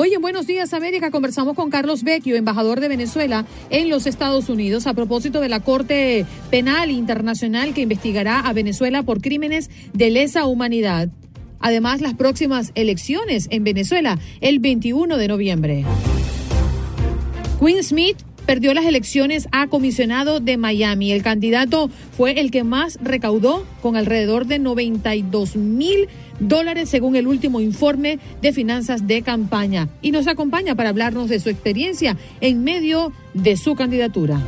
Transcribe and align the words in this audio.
Hoy 0.00 0.14
en 0.14 0.20
Buenos 0.20 0.46
Días 0.46 0.74
América 0.74 1.10
conversamos 1.10 1.56
con 1.56 1.70
Carlos 1.70 2.04
Vecchio, 2.04 2.36
embajador 2.36 2.78
de 2.78 2.86
Venezuela 2.86 3.44
en 3.68 3.90
los 3.90 4.06
Estados 4.06 4.48
Unidos, 4.48 4.86
a 4.86 4.94
propósito 4.94 5.40
de 5.40 5.48
la 5.48 5.58
Corte 5.58 6.24
Penal 6.52 6.92
Internacional 6.92 7.74
que 7.74 7.80
investigará 7.80 8.38
a 8.38 8.52
Venezuela 8.52 9.02
por 9.02 9.20
crímenes 9.20 9.70
de 9.94 10.10
lesa 10.10 10.46
humanidad. 10.46 11.08
Además, 11.58 12.00
las 12.00 12.14
próximas 12.14 12.70
elecciones 12.76 13.48
en 13.50 13.64
Venezuela 13.64 14.20
el 14.40 14.60
21 14.60 15.16
de 15.16 15.26
noviembre. 15.26 15.84
Quinn 17.58 17.82
Smith 17.82 18.18
perdió 18.48 18.72
las 18.72 18.86
elecciones 18.86 19.46
a 19.52 19.66
comisionado 19.66 20.40
de 20.40 20.56
Miami. 20.56 21.12
El 21.12 21.22
candidato 21.22 21.90
fue 22.16 22.40
el 22.40 22.50
que 22.50 22.64
más 22.64 22.98
recaudó 23.02 23.66
con 23.82 23.94
alrededor 23.94 24.46
de 24.46 24.58
92 24.58 25.56
mil 25.56 26.08
dólares 26.40 26.88
según 26.88 27.16
el 27.16 27.26
último 27.26 27.60
informe 27.60 28.18
de 28.42 28.52
finanzas 28.52 29.06
de 29.06 29.22
campaña. 29.22 29.88
Y 30.02 30.10
nos 30.12 30.26
acompaña 30.26 30.74
para 30.74 30.90
hablarnos 30.90 31.28
de 31.28 31.40
su 31.40 31.48
experiencia 31.48 32.16
en 32.40 32.64
medio 32.64 33.12
de 33.34 33.56
su 33.56 33.74
candidatura. 33.74 34.40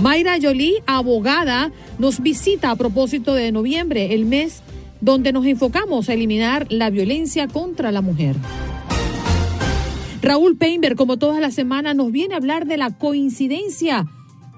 Mayra 0.00 0.36
Jolie, 0.40 0.82
abogada, 0.86 1.72
nos 1.98 2.20
visita 2.20 2.70
a 2.70 2.76
propósito 2.76 3.34
de 3.34 3.50
noviembre, 3.50 4.14
el 4.14 4.26
mes 4.26 4.62
donde 5.00 5.32
nos 5.32 5.46
enfocamos 5.46 6.08
a 6.08 6.14
eliminar 6.14 6.66
la 6.70 6.90
violencia 6.90 7.48
contra 7.48 7.90
la 7.90 8.00
mujer. 8.00 8.36
Raúl 10.22 10.56
Peinberg, 10.56 10.96
como 10.96 11.16
todas 11.16 11.40
las 11.40 11.54
semanas, 11.54 11.94
nos 11.96 12.12
viene 12.12 12.34
a 12.34 12.38
hablar 12.38 12.66
de 12.66 12.76
la 12.76 12.90
coincidencia 12.90 14.06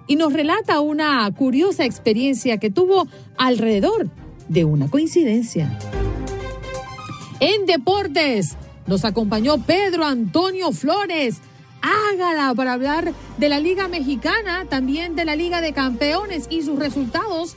y 0.06 0.16
nos 0.16 0.32
relata 0.32 0.80
una 0.80 1.30
curiosa 1.36 1.84
experiencia 1.84 2.58
que 2.58 2.70
tuvo 2.70 3.06
alrededor 3.36 4.10
de 4.50 4.64
una 4.64 4.90
coincidencia. 4.90 5.78
En 7.38 7.66
deportes 7.66 8.56
nos 8.86 9.04
acompañó 9.04 9.58
Pedro 9.58 10.04
Antonio 10.04 10.72
Flores. 10.72 11.36
Hágala 11.80 12.52
para 12.54 12.74
hablar 12.74 13.14
de 13.38 13.48
la 13.48 13.60
Liga 13.60 13.88
Mexicana, 13.88 14.66
también 14.68 15.14
de 15.14 15.24
la 15.24 15.36
Liga 15.36 15.60
de 15.60 15.72
Campeones 15.72 16.48
y 16.50 16.62
sus 16.62 16.78
resultados 16.78 17.56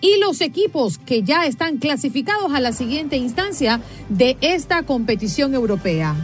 y 0.00 0.18
los 0.20 0.42
equipos 0.42 0.98
que 0.98 1.22
ya 1.22 1.46
están 1.46 1.78
clasificados 1.78 2.52
a 2.52 2.60
la 2.60 2.72
siguiente 2.72 3.16
instancia 3.16 3.80
de 4.10 4.36
esta 4.42 4.82
competición 4.82 5.54
europea. 5.54 6.14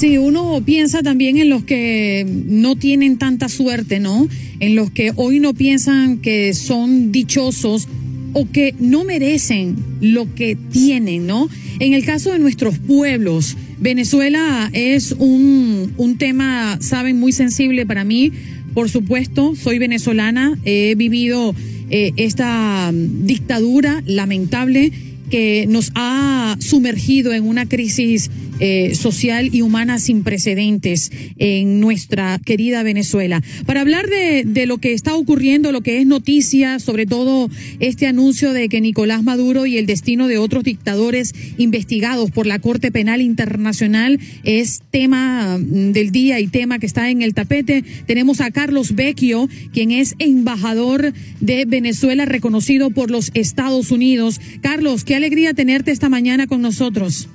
Sí, 0.00 0.16
uno 0.16 0.62
piensa 0.64 1.02
también 1.02 1.36
en 1.36 1.50
los 1.50 1.62
que 1.62 2.24
no 2.26 2.74
tienen 2.74 3.18
tanta 3.18 3.50
suerte, 3.50 4.00
¿no? 4.00 4.26
En 4.58 4.74
los 4.74 4.90
que 4.90 5.12
hoy 5.14 5.40
no 5.40 5.52
piensan 5.52 6.16
que 6.22 6.54
son 6.54 7.12
dichosos 7.12 7.86
o 8.32 8.50
que 8.50 8.74
no 8.78 9.04
merecen 9.04 9.76
lo 10.00 10.34
que 10.34 10.56
tienen, 10.56 11.26
¿no? 11.26 11.50
En 11.80 11.92
el 11.92 12.02
caso 12.06 12.32
de 12.32 12.38
nuestros 12.38 12.78
pueblos, 12.78 13.58
Venezuela 13.78 14.70
es 14.72 15.12
un, 15.18 15.92
un 15.98 16.16
tema, 16.16 16.78
saben, 16.80 17.20
muy 17.20 17.32
sensible 17.32 17.84
para 17.84 18.02
mí. 18.02 18.32
Por 18.72 18.88
supuesto, 18.88 19.54
soy 19.54 19.78
venezolana, 19.78 20.58
he 20.64 20.94
vivido 20.94 21.54
eh, 21.90 22.12
esta 22.16 22.90
dictadura 22.94 24.02
lamentable 24.06 24.92
que 25.28 25.66
nos 25.68 25.92
ha 25.94 26.56
sumergido 26.58 27.34
en 27.34 27.46
una 27.46 27.68
crisis 27.68 28.30
eh, 28.60 28.94
social 28.94 29.48
y 29.52 29.62
humana 29.62 29.98
sin 29.98 30.22
precedentes 30.22 31.10
en 31.38 31.80
nuestra 31.80 32.38
querida 32.44 32.82
Venezuela. 32.82 33.42
Para 33.66 33.80
hablar 33.80 34.08
de, 34.08 34.44
de 34.44 34.66
lo 34.66 34.78
que 34.78 34.92
está 34.92 35.14
ocurriendo, 35.14 35.72
lo 35.72 35.80
que 35.80 35.98
es 35.98 36.06
noticia, 36.06 36.78
sobre 36.78 37.06
todo 37.06 37.50
este 37.78 38.06
anuncio 38.06 38.52
de 38.52 38.68
que 38.68 38.80
Nicolás 38.80 39.22
Maduro 39.22 39.66
y 39.66 39.78
el 39.78 39.86
destino 39.86 40.28
de 40.28 40.38
otros 40.38 40.64
dictadores 40.64 41.34
investigados 41.58 42.30
por 42.30 42.46
la 42.46 42.58
Corte 42.58 42.92
Penal 42.92 43.20
Internacional 43.20 44.20
es 44.44 44.82
tema 44.90 45.58
mm, 45.58 45.92
del 45.92 46.10
día 46.10 46.40
y 46.40 46.46
tema 46.46 46.78
que 46.78 46.86
está 46.86 47.10
en 47.10 47.22
el 47.22 47.34
tapete. 47.34 47.82
Tenemos 48.06 48.40
a 48.40 48.50
Carlos 48.50 48.94
Vecchio, 48.94 49.48
quien 49.72 49.90
es 49.90 50.14
embajador 50.18 51.12
de 51.40 51.64
Venezuela 51.64 52.24
reconocido 52.24 52.90
por 52.90 53.10
los 53.10 53.30
Estados 53.34 53.90
Unidos. 53.90 54.40
Carlos, 54.60 55.04
qué 55.04 55.14
alegría 55.14 55.54
tenerte 55.54 55.90
esta 55.90 56.08
mañana 56.08 56.46
con 56.46 56.62
nosotros. 56.62 57.28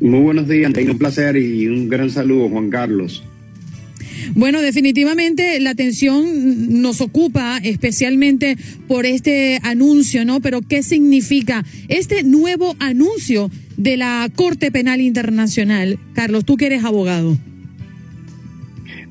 Muy 0.00 0.20
buenos 0.20 0.46
días, 0.46 0.72
un 0.76 0.98
placer 0.98 1.36
y 1.36 1.66
un 1.68 1.88
gran 1.88 2.10
saludo, 2.10 2.48
Juan 2.48 2.68
Carlos. 2.70 3.24
Bueno, 4.34 4.60
definitivamente 4.60 5.58
la 5.60 5.70
atención 5.70 6.82
nos 6.82 7.00
ocupa 7.00 7.58
especialmente 7.62 8.56
por 8.88 9.06
este 9.06 9.58
anuncio, 9.62 10.24
¿no? 10.24 10.40
Pero 10.40 10.60
¿qué 10.62 10.82
significa 10.82 11.64
este 11.88 12.22
nuevo 12.24 12.76
anuncio 12.78 13.50
de 13.76 13.96
la 13.96 14.28
Corte 14.34 14.70
Penal 14.70 15.00
Internacional? 15.00 15.98
Carlos, 16.12 16.44
tú 16.44 16.56
que 16.56 16.66
eres 16.66 16.84
abogado. 16.84 17.38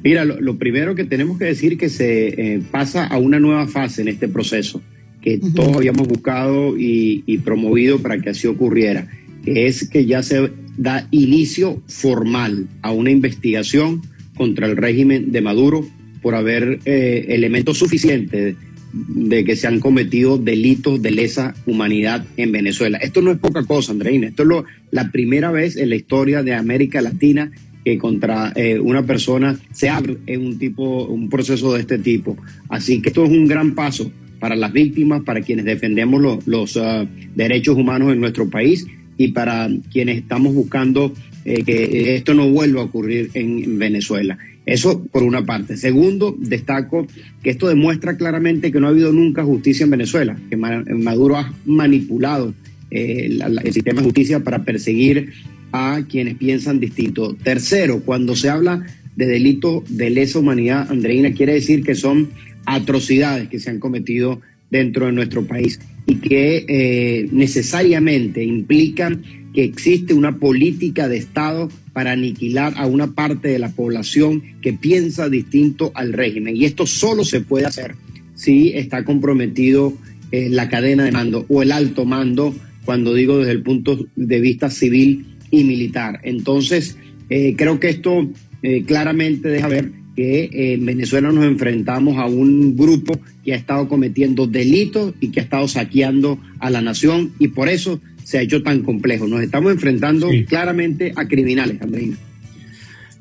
Mira, 0.03 0.23
lo, 0.23 0.39
lo 0.39 0.57
primero 0.57 0.93
que 0.93 1.03
tenemos 1.03 1.39
que 1.39 1.45
decir 1.45 1.77
que 1.77 1.89
se 1.89 2.27
eh, 2.27 2.61
pasa 2.69 3.07
a 3.07 3.17
una 3.17 3.39
nueva 3.39 3.67
fase 3.67 4.03
en 4.03 4.07
este 4.09 4.27
proceso, 4.27 4.81
que 5.21 5.37
uh 5.37 5.39
-huh. 5.39 5.53
todos 5.55 5.77
habíamos 5.77 6.07
buscado 6.07 6.77
y, 6.77 7.23
y 7.25 7.39
promovido 7.39 7.99
para 7.99 8.19
que 8.19 8.29
así 8.29 8.45
ocurriera, 8.45 9.07
es 9.45 9.87
que 9.89 10.05
ya 10.05 10.23
se 10.23 10.51
da 10.77 11.07
inicio 11.11 11.81
formal 11.87 12.67
a 12.81 12.91
una 12.91 13.11
investigación 13.11 14.01
contra 14.35 14.67
el 14.67 14.77
régimen 14.77 15.31
de 15.31 15.41
Maduro 15.41 15.87
por 16.21 16.35
haber 16.35 16.79
eh, 16.85 17.27
elementos 17.29 17.77
suficientes 17.77 18.55
de 18.93 19.43
que 19.43 19.55
se 19.55 19.67
han 19.67 19.79
cometido 19.79 20.37
delitos 20.37 21.01
de 21.01 21.11
lesa 21.11 21.53
humanidad 21.65 22.25
en 22.37 22.51
Venezuela. 22.51 22.97
Esto 22.97 23.21
no 23.21 23.31
es 23.31 23.37
poca 23.37 23.63
cosa, 23.63 23.91
Andreina. 23.91 24.27
Esto 24.27 24.43
es 24.43 24.65
la 24.91 25.11
primera 25.11 25.51
vez 25.51 25.75
en 25.75 25.89
la 25.89 25.95
historia 25.95 26.43
de 26.43 26.53
América 26.53 27.01
Latina 27.01 27.51
que 27.83 27.97
contra 27.99 28.51
eh, 28.55 28.79
una 28.79 29.05
persona 29.05 29.59
se 29.71 29.89
abre 29.89 30.17
en 30.25 30.45
un 30.45 30.57
tipo, 30.57 31.05
un 31.05 31.29
proceso 31.29 31.73
de 31.73 31.81
este 31.81 31.99
tipo. 31.99 32.35
Así 32.69 33.01
que 33.01 33.09
esto 33.09 33.23
es 33.25 33.29
un 33.29 33.47
gran 33.47 33.75
paso 33.75 34.11
para 34.39 34.55
las 34.55 34.73
víctimas, 34.73 35.21
para 35.23 35.41
quienes 35.41 35.65
defendemos 35.65 36.21
lo, 36.21 36.39
los 36.45 36.75
uh, 36.75 37.07
derechos 37.35 37.77
humanos 37.77 38.11
en 38.11 38.19
nuestro 38.19 38.49
país 38.49 38.87
y 39.17 39.29
para 39.29 39.69
quienes 39.91 40.17
estamos 40.17 40.53
buscando 40.53 41.13
eh, 41.45 41.63
que 41.63 42.15
esto 42.15 42.33
no 42.33 42.49
vuelva 42.49 42.81
a 42.81 42.85
ocurrir 42.85 43.29
en 43.33 43.77
Venezuela. 43.77 44.37
Eso 44.65 45.05
por 45.05 45.23
una 45.23 45.45
parte. 45.45 45.77
Segundo, 45.77 46.35
destaco 46.39 47.05
que 47.43 47.51
esto 47.51 47.67
demuestra 47.67 48.17
claramente 48.17 48.71
que 48.71 48.79
no 48.79 48.87
ha 48.87 48.89
habido 48.89 49.13
nunca 49.13 49.43
justicia 49.43 49.83
en 49.83 49.91
Venezuela, 49.91 50.37
que 50.49 50.57
Maduro 50.57 51.37
ha 51.37 51.53
manipulado 51.65 52.53
eh, 52.89 53.29
la, 53.29 53.47
el 53.61 53.73
sistema 53.73 54.01
de 54.01 54.05
justicia 54.05 54.39
para 54.43 54.63
perseguir 54.63 55.33
a 55.71 56.01
quienes 56.09 56.35
piensan 56.35 56.79
distinto. 56.79 57.35
Tercero, 57.35 58.01
cuando 58.01 58.35
se 58.35 58.49
habla 58.49 58.85
de 59.15 59.27
delito 59.27 59.83
de 59.87 60.09
lesa 60.09 60.39
humanidad, 60.39 60.91
Andreina, 60.91 61.33
quiere 61.33 61.53
decir 61.53 61.83
que 61.83 61.93
son 61.93 62.29
atrocidades 62.65 63.49
que 63.49 63.59
se 63.59 63.69
han 63.69 63.79
cometido 63.79 64.41
dentro 64.71 65.05
de 65.05 65.11
nuestro 65.11 65.45
país 65.45 65.79
y 66.05 66.15
que 66.15 66.65
eh, 66.67 67.27
necesariamente 67.31 68.43
implican 68.43 69.23
que 69.53 69.63
existe 69.63 70.13
una 70.13 70.37
política 70.37 71.07
de 71.07 71.17
Estado 71.17 71.69
para 71.93 72.11
aniquilar 72.11 72.73
a 72.75 72.85
una 72.85 73.13
parte 73.13 73.47
de 73.47 73.57
la 73.57 73.69
población 73.69 74.43
que 74.61 74.73
piensa 74.73 75.29
distinto 75.29 75.91
al 75.95 76.13
régimen. 76.13 76.57
Y 76.57 76.65
esto 76.65 76.85
solo 76.85 77.23
se 77.23 77.41
puede 77.41 77.65
hacer 77.65 77.95
si 78.35 78.73
está 78.73 79.05
comprometido 79.05 79.93
eh, 80.31 80.49
la 80.49 80.67
cadena 80.69 81.05
de 81.05 81.11
mando 81.11 81.45
o 81.47 81.61
el 81.61 81.71
alto 81.71 82.03
mando, 82.03 82.53
cuando 82.83 83.13
digo 83.13 83.39
desde 83.39 83.53
el 83.53 83.63
punto 83.63 84.07
de 84.15 84.39
vista 84.41 84.69
civil 84.69 85.25
y 85.51 85.63
militar. 85.63 86.19
Entonces, 86.23 86.97
eh, 87.29 87.55
creo 87.57 87.79
que 87.79 87.89
esto 87.89 88.29
eh, 88.61 88.83
claramente 88.83 89.47
deja 89.47 89.67
ver 89.67 89.91
que 90.15 90.73
en 90.73 90.85
Venezuela 90.85 91.31
nos 91.31 91.45
enfrentamos 91.45 92.17
a 92.17 92.25
un 92.25 92.75
grupo 92.75 93.19
que 93.43 93.53
ha 93.53 93.57
estado 93.57 93.87
cometiendo 93.87 94.47
delitos 94.47 95.13
y 95.19 95.29
que 95.29 95.41
ha 95.41 95.43
estado 95.43 95.67
saqueando 95.67 96.39
a 96.59 96.69
la 96.69 96.81
nación 96.81 97.33
y 97.39 97.49
por 97.49 97.69
eso 97.69 97.99
se 98.23 98.37
ha 98.37 98.41
hecho 98.41 98.63
tan 98.63 98.81
complejo. 98.81 99.27
Nos 99.27 99.41
estamos 99.41 99.71
enfrentando 99.71 100.29
claramente 100.47 101.13
a 101.15 101.27
criminales, 101.27 101.81
Andreina. 101.81 102.17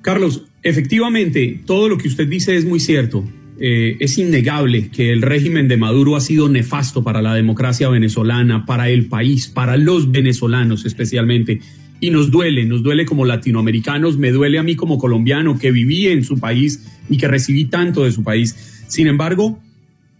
Carlos, 0.00 0.46
efectivamente, 0.62 1.61
todo 1.64 1.88
lo 1.88 1.99
que 1.99 2.08
usted 2.08 2.29
dice 2.29 2.56
es 2.56 2.64
muy 2.64 2.81
cierto. 2.81 3.25
Eh, 3.58 3.96
es 4.00 4.19
innegable 4.19 4.88
que 4.88 5.12
el 5.12 5.23
régimen 5.23 5.69
de 5.69 5.76
Maduro 5.76 6.17
ha 6.17 6.20
sido 6.20 6.49
nefasto 6.49 7.05
para 7.05 7.23
la 7.23 7.35
democracia 7.35 7.88
venezolana, 7.88 8.67
para 8.67 8.91
el 8.91 9.06
país, 9.06 9.49
para 9.49 9.76
los 9.76 10.11
venezolanos 10.11 10.85
especialmente. 10.85 11.61
Y 12.00 12.11
nos 12.11 12.31
duele, 12.31 12.64
nos 12.64 12.82
duele 12.82 13.06
como 13.06 13.25
latinoamericanos, 13.25 14.19
me 14.19 14.32
duele 14.32 14.58
a 14.58 14.62
mí 14.62 14.76
como 14.76 14.99
colombiano 14.99 15.58
que 15.58 15.70
viví 15.70 16.08
en 16.08 16.25
su 16.25 16.38
país 16.38 16.87
y 17.08 17.17
que 17.17 17.29
recibí 17.29 17.67
tanto 17.67 18.05
de 18.05 18.12
su 18.12 18.23
país. 18.23 18.85
Sin 18.88 19.06
embargo, 19.06 19.58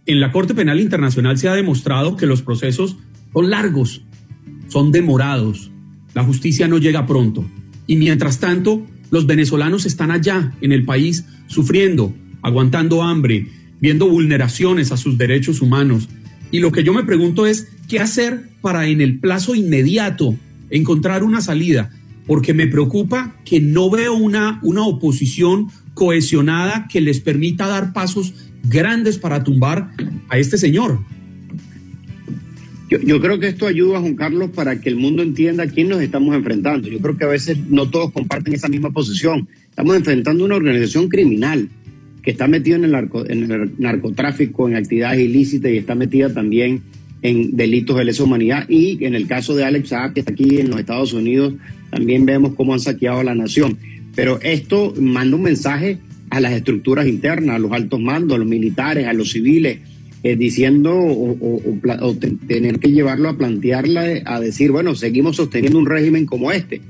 en 0.05 0.19
la 0.19 0.31
Corte 0.31 0.53
Penal 0.53 0.79
Internacional 0.79 1.37
se 1.37 1.47
ha 1.47 1.53
demostrado 1.53 2.15
que 2.15 2.25
los 2.25 2.41
procesos 2.41 2.97
son 3.33 3.49
largos, 3.49 4.03
son 4.67 4.91
demorados, 4.91 5.71
la 6.13 6.23
justicia 6.23 6.67
no 6.67 6.77
llega 6.77 7.05
pronto. 7.05 7.45
Y 7.87 7.97
mientras 7.97 8.39
tanto, 8.39 8.85
los 9.11 9.25
venezolanos 9.25 9.85
están 9.85 10.11
allá 10.11 10.53
en 10.61 10.71
el 10.71 10.85
país 10.85 11.25
sufriendo, 11.47 12.15
aguantando 12.41 13.03
hambre, 13.03 13.47
viendo 13.79 14.09
vulneraciones 14.09 14.91
a 14.91 14.97
sus 14.97 15.17
derechos 15.17 15.61
humanos. 15.61 16.09
Y 16.51 16.59
lo 16.59 16.71
que 16.71 16.83
yo 16.83 16.93
me 16.93 17.03
pregunto 17.03 17.45
es, 17.45 17.67
¿qué 17.87 17.99
hacer 17.99 18.49
para 18.61 18.87
en 18.87 19.01
el 19.01 19.19
plazo 19.19 19.55
inmediato 19.55 20.35
encontrar 20.69 21.23
una 21.23 21.41
salida? 21.41 21.91
Porque 22.25 22.53
me 22.53 22.67
preocupa 22.67 23.35
que 23.45 23.59
no 23.59 23.89
veo 23.89 24.13
una, 24.13 24.59
una 24.63 24.85
oposición 24.85 25.67
cohesionada 25.93 26.87
que 26.87 27.01
les 27.01 27.19
permita 27.19 27.67
dar 27.67 27.93
pasos 27.93 28.33
grandes 28.63 29.17
para 29.17 29.43
tumbar 29.43 29.91
a 30.29 30.37
este 30.37 30.57
señor. 30.57 30.99
Yo, 32.87 33.19
creo 33.19 33.39
que 33.39 33.47
esto 33.47 33.65
ayuda, 33.65 33.99
Juan 33.99 34.15
Carlos, 34.15 34.51
para 34.51 34.79
que 34.79 34.89
el 34.89 34.95
mundo 34.95 35.23
entienda 35.23 35.63
a 35.63 35.67
quién 35.67 35.89
nos 35.89 36.01
estamos 36.01 36.35
enfrentando. 36.35 36.87
Yo 36.87 36.99
creo 36.99 37.17
que 37.17 37.23
a 37.23 37.29
veces 37.29 37.57
no 37.67 37.89
todos 37.89 38.11
comparten 38.11 38.53
esa 38.53 38.67
misma 38.67 38.91
posición. 38.91 39.47
Estamos 39.69 39.95
enfrentando 39.95 40.45
una 40.45 40.55
organización 40.55 41.09
criminal 41.09 41.67
que 42.21 42.31
está 42.31 42.47
metida 42.47 42.75
en 42.75 42.85
el, 42.85 42.93
en 43.27 43.51
el 43.51 43.73
narcotráfico, 43.79 44.69
en 44.69 44.75
actividades 44.75 45.19
ilícitas 45.19 45.71
y 45.71 45.77
está 45.77 45.95
metida 45.95 46.31
también 46.31 46.83
en 47.25 47.57
delitos 47.57 47.97
de 47.97 48.05
lesa 48.05 48.23
humanidad. 48.23 48.69
Y 48.69 49.03
en 49.03 49.15
el 49.15 49.25
caso 49.25 49.55
de 49.55 49.63
Alex 49.63 49.89
Saab, 49.89 50.13
que 50.13 50.19
está 50.19 50.31
aquí 50.31 50.59
en 50.59 50.69
los 50.69 50.79
Estados 50.79 51.11
Unidos, 51.11 51.55
también 51.89 52.25
vemos 52.25 52.53
cómo 52.53 52.73
han 52.73 52.79
saqueado 52.79 53.19
a 53.19 53.23
la 53.23 53.33
nación. 53.33 53.79
Pero 54.15 54.39
esto 54.43 54.93
manda 54.99 55.35
un 55.35 55.41
mensaje 55.41 55.97
a 56.29 56.39
las 56.39 56.53
estructuras 56.53 57.07
internas, 57.07 57.55
a 57.55 57.59
los 57.59 57.71
altos 57.71 57.99
mandos, 57.99 58.35
a 58.35 58.39
los 58.39 58.47
militares, 58.47 59.07
a 59.07 59.13
los 59.13 59.31
civiles, 59.31 59.79
eh, 60.21 60.35
diciendo 60.35 60.93
o, 60.95 62.15
tener 62.47 62.79
que 62.79 62.91
llevarlo 62.91 63.29
a 63.29 63.37
plantearla, 63.37 64.21
a 64.25 64.39
decir, 64.39 64.71
bueno, 64.71 64.93
seguimos 64.93 65.37
sosteniendo 65.37 65.79
un 65.79 65.87
régimen 65.87 66.27
como 66.27 66.51
este. 66.51 66.81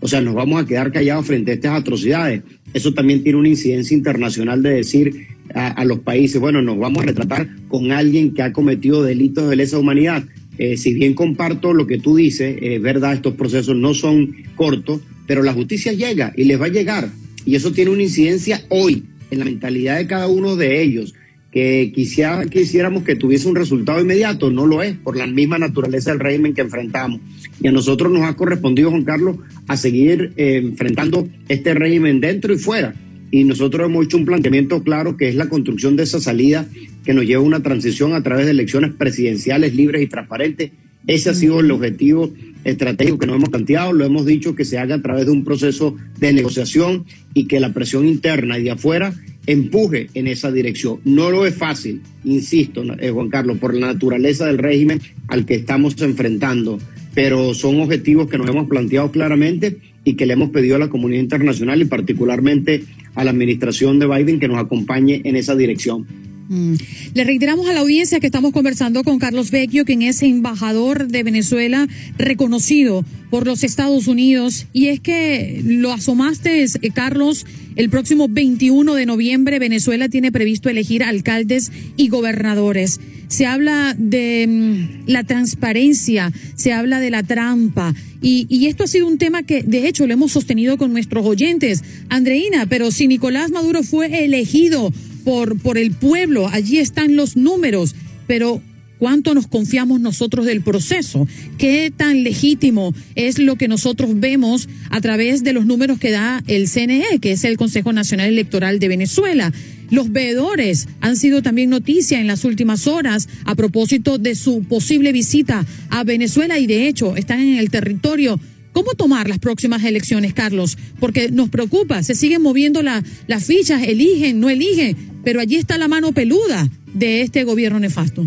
O 0.00 0.08
sea, 0.08 0.20
nos 0.20 0.34
vamos 0.34 0.60
a 0.60 0.66
quedar 0.66 0.90
callados 0.90 1.26
frente 1.26 1.52
a 1.52 1.54
estas 1.54 1.80
atrocidades. 1.80 2.42
Eso 2.72 2.92
también 2.94 3.22
tiene 3.22 3.38
una 3.38 3.48
incidencia 3.48 3.96
internacional 3.96 4.60
de 4.60 4.70
decir 4.70 5.28
a, 5.54 5.84
los 5.84 6.00
países, 6.00 6.40
bueno, 6.40 6.62
nos 6.62 6.78
vamos 6.78 7.02
a 7.02 7.06
retratar 7.06 7.48
con 7.68 7.92
alguien 7.92 8.34
que 8.34 8.42
ha 8.42 8.52
cometido 8.52 9.02
delitos 9.02 9.48
de 9.48 9.56
lesa 9.56 9.78
humanidad. 9.78 10.24
Eh, 10.58 10.76
si 10.76 10.94
bien 10.94 11.14
comparto 11.14 11.72
lo 11.72 11.86
que 11.86 11.98
tú 11.98 12.16
dices, 12.16 12.56
es 12.60 12.80
verdad, 12.80 13.14
estos 13.14 13.34
procesos 13.34 13.76
no 13.76 13.94
son 13.94 14.34
cortos, 14.56 15.00
pero 15.26 15.42
la 15.42 15.52
justicia 15.52 15.92
llega 15.92 16.32
y 16.36 16.44
les 16.44 16.60
va 16.60 16.66
a 16.66 16.70
llegar. 16.70 17.10
Y 17.44 17.56
eso 17.56 17.72
tiene 17.72 17.90
una 17.90 18.02
incidencia 18.02 18.62
hoy 18.68 19.04
en 19.30 19.38
la 19.38 19.44
mentalidad 19.44 19.98
de 19.98 20.06
cada 20.06 20.28
uno 20.28 20.56
de 20.56 20.82
ellos 20.82 21.14
que 21.54 21.92
quisiera, 21.94 22.44
quisiéramos 22.46 23.04
que 23.04 23.14
tuviese 23.14 23.46
un 23.46 23.54
resultado 23.54 24.00
inmediato, 24.00 24.50
no 24.50 24.66
lo 24.66 24.82
es, 24.82 24.96
por 24.96 25.16
la 25.16 25.28
misma 25.28 25.56
naturaleza 25.56 26.10
del 26.10 26.18
régimen 26.18 26.52
que 26.52 26.62
enfrentamos. 26.62 27.20
Y 27.62 27.68
a 27.68 27.72
nosotros 27.72 28.10
nos 28.10 28.22
ha 28.22 28.34
correspondido, 28.34 28.90
Juan 28.90 29.04
Carlos, 29.04 29.36
a 29.68 29.76
seguir 29.76 30.32
eh, 30.36 30.56
enfrentando 30.56 31.28
este 31.48 31.74
régimen 31.74 32.20
dentro 32.20 32.52
y 32.52 32.58
fuera. 32.58 32.94
Y 33.34 33.42
nosotros 33.42 33.86
hemos 33.86 34.04
hecho 34.04 34.16
un 34.16 34.26
planteamiento 34.26 34.84
claro 34.84 35.16
que 35.16 35.28
es 35.28 35.34
la 35.34 35.48
construcción 35.48 35.96
de 35.96 36.04
esa 36.04 36.20
salida 36.20 36.68
que 37.04 37.14
nos 37.14 37.24
lleva 37.24 37.42
a 37.42 37.44
una 37.44 37.64
transición 37.64 38.12
a 38.12 38.22
través 38.22 38.44
de 38.44 38.52
elecciones 38.52 38.92
presidenciales 38.92 39.74
libres 39.74 40.02
y 40.02 40.06
transparentes. 40.06 40.70
Ese 41.08 41.30
ha 41.30 41.34
sido 41.34 41.58
el 41.58 41.68
objetivo 41.72 42.32
estratégico 42.62 43.18
que 43.18 43.26
nos 43.26 43.34
hemos 43.34 43.48
planteado, 43.48 43.92
lo 43.92 44.04
hemos 44.04 44.24
dicho 44.24 44.54
que 44.54 44.64
se 44.64 44.78
haga 44.78 44.94
a 44.94 45.02
través 45.02 45.26
de 45.26 45.32
un 45.32 45.42
proceso 45.42 45.96
de 46.20 46.32
negociación 46.32 47.06
y 47.34 47.46
que 47.46 47.58
la 47.58 47.72
presión 47.72 48.06
interna 48.06 48.56
y 48.56 48.62
de 48.62 48.70
afuera 48.70 49.12
empuje 49.48 50.10
en 50.14 50.28
esa 50.28 50.52
dirección. 50.52 51.00
No 51.04 51.32
lo 51.32 51.44
es 51.44 51.56
fácil, 51.56 52.02
insisto, 52.22 52.84
eh, 53.00 53.10
Juan 53.10 53.30
Carlos, 53.30 53.58
por 53.58 53.74
la 53.74 53.88
naturaleza 53.88 54.46
del 54.46 54.58
régimen 54.58 55.00
al 55.26 55.44
que 55.44 55.56
estamos 55.56 56.00
enfrentando, 56.00 56.78
pero 57.14 57.52
son 57.52 57.80
objetivos 57.80 58.28
que 58.28 58.38
nos 58.38 58.48
hemos 58.48 58.68
planteado 58.68 59.10
claramente 59.10 59.78
y 60.04 60.14
que 60.14 60.26
le 60.26 60.34
hemos 60.34 60.50
pedido 60.50 60.76
a 60.76 60.78
la 60.78 60.88
comunidad 60.88 61.22
internacional 61.22 61.82
y 61.82 61.86
particularmente 61.86 62.84
a 63.14 63.24
la 63.24 63.30
administración 63.30 63.98
de 63.98 64.06
Biden 64.06 64.40
que 64.40 64.48
nos 64.48 64.58
acompañe 64.58 65.20
en 65.24 65.36
esa 65.36 65.54
dirección. 65.54 66.06
Mm. 66.48 66.74
Le 67.14 67.24
reiteramos 67.24 67.68
a 67.68 67.72
la 67.72 67.80
audiencia 67.80 68.20
que 68.20 68.26
estamos 68.26 68.52
conversando 68.52 69.02
con 69.02 69.18
Carlos 69.18 69.50
Vecchio, 69.50 69.84
quien 69.84 70.02
es 70.02 70.22
embajador 70.22 71.08
de 71.08 71.22
Venezuela 71.22 71.88
reconocido 72.18 73.04
por 73.30 73.46
los 73.46 73.64
Estados 73.64 74.08
Unidos. 74.08 74.66
Y 74.72 74.88
es 74.88 75.00
que 75.00 75.62
lo 75.64 75.92
asomaste, 75.92 76.62
eh, 76.64 76.90
Carlos, 76.92 77.46
el 77.76 77.88
próximo 77.88 78.28
21 78.28 78.94
de 78.94 79.06
noviembre 79.06 79.58
Venezuela 79.58 80.08
tiene 80.08 80.32
previsto 80.32 80.68
elegir 80.68 81.02
alcaldes 81.02 81.72
y 81.96 82.08
gobernadores. 82.08 83.00
Se 83.28 83.46
habla 83.46 83.96
de 83.98 84.46
mm, 84.46 85.10
la 85.10 85.24
transparencia, 85.24 86.30
se 86.56 86.72
habla 86.72 87.00
de 87.00 87.10
la 87.10 87.22
trampa. 87.22 87.94
Y, 88.20 88.46
y, 88.48 88.66
esto 88.66 88.84
ha 88.84 88.86
sido 88.86 89.06
un 89.06 89.18
tema 89.18 89.42
que, 89.42 89.62
de 89.62 89.86
hecho, 89.86 90.06
lo 90.06 90.12
hemos 90.14 90.32
sostenido 90.32 90.78
con 90.78 90.92
nuestros 90.92 91.26
oyentes. 91.26 91.82
Andreina, 92.08 92.66
pero 92.66 92.90
si 92.90 93.06
Nicolás 93.06 93.50
Maduro 93.50 93.82
fue 93.82 94.24
elegido 94.24 94.92
por, 95.24 95.58
por 95.58 95.78
el 95.78 95.92
pueblo, 95.92 96.48
allí 96.48 96.78
están 96.78 97.16
los 97.16 97.36
números, 97.36 97.94
pero 98.26 98.62
¿cuánto 98.98 99.34
nos 99.34 99.46
confiamos 99.46 100.00
nosotros 100.00 100.46
del 100.46 100.62
proceso? 100.62 101.26
¿Qué 101.58 101.92
tan 101.94 102.22
legítimo 102.22 102.94
es 103.14 103.38
lo 103.38 103.56
que 103.56 103.68
nosotros 103.68 104.18
vemos 104.20 104.68
a 104.90 105.00
través 105.00 105.42
de 105.42 105.52
los 105.52 105.66
números 105.66 105.98
que 105.98 106.10
da 106.10 106.42
el 106.46 106.68
CNE, 106.68 107.18
que 107.20 107.32
es 107.32 107.44
el 107.44 107.56
Consejo 107.56 107.92
Nacional 107.92 108.28
Electoral 108.28 108.78
de 108.78 108.88
Venezuela? 108.88 109.52
Los 109.90 110.10
veedores 110.10 110.88
han 111.00 111.16
sido 111.16 111.42
también 111.42 111.70
noticia 111.70 112.20
en 112.20 112.26
las 112.26 112.44
últimas 112.44 112.86
horas 112.86 113.28
a 113.44 113.54
propósito 113.54 114.18
de 114.18 114.34
su 114.34 114.64
posible 114.64 115.12
visita 115.12 115.66
a 115.90 116.04
Venezuela 116.04 116.58
y 116.58 116.66
de 116.66 116.88
hecho 116.88 117.16
están 117.16 117.40
en 117.40 117.58
el 117.58 117.70
territorio 117.70 118.40
¿Cómo 118.74 118.94
tomar 118.94 119.28
las 119.28 119.38
próximas 119.38 119.84
elecciones, 119.84 120.34
Carlos? 120.34 120.76
Porque 120.98 121.30
nos 121.30 121.48
preocupa, 121.48 122.02
se 122.02 122.16
siguen 122.16 122.42
moviendo 122.42 122.82
las 122.82 123.44
fichas, 123.46 123.84
eligen, 123.84 124.40
no 124.40 124.50
eligen, 124.50 124.96
pero 125.22 125.40
allí 125.40 125.56
está 125.56 125.78
la 125.78 125.86
mano 125.86 126.10
peluda 126.10 126.68
de 126.92 127.20
este 127.22 127.44
gobierno 127.44 127.78
nefasto. 127.78 128.26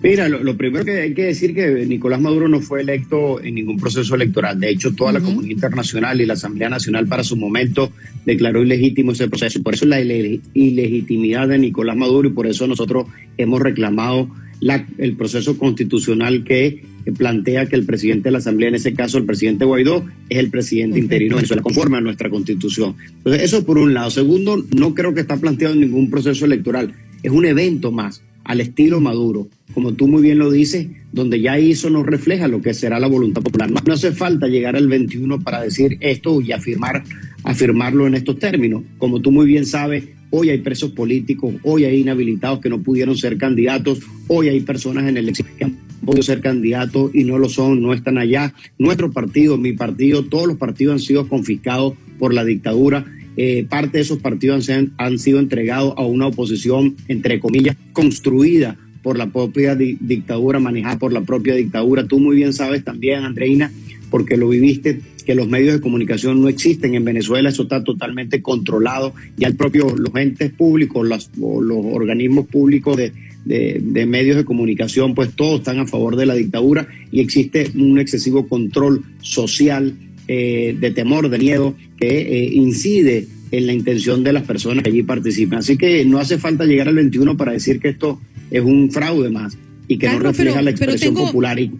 Mira, 0.00 0.28
lo, 0.28 0.56
primero 0.56 0.84
que 0.84 1.00
hay 1.00 1.12
que 1.12 1.24
decir 1.24 1.54
que 1.54 1.84
Nicolás 1.86 2.20
Maduro 2.20 2.48
no 2.48 2.60
fue 2.60 2.82
electo 2.82 3.42
en 3.42 3.56
ningún 3.56 3.78
proceso 3.78 4.14
electoral. 4.14 4.60
De 4.60 4.70
hecho, 4.70 4.94
toda 4.94 5.12
la 5.12 5.20
comunidad 5.20 5.50
internacional 5.50 6.20
y 6.20 6.26
la 6.26 6.34
Asamblea 6.34 6.70
Nacional 6.70 7.08
para 7.08 7.24
su 7.24 7.36
momento 7.36 7.92
declaró 8.24 8.62
ilegítimo 8.62 9.10
ese 9.10 9.28
proceso. 9.28 9.60
Por 9.60 9.74
eso 9.74 9.86
la 9.86 10.00
ilegitimidad 10.00 11.48
de 11.48 11.58
Nicolás 11.58 11.96
Maduro 11.96 12.28
y 12.28 12.32
por 12.32 12.46
eso 12.46 12.68
nosotros 12.68 13.08
hemos 13.36 13.60
reclamado 13.60 14.30
el 14.60 15.16
proceso 15.16 15.56
constitucional 15.56 16.44
que 16.44 16.84
plantea 17.16 17.66
que 17.66 17.76
el 17.76 17.86
presidente 17.86 18.24
de 18.24 18.32
la 18.32 18.38
Asamblea, 18.38 18.68
en 18.68 18.74
ese 18.74 18.92
caso 18.92 19.18
el 19.18 19.24
presidente 19.24 19.64
Guaidó, 19.64 20.04
es 20.28 20.38
el 20.38 20.50
presidente 20.50 20.98
interino 20.98 21.36
de 21.36 21.42
Venezuela, 21.42 21.62
conforme 21.62 21.96
a 21.96 22.00
nuestra 22.00 22.28
constitución. 22.28 22.94
Entonces, 23.18 23.42
eso 23.42 23.64
por 23.64 23.78
un 23.78 23.94
lado. 23.94 24.10
Segundo, 24.10 24.64
no 24.76 24.94
creo 24.94 25.14
que 25.14 25.20
está 25.20 25.36
planteado 25.36 25.74
en 25.74 25.80
ningún 25.80 26.10
proceso 26.10 26.44
electoral. 26.44 26.94
Es 27.22 27.32
un 27.32 27.46
evento 27.46 27.90
más, 27.90 28.22
al 28.44 28.60
estilo 28.60 29.00
Maduro, 29.00 29.48
como 29.74 29.92
tú 29.92 30.08
muy 30.08 30.22
bien 30.22 30.38
lo 30.38 30.50
dices, 30.50 30.88
donde 31.12 31.40
ya 31.40 31.58
eso 31.58 31.90
nos 31.90 32.06
refleja 32.06 32.48
lo 32.48 32.60
que 32.60 32.74
será 32.74 32.98
la 32.98 33.06
voluntad 33.06 33.42
popular. 33.42 33.70
No, 33.70 33.92
hace 33.92 34.12
falta 34.12 34.46
llegar 34.46 34.76
al 34.76 34.88
21 34.88 35.40
para 35.40 35.62
decir 35.62 35.98
esto 36.00 36.40
y 36.40 36.52
afirmar, 36.52 37.04
afirmarlo 37.44 38.06
en 38.06 38.14
estos 38.14 38.38
términos. 38.38 38.82
Como 38.98 39.20
tú 39.20 39.30
muy 39.30 39.46
bien 39.46 39.66
sabes, 39.66 40.04
Hoy 40.32 40.48
hay 40.50 40.58
presos 40.58 40.92
políticos, 40.92 41.54
hoy 41.64 41.84
hay 41.84 42.00
inhabilitados 42.00 42.60
que 42.60 42.68
no 42.68 42.80
pudieron 42.80 43.16
ser 43.16 43.36
candidatos, 43.36 43.98
hoy 44.28 44.48
hay 44.48 44.60
personas 44.60 45.08
en 45.08 45.16
elección 45.16 45.48
que 45.58 45.64
han 45.64 45.76
podido 46.04 46.22
ser 46.22 46.40
candidatos 46.40 47.10
y 47.12 47.24
no 47.24 47.36
lo 47.36 47.48
son, 47.48 47.82
no 47.82 47.92
están 47.92 48.16
allá. 48.16 48.54
Nuestro 48.78 49.10
partido, 49.10 49.58
mi 49.58 49.72
partido, 49.72 50.24
todos 50.24 50.46
los 50.46 50.56
partidos 50.56 50.92
han 50.92 50.98
sido 51.00 51.28
confiscados 51.28 51.94
por 52.20 52.32
la 52.32 52.44
dictadura. 52.44 53.04
Eh, 53.36 53.66
parte 53.68 53.98
de 53.98 54.02
esos 54.02 54.18
partidos 54.18 54.70
han, 54.70 54.92
han, 54.98 55.18
sido 55.18 55.40
entregados 55.40 55.94
a 55.96 56.02
una 56.02 56.28
oposición, 56.28 56.94
entre 57.08 57.40
comillas, 57.40 57.76
construida 57.92 58.76
por 59.02 59.18
la 59.18 59.32
propia 59.32 59.74
dictadura, 59.74 60.60
manejada 60.60 60.98
por 61.00 61.12
la 61.12 61.22
propia 61.22 61.56
dictadura. 61.56 62.06
Tú 62.06 62.20
muy 62.20 62.36
bien 62.36 62.52
sabes 62.52 62.84
también, 62.84 63.24
Andreina, 63.24 63.72
porque 64.10 64.36
lo 64.36 64.48
viviste, 64.48 65.00
que 65.22 65.34
los 65.34 65.48
medios 65.48 65.74
de 65.74 65.80
comunicación 65.80 66.40
no 66.40 66.48
existen 66.48 66.94
en 66.94 67.04
Venezuela, 67.04 67.48
eso 67.48 67.64
está 67.64 67.82
totalmente 67.84 68.42
controlado, 68.42 69.14
ya 69.36 69.48
el 69.48 69.56
propio, 69.56 69.94
los 69.96 70.14
entes 70.14 70.52
públicos, 70.52 71.06
los, 71.06 71.30
los 71.36 71.84
organismos 71.92 72.46
públicos 72.46 72.96
de, 72.96 73.12
de, 73.44 74.06
medios 74.06 74.36
de 74.36 74.44
comunicación, 74.44 75.14
pues 75.14 75.34
todos 75.34 75.60
están 75.60 75.78
a 75.78 75.86
favor 75.86 76.16
de 76.16 76.26
la 76.26 76.34
dictadura 76.34 76.88
y 77.10 77.20
existe 77.20 77.70
un 77.74 77.98
excesivo 77.98 78.48
control 78.48 79.04
social 79.20 79.94
eh, 80.28 80.76
de 80.78 80.90
temor, 80.90 81.28
de 81.28 81.38
miedo, 81.38 81.74
que 81.98 82.20
eh, 82.20 82.50
incide 82.52 83.26
en 83.50 83.66
la 83.66 83.72
intención 83.72 84.22
de 84.22 84.32
las 84.32 84.44
personas 84.44 84.84
que 84.84 84.90
allí 84.90 85.02
participan. 85.02 85.60
Así 85.60 85.76
que 85.76 86.04
no 86.04 86.18
hace 86.18 86.38
falta 86.38 86.64
llegar 86.64 86.88
al 86.88 86.94
21 86.94 87.36
para 87.36 87.52
decir 87.52 87.80
que 87.80 87.88
esto 87.88 88.20
es 88.50 88.62
un 88.62 88.90
fraude 88.90 89.30
más 89.30 89.56
y 89.88 89.98
que 89.98 90.08
no 90.08 90.20
refleja 90.20 90.62
la 90.62 90.70
expresión 90.70 91.14
popular. 91.14 91.58
Y... 91.58 91.72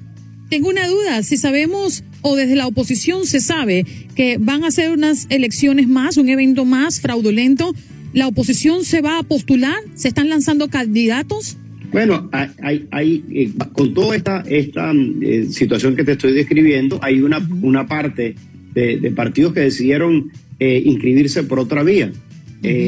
Tengo 0.50 0.68
una 0.68 0.88
duda, 0.88 1.22
si 1.22 1.36
sabemos 1.36 2.02
o 2.22 2.34
desde 2.34 2.56
la 2.56 2.66
oposición 2.66 3.24
se 3.24 3.40
sabe 3.40 3.86
que 4.16 4.36
van 4.36 4.64
a 4.64 4.72
ser 4.72 4.90
unas 4.90 5.28
elecciones 5.30 5.86
más, 5.86 6.16
un 6.16 6.28
evento 6.28 6.64
más 6.64 7.00
fraudulento, 7.00 7.72
¿la 8.12 8.26
oposición 8.26 8.84
se 8.84 9.00
va 9.00 9.18
a 9.20 9.22
postular? 9.22 9.78
¿Se 9.94 10.08
están 10.08 10.28
lanzando 10.28 10.68
candidatos? 10.68 11.56
Bueno, 11.92 12.28
hay, 12.32 12.88
hay, 12.90 13.24
eh, 13.30 13.52
con 13.72 13.94
toda 13.94 14.16
esta, 14.16 14.42
esta 14.48 14.92
eh, 15.22 15.46
situación 15.50 15.94
que 15.94 16.02
te 16.02 16.12
estoy 16.12 16.32
describiendo, 16.32 16.98
hay 17.00 17.20
una, 17.20 17.38
una 17.62 17.86
parte 17.86 18.34
de, 18.74 19.12
partidos 19.14 19.52
que 19.52 19.60
decidieron 19.60 20.32
eh, 20.58 20.82
inscribirse 20.84 21.44
por 21.44 21.60
otra 21.60 21.84
vía, 21.84 22.10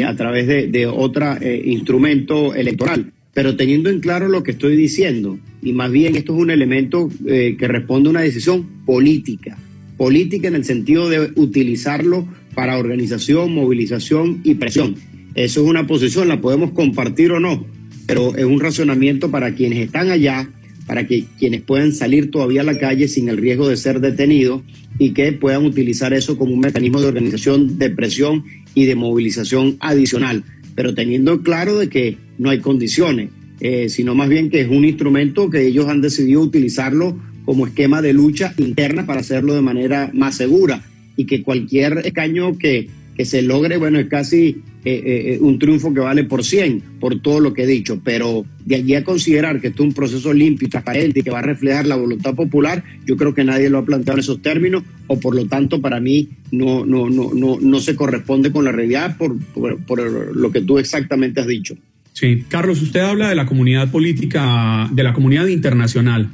a 0.05 0.17
través 0.17 0.49
de, 0.49 0.67
de 0.67 0.87
otro 0.87 1.37
instrumento 1.65 2.55
electoral. 2.55 3.13
Pero 3.35 3.57
teniendo 3.57 3.89
en 3.89 4.01
claro 4.01 4.29
lo 4.29 4.43
que 4.43 4.51
estoy 4.51 4.77
diciendo, 4.77 5.39
y 5.63 5.73
más 5.73 5.91
bien 5.91 6.17
esto 6.17 6.35
es 6.35 6.41
un 6.41 6.51
elemento 6.51 7.09
que 7.25 7.57
responde 7.69 8.09
a 8.09 8.11
una 8.11 8.21
decisión 8.21 8.67
política, 8.85 9.57
política 9.97 10.49
en 10.49 10.57
el 10.57 10.65
sentido 10.65 11.09
de 11.09 11.33
utilizarlo 11.37 12.27
para 12.55 12.77
organización, 12.77 13.55
movilización 13.55 14.41
y 14.45 14.55
presión. 14.55 14.97
Eso 15.35 15.63
es 15.63 15.69
una 15.69 15.87
posición, 15.87 16.29
la 16.29 16.43
podemos 16.43 16.73
compartir 16.73 17.33
o 17.33 17.41
no, 17.41 17.65
pero 18.07 18.37
es 18.37 18.45
un 18.45 18.61
razonamiento 18.61 19.31
para 19.31 19.55
quienes 19.55 19.79
están 19.79 20.11
allá, 20.11 20.51
para 20.87 21.07
que 21.07 21.25
quienes 21.39 21.63
puedan 21.63 21.95
salir 21.95 22.31
todavía 22.31 22.61
a 22.61 22.65
la 22.65 22.79
calle 22.79 23.09
sin 23.09 23.31
el 23.31 23.39
riesgo 23.39 23.69
de 23.69 23.79
ser 23.79 24.01
detenidos 24.01 24.63
y 24.99 25.13
que 25.13 25.33
puedan 25.33 25.65
utilizar 25.65 26.13
eso 26.13 26.37
como 26.37 26.53
un 26.53 26.61
mecanismo 26.61 27.01
de 27.01 27.07
organización 27.07 27.79
de 27.79 27.89
presión 27.89 28.45
y 28.75 28.85
de 28.85 28.95
movilización 28.95 29.77
adicional, 29.81 30.45
pero 30.75 30.95
teniendo 30.95 31.43
claro 31.43 31.79
de 31.79 31.89
que 31.89 32.17
no 32.39 32.51
hay 32.51 32.59
condiciones, 32.61 33.31
eh, 33.61 33.89
sino 33.89 34.15
más 34.15 34.29
bien 34.29 34.51
que 34.51 34.61
es 34.61 34.69
un 34.69 34.85
instrumento 34.85 35.51
que 35.51 35.67
ellos 35.67 35.89
han 35.89 36.01
decidido 36.01 36.41
utilizarlo 36.41 37.17
como 37.45 37.67
esquema 37.67 38.03
de 38.03 38.13
lucha 38.13 38.55
interna 38.59 39.07
para 39.07 39.21
hacerlo 39.21 39.55
de 39.55 39.63
manera 39.63 40.11
más 40.13 40.37
segura 40.37 40.83
y 41.17 41.27
que 41.27 41.43
cualquier 41.43 41.99
escaño 42.05 42.59
que, 42.59 42.89
que 43.17 43.25
se 43.25 43.43
logre, 43.43 43.77
bueno, 43.77 43.99
es 43.99 44.07
casi 44.07 44.63
eh, 44.85 45.35
eh, 45.35 45.39
un 45.41 45.61
triunfo 45.61 45.95
que 45.95 46.01
vale 46.01 46.25
por 46.25 46.43
100, 46.43 46.99
por 46.99 47.21
todo 47.21 47.39
lo 47.39 47.55
que 47.55 47.63
he 47.63 47.67
dicho, 47.69 48.01
pero 48.03 48.45
de 48.65 48.75
allí 48.75 48.97
a 48.97 49.05
considerar 49.05 49.61
que 49.61 49.69
esto 49.69 49.85
es 49.85 49.89
un 49.91 49.95
proceso 49.95 50.33
limpio 50.33 50.67
y 50.67 50.71
transparente 50.71 51.21
y 51.21 51.23
que 51.23 51.31
va 51.31 51.39
a 51.39 51.43
reflejar 51.43 51.87
la 51.87 51.95
voluntad 51.95 52.35
popular, 52.35 52.83
yo 53.07 53.17
creo 53.17 53.33
que 53.33 53.45
nadie 53.45 53.71
lo 53.71 53.79
ha 53.79 53.85
planteado 53.85 54.17
en 54.17 54.25
esos 54.25 54.43
términos, 54.43 54.83
o 55.07 55.21
por 55.21 55.37
lo 55.37 55.47
tanto 55.47 55.81
para 55.81 56.01
mí 56.01 56.31
no, 56.51 56.85
no, 56.85 57.09
no, 57.09 57.31
no, 57.33 57.61
no 57.61 57.81
se 57.81 57.95
corresponde 57.95 58.51
con 58.51 58.65
la 58.65 58.73
realidad 58.73 59.17
por, 59.17 59.39
por, 59.87 60.37
lo 60.37 60.51
que 60.51 60.63
tú 60.63 60.79
exactamente 60.79 61.41
has 61.41 61.47
dicho. 61.47 61.77
Sí, 62.13 62.45
Carlos, 62.49 62.83
usted 62.83 63.01
habla 63.01 63.29
de 63.29 63.37
la 63.37 63.47
comunidad 63.47 63.89
política, 63.89 64.91
de 64.93 65.05
la 65.05 65.13
comunidad 65.13 65.47
internacional. 65.47 66.29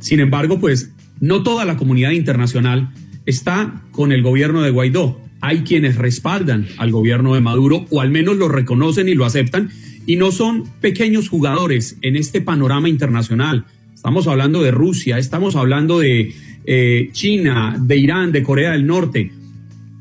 Sin 0.00 0.18
embargo, 0.18 0.58
pues 0.58 0.90
no 1.20 1.44
toda 1.44 1.64
la 1.64 1.76
comunidad 1.76 2.10
internacional 2.10 2.90
está 3.26 3.80
con 3.92 4.10
el 4.10 4.22
gobierno 4.22 4.62
de 4.62 4.70
Guaidó 4.70 5.21
hay 5.42 5.62
quienes 5.62 5.96
respaldan 5.96 6.68
al 6.78 6.92
gobierno 6.92 7.34
de 7.34 7.40
Maduro 7.40 7.84
o 7.90 8.00
al 8.00 8.10
menos 8.10 8.36
lo 8.36 8.48
reconocen 8.48 9.08
y 9.08 9.14
lo 9.14 9.26
aceptan 9.26 9.70
y 10.06 10.14
no 10.14 10.30
son 10.30 10.64
pequeños 10.80 11.28
jugadores 11.28 11.98
en 12.00 12.16
este 12.16 12.40
panorama 12.40 12.88
internacional. 12.88 13.66
Estamos 13.92 14.28
hablando 14.28 14.62
de 14.62 14.70
Rusia, 14.70 15.18
estamos 15.18 15.56
hablando 15.56 15.98
de 15.98 16.32
eh, 16.64 17.10
China, 17.12 17.76
de 17.78 17.96
Irán, 17.96 18.30
de 18.30 18.44
Corea 18.44 18.70
del 18.70 18.86
Norte. 18.86 19.32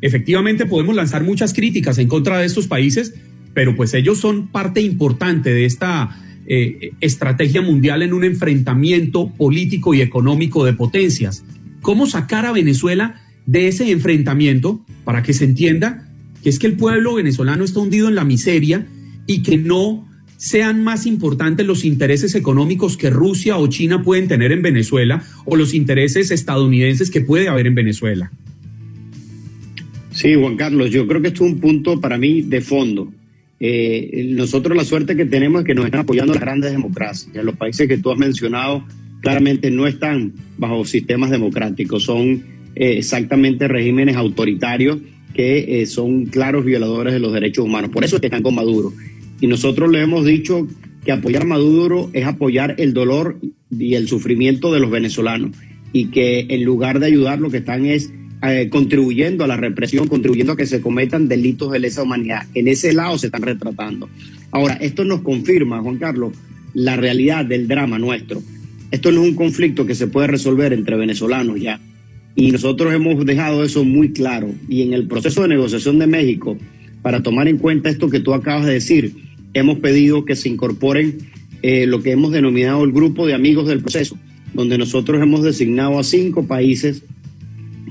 Efectivamente 0.02 0.68
podemos 0.68 0.96
lanzar 0.96 1.24
muchas 1.24 1.54
críticas 1.54 1.98
en 1.98 2.08
contra 2.08 2.38
de 2.38 2.46
estos 2.46 2.68
países, 2.68 3.16
pero 3.56 3.76
pues 3.76 3.96
ellos 3.96 4.20
son 4.20 4.48
parte 4.48 4.80
importante 4.82 5.52
de 5.52 5.66
esta 5.66 6.22
eh, 6.46 6.92
estrategia 7.02 7.64
mundial 7.64 8.04
en 8.04 8.14
un 8.14 8.26
enfrentamiento 8.26 9.30
político 9.30 9.96
y 9.96 10.02
económico 10.02 10.66
de 10.66 10.74
potencias. 10.74 11.44
¿Cómo 11.82 12.06
sacar 12.06 12.46
a 12.46 12.52
Venezuela 12.52 13.22
de 13.46 13.68
ese 13.68 13.92
enfrentamiento 13.92 14.86
para 15.04 15.24
que 15.24 15.34
se 15.34 15.46
entienda 15.46 16.08
que 16.44 16.50
es 16.50 16.60
que 16.60 16.68
el 16.68 16.74
pueblo 16.74 17.16
venezolano 17.16 17.64
está 17.64 17.80
hundido 17.80 18.08
en 18.08 18.16
la 18.16 18.26
miseria 18.26 18.88
y 19.28 19.44
que 19.44 19.58
no 19.58 20.08
sean 20.38 20.84
más 20.84 21.06
importantes 21.06 21.68
los 21.68 21.86
intereses 21.86 22.34
económicos 22.34 22.98
que 22.98 23.12
Rusia 23.12 23.58
o 23.58 23.68
China 23.68 24.02
pueden 24.02 24.28
tener 24.28 24.52
en 24.52 24.64
Venezuela 24.64 25.24
o 25.46 25.56
los 25.56 25.76
intereses 25.76 26.32
estadounidenses 26.32 27.12
que 27.12 27.22
puede 27.22 27.48
haber 27.48 27.68
en 27.68 27.76
Venezuela. 27.76 28.32
Sí, 30.10 30.34
Juan 30.34 30.58
Carlos, 30.58 30.90
yo 30.90 31.08
creo 31.08 31.22
que 31.22 31.28
esto 31.28 31.46
es 31.46 31.52
un 31.52 31.60
punto 31.60 32.02
para 32.02 32.18
mí 32.18 32.42
de 32.42 32.62
fondo. 32.62 33.14
Eh, 33.60 34.32
nosotros 34.36 34.76
la 34.76 34.84
suerte 34.84 35.16
que 35.16 35.26
tenemos 35.26 35.62
es 35.62 35.68
que 35.68 35.76
nos 35.76 35.86
están 35.86 36.02
apoyando 36.02 36.34
las 36.34 36.42
grandes 36.42 36.72
democracias. 36.72 37.46
Los 37.46 37.56
países 37.56 37.88
que 37.88 38.00
tú 38.00 38.12
has 38.12 38.18
mencionado 38.18 38.84
claramente 39.22 39.70
no 39.70 39.86
están 39.86 40.34
bajo 40.58 40.84
sistemas 40.86 41.30
democráticos, 41.30 42.04
son 42.04 42.44
eh, 42.76 42.98
exactamente 42.98 43.68
regímenes 43.68 44.16
autoritarios 44.16 45.00
que 45.34 45.82
eh, 45.82 45.86
son 45.86 46.26
claros 46.26 46.66
violadores 46.66 47.14
de 47.14 47.20
los 47.20 47.34
derechos 47.34 47.66
humanos. 47.66 47.92
Por 47.92 48.04
eso 48.04 48.16
es 48.16 48.22
que 48.22 48.28
están 48.28 48.44
con 48.44 48.56
Maduro. 48.56 48.94
Y 49.40 49.48
nosotros 49.48 49.92
le 49.92 50.02
hemos 50.02 50.26
dicho 50.26 50.68
que 51.06 51.12
apoyar 51.12 51.44
a 51.44 51.46
Maduro 51.46 52.10
es 52.14 52.26
apoyar 52.26 52.76
el 52.78 52.94
dolor 52.94 53.40
y 53.72 53.96
el 53.96 54.08
sufrimiento 54.08 54.74
de 54.74 54.80
los 54.80 54.92
venezolanos 54.92 55.52
y 55.94 56.06
que 56.06 56.46
en 56.50 56.64
lugar 56.64 57.00
de 57.00 57.08
ayudar 57.08 57.40
lo 57.40 57.50
que 57.50 57.58
están 57.58 57.86
es 57.86 58.12
eh, 58.44 58.70
contribuyendo 58.70 59.44
a 59.44 59.48
la 59.48 59.58
represión, 59.58 60.08
contribuyendo 60.08 60.54
a 60.54 60.58
que 60.58 60.66
se 60.66 60.82
cometan 60.82 61.28
delitos 61.28 61.72
de 61.72 61.80
lesa 61.80 62.04
humanidad. 62.04 62.46
En 62.56 62.68
ese 62.68 62.94
lado 62.94 63.18
se 63.18 63.28
están 63.28 63.44
retratando. 63.44 64.10
Ahora, 64.52 64.76
esto 64.76 65.06
nos 65.06 65.22
confirma, 65.22 65.82
Juan 65.82 65.98
Carlos, 65.98 66.34
la 66.74 66.96
realidad 66.96 67.46
del 67.46 67.68
drama 67.68 68.00
nuestro. 68.00 68.42
Esto 68.90 69.12
no 69.12 69.22
es 69.22 69.30
un 69.30 69.36
conflicto 69.36 69.86
que 69.86 69.96
se 69.96 70.08
puede 70.08 70.28
resolver 70.28 70.74
entre 70.74 70.98
venezolanos 70.98 71.60
ya. 71.60 71.80
Y 72.36 72.52
nosotros 72.52 72.94
hemos 72.94 73.26
dejado 73.26 73.64
eso 73.64 73.84
muy 73.84 74.14
claro. 74.14 74.50
Y 74.70 74.84
en 74.84 74.94
el 74.94 75.08
proceso 75.08 75.42
de 75.42 75.50
negociación 75.50 76.00
de 76.00 76.08
México, 76.08 76.58
para 77.02 77.22
tomar 77.24 77.48
en 77.48 77.58
cuenta 77.58 77.90
esto 77.90 78.10
que 78.10 78.20
tú 78.20 78.34
acabas 78.34 78.66
de 78.66 78.74
decir, 78.74 79.14
hemos 79.54 79.80
pedido 79.80 80.26
que 80.26 80.36
se 80.36 80.50
incorporen 80.50 81.18
eh, 81.62 81.86
lo 81.86 82.02
que 82.02 82.12
hemos 82.12 82.32
denominado 82.32 82.84
el 82.84 82.92
grupo 82.92 83.28
de 83.28 83.34
amigos 83.34 83.68
del 83.68 83.82
proceso, 83.82 84.18
donde 84.54 84.78
nosotros 84.78 85.22
hemos 85.22 85.44
designado 85.44 86.00
a 86.00 86.04
cinco 86.04 86.48
países 86.48 87.04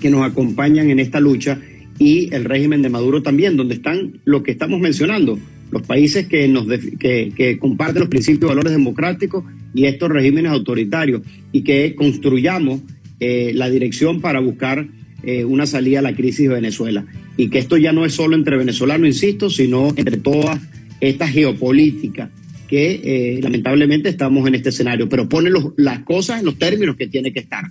que 0.00 0.10
nos 0.10 0.22
acompañan 0.22 0.90
en 0.90 0.98
esta 0.98 1.20
lucha 1.20 1.60
y 1.98 2.34
el 2.34 2.44
régimen 2.44 2.82
de 2.82 2.88
Maduro 2.88 3.22
también, 3.22 3.56
donde 3.56 3.74
están 3.74 4.20
lo 4.24 4.42
que 4.42 4.52
estamos 4.52 4.80
mencionando, 4.80 5.38
los 5.70 5.82
países 5.82 6.26
que, 6.26 6.48
nos 6.48 6.66
que, 6.66 7.32
que 7.36 7.58
comparten 7.58 8.00
los 8.00 8.08
principios 8.08 8.50
y 8.50 8.54
valores 8.54 8.72
democráticos 8.72 9.44
y 9.74 9.84
estos 9.84 10.08
regímenes 10.08 10.50
autoritarios 10.50 11.22
y 11.52 11.62
que 11.62 11.94
construyamos 11.94 12.80
eh, 13.20 13.52
la 13.54 13.68
dirección 13.68 14.22
para 14.22 14.40
buscar 14.40 14.88
eh, 15.22 15.44
una 15.44 15.66
salida 15.66 15.98
a 15.98 16.02
la 16.02 16.14
crisis 16.14 16.48
de 16.48 16.54
Venezuela. 16.54 17.04
Y 17.36 17.50
que 17.50 17.58
esto 17.58 17.76
ya 17.76 17.92
no 17.92 18.06
es 18.06 18.14
solo 18.14 18.34
entre 18.34 18.56
venezolanos, 18.56 19.06
insisto, 19.06 19.50
sino 19.50 19.88
entre 19.94 20.16
todas 20.16 20.58
estas 21.00 21.30
geopolíticas 21.30 22.30
que 22.66 23.00
eh, 23.02 23.40
lamentablemente 23.42 24.08
estamos 24.08 24.46
en 24.46 24.54
este 24.54 24.68
escenario, 24.68 25.08
pero 25.08 25.28
pone 25.28 25.50
las 25.76 26.00
cosas 26.00 26.40
en 26.40 26.46
los 26.46 26.56
términos 26.56 26.96
que 26.96 27.08
tiene 27.08 27.32
que 27.32 27.40
estar, 27.40 27.64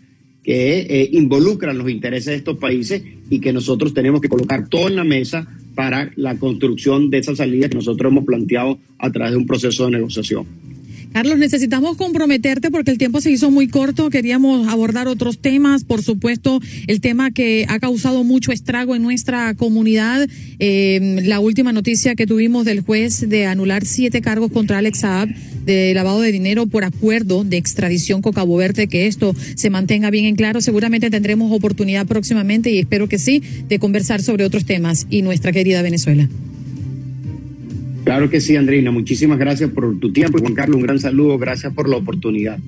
que 0.44 1.10
involucran 1.13 1.77
los 1.77 1.89
intereses 1.89 2.27
de 2.27 2.36
estos 2.36 2.58
países 2.58 3.01
y 3.29 3.39
que 3.39 3.53
nosotros 3.53 3.94
tenemos 3.94 4.20
que 4.20 4.27
colocar 4.27 4.68
todo 4.68 4.88
en 4.88 4.98
la 4.98 5.03
mesa 5.03 5.48
para 5.74 6.12
la 6.18 6.36
construcción 6.36 7.10
de 7.10 7.20
esa 7.20 7.36
salida 7.36 7.70
que 7.70 7.75
nosotros 7.75 8.12
hemos 8.12 8.25
planteado 8.25 8.77
a 8.98 9.10
través 9.12 9.32
de 9.32 9.38
un 9.38 9.48
proceso 9.48 9.86
de 9.86 9.91
negociación. 9.91 10.46
Carlos, 11.11 11.37
necesitamos 11.37 11.97
comprometerte 11.97 12.69
porque 12.69 12.91
el 12.91 12.97
tiempo 12.97 13.19
se 13.19 13.31
hizo 13.31 13.49
muy 13.49 13.67
corto. 13.67 14.09
Queríamos 14.09 14.67
abordar 14.67 15.07
otros 15.07 15.39
temas, 15.39 15.83
por 15.83 16.03
supuesto, 16.03 16.61
el 16.87 17.01
tema 17.01 17.31
que 17.31 17.65
ha 17.67 17.79
causado 17.79 18.23
mucho 18.23 18.51
estrago 18.51 18.95
en 18.95 19.01
nuestra 19.01 19.53
comunidad. 19.55 20.27
Eh, 20.59 21.21
la 21.25 21.39
última 21.39 21.73
noticia 21.73 22.15
que 22.15 22.27
tuvimos 22.27 22.65
del 22.65 22.81
juez 22.81 23.27
de 23.27 23.47
anular 23.47 23.85
siete 23.85 24.21
cargos 24.21 24.51
contra 24.51 24.77
Alex 24.77 24.99
Saab 24.99 25.29
de 25.65 25.93
lavado 25.93 26.21
de 26.21 26.31
dinero 26.31 26.67
por 26.67 26.83
acuerdo 26.83 27.43
de 27.43 27.57
extradición 27.57 28.21
con 28.21 28.33
Cabo 28.33 28.57
Verde, 28.57 28.87
que 28.87 29.07
esto 29.07 29.35
se 29.55 29.69
mantenga 29.69 30.09
bien 30.09 30.25
en 30.25 30.35
claro. 30.35 30.61
Seguramente 30.61 31.09
tendremos 31.09 31.51
oportunidad 31.51 32.05
próximamente 32.05 32.71
y 32.71 32.79
espero 32.79 33.09
que 33.09 33.17
sí 33.17 33.41
de 33.67 33.79
conversar 33.79 34.21
sobre 34.21 34.45
otros 34.45 34.65
temas 34.65 35.07
y 35.09 35.21
nuestra 35.21 35.51
querida 35.51 35.81
Venezuela. 35.81 36.29
Claro 38.03 38.29
que 38.29 38.41
sí, 38.41 38.56
Andreina. 38.56 38.91
Muchísimas 38.91 39.38
gracias 39.38 39.70
por 39.72 40.00
tu 40.00 40.12
tiempo 40.12 40.39
Juan 40.39 40.53
Carlos, 40.53 40.77
un 40.77 40.84
gran 40.84 41.00
saludo. 41.00 41.38
Gracias 41.38 41.74
por 41.74 41.89
la 41.89 41.98
oportunidad. 41.98 42.60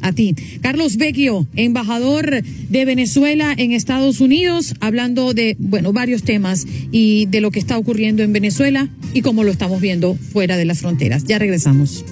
A 0.00 0.12
ti. 0.12 0.34
Carlos 0.60 0.96
Vecchio, 0.96 1.46
embajador 1.56 2.42
de 2.42 2.84
Venezuela 2.84 3.52
en 3.56 3.72
Estados 3.72 4.20
Unidos, 4.20 4.74
hablando 4.80 5.34
de, 5.34 5.56
bueno, 5.58 5.92
varios 5.92 6.22
temas 6.22 6.66
y 6.92 7.26
de 7.26 7.40
lo 7.40 7.50
que 7.50 7.58
está 7.58 7.76
ocurriendo 7.76 8.22
en 8.22 8.32
Venezuela 8.32 8.88
y 9.12 9.22
cómo 9.22 9.42
lo 9.42 9.50
estamos 9.50 9.80
viendo 9.80 10.14
fuera 10.14 10.56
de 10.56 10.64
las 10.64 10.80
fronteras. 10.80 11.24
Ya 11.24 11.38
regresamos. 11.38 12.04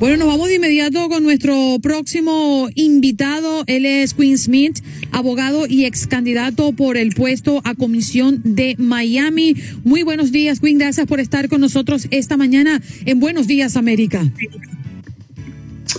Bueno, 0.00 0.16
nos 0.16 0.28
vamos 0.28 0.46
de 0.46 0.54
inmediato 0.54 1.08
con 1.08 1.24
nuestro 1.24 1.78
próximo 1.82 2.68
invitado. 2.76 3.64
Él 3.66 3.84
es 3.84 4.14
Quinn 4.14 4.38
Smith, 4.38 4.78
abogado 5.10 5.66
y 5.66 5.86
ex 5.86 6.06
candidato 6.06 6.70
por 6.70 6.96
el 6.96 7.12
puesto 7.16 7.60
a 7.64 7.74
comisión 7.74 8.40
de 8.44 8.76
Miami. 8.78 9.56
Muy 9.82 10.04
buenos 10.04 10.30
días, 10.30 10.60
Quinn. 10.60 10.78
Gracias 10.78 11.08
por 11.08 11.18
estar 11.18 11.48
con 11.48 11.60
nosotros 11.60 12.06
esta 12.12 12.36
mañana 12.36 12.80
en 13.06 13.18
Buenos 13.18 13.48
Días, 13.48 13.76
América. 13.76 14.22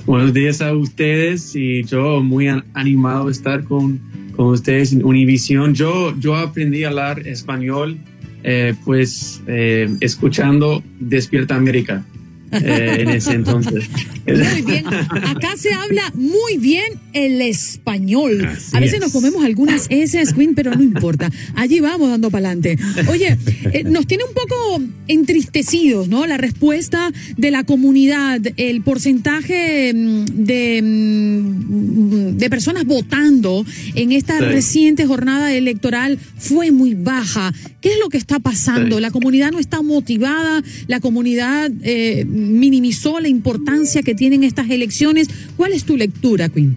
Buenos 0.06 0.34
días 0.34 0.62
a 0.62 0.74
ustedes 0.74 1.54
y 1.58 1.84
yo 1.84 2.22
muy 2.22 2.48
animado 2.74 3.26
de 3.26 3.34
estar 3.34 3.66
con, 3.66 4.00
con 4.34 4.48
ustedes 4.48 4.94
en 4.94 5.04
Univision. 5.04 5.76
Yo, 5.76 6.18
yo 6.18 6.38
aprendí 6.38 6.86
a 6.86 6.88
hablar 6.88 7.28
español 7.28 7.98
eh, 8.44 8.76
pues 8.86 9.44
eh, 9.48 9.90
escuchando 10.00 10.82
Despierta 11.02 11.56
América. 11.56 12.06
Eh, 12.52 12.98
en 13.00 13.10
ese 13.10 13.34
entonces. 13.34 13.90
Muy 14.26 14.62
bien. 14.62 14.86
Acá 14.88 15.56
se 15.58 15.74
habla 15.74 16.12
muy 16.16 16.58
bien 16.58 17.00
el 17.14 17.42
español. 17.42 18.48
a 18.74 18.80
veces 18.80 19.00
nos 19.00 19.12
comemos 19.12 19.44
algunas 19.44 19.88
S, 19.90 20.20
Queen, 20.36 20.56
pero 20.56 20.74
no 20.76 20.84
importa. 20.84 21.30
Allí 21.56 21.80
vamos 21.80 22.10
dando 22.10 22.30
para 22.32 22.50
adelante. 22.50 22.78
Oye, 23.08 23.38
eh, 23.74 23.84
nos 23.84 24.08
tiene 24.08 24.24
un 24.24 24.34
poco 24.34 24.82
entristecidos, 25.08 26.08
¿no? 26.08 26.26
La 26.26 26.38
respuesta 26.38 27.12
de 27.38 27.52
la 27.52 27.64
comunidad, 27.64 28.42
el 28.58 28.82
porcentaje 28.82 29.94
mm, 29.94 30.26
de, 30.26 30.82
mm, 30.82 32.38
de 32.38 32.50
personas 32.50 32.86
votando 32.86 33.66
en 33.96 34.12
esta 34.12 34.40
reciente 34.40 35.06
jornada 35.06 35.54
electoral 35.54 36.20
fue 36.38 36.72
muy 36.72 36.96
baja. 36.96 37.54
¿Qué 37.82 37.94
es 37.94 38.00
lo 38.00 38.10
que 38.10 38.18
está 38.18 38.40
pasando? 38.40 39.00
La 39.00 39.10
comunidad 39.10 39.52
no 39.52 39.60
está 39.60 39.82
motivada, 39.82 40.62
la 40.88 41.00
comunidad 41.00 41.72
eh, 41.82 42.26
minimizó 42.26 43.20
la 43.20 43.30
importancia 43.30 44.04
que 44.04 44.16
tienen 44.16 44.44
estas 44.44 44.70
elecciones. 44.70 45.30
¿Cuál 45.56 45.72
es 45.72 45.86
tu 45.86 45.96
lectura, 45.96 46.50
Quinn? 46.50 46.76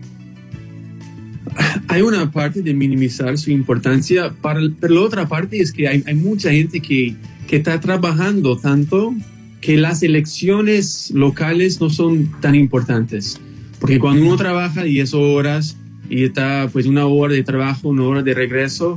Hay 1.88 2.02
una 2.02 2.30
parte 2.30 2.62
de 2.62 2.72
minimizar 2.72 3.36
su 3.36 3.50
importancia, 3.50 4.32
pero 4.40 4.94
la 4.94 5.00
otra 5.00 5.28
parte 5.28 5.60
es 5.60 5.72
que 5.72 5.88
hay, 5.88 6.14
mucha 6.14 6.50
gente 6.50 6.80
que, 6.80 7.16
que 7.48 7.56
está 7.56 7.80
trabajando 7.80 8.56
tanto 8.56 9.14
que 9.60 9.76
las 9.76 10.02
elecciones 10.02 11.10
locales 11.12 11.80
no 11.80 11.90
son 11.90 12.30
tan 12.40 12.54
importantes. 12.54 13.40
Porque 13.80 13.98
cuando 13.98 14.24
uno 14.24 14.36
trabaja 14.36 14.84
10 14.84 15.14
horas 15.14 15.76
y 16.08 16.24
está 16.24 16.68
pues 16.72 16.86
una 16.86 17.06
hora 17.06 17.34
de 17.34 17.42
trabajo, 17.42 17.88
una 17.88 18.04
hora 18.04 18.22
de 18.22 18.34
regreso, 18.34 18.96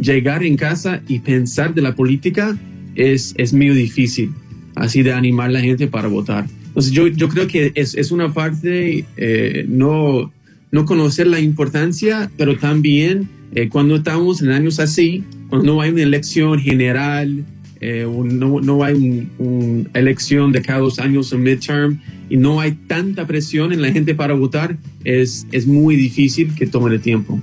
llegar 0.00 0.44
en 0.44 0.56
casa 0.56 1.02
y 1.08 1.20
pensar 1.20 1.74
de 1.74 1.82
la 1.82 1.94
política 1.94 2.56
es, 2.94 3.34
es 3.36 3.52
medio 3.52 3.74
difícil 3.74 4.32
así 4.74 5.02
de 5.02 5.12
animar 5.12 5.48
a 5.48 5.52
la 5.52 5.60
gente 5.60 5.86
para 5.86 6.08
votar. 6.08 6.46
Entonces 6.68 6.92
yo, 6.92 7.08
yo 7.08 7.28
creo 7.28 7.46
que 7.46 7.72
es, 7.74 7.94
es 7.94 8.10
una 8.10 8.32
parte 8.32 9.04
eh, 9.16 9.66
no, 9.68 10.32
no 10.70 10.84
conocer 10.84 11.26
la 11.26 11.40
importancia, 11.40 12.30
pero 12.36 12.56
también 12.56 13.28
eh, 13.54 13.68
cuando 13.68 13.96
estamos 13.96 14.42
en 14.42 14.50
años 14.50 14.78
así, 14.78 15.24
cuando 15.48 15.74
no 15.74 15.80
hay 15.80 15.90
una 15.90 16.02
elección 16.02 16.58
general, 16.60 17.44
eh, 17.80 18.06
no, 18.06 18.60
no, 18.60 18.84
hay 18.84 19.28
una 19.38 19.88
elección 19.94 20.52
de 20.52 20.62
cada 20.62 20.80
dos 20.80 20.98
años, 20.98 21.32
un 21.32 21.42
midterm, 21.42 22.00
y 22.28 22.36
no 22.36 22.60
hay 22.60 22.72
tanta 22.72 23.26
presión 23.26 23.72
en 23.72 23.80
la 23.80 23.90
gente 23.90 24.14
para 24.14 24.34
votar, 24.34 24.76
es, 25.04 25.46
es 25.52 25.66
muy 25.66 25.96
difícil 25.96 26.54
que 26.54 26.66
tome 26.66 26.94
el 26.94 27.00
tiempo. 27.00 27.40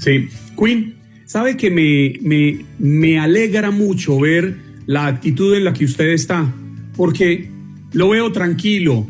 Sí, 0.00 0.28
Queen, 0.58 0.94
sabe 1.24 1.56
que 1.56 1.70
me, 1.70 2.18
me, 2.20 2.64
me 2.78 3.18
alegra 3.18 3.70
mucho 3.70 4.18
ver 4.20 4.56
la 4.86 5.06
actitud 5.06 5.54
en 5.54 5.64
la 5.64 5.72
que 5.72 5.84
usted 5.84 6.08
está, 6.10 6.52
porque 6.96 7.50
lo 7.92 8.10
veo 8.10 8.32
tranquilo, 8.32 9.06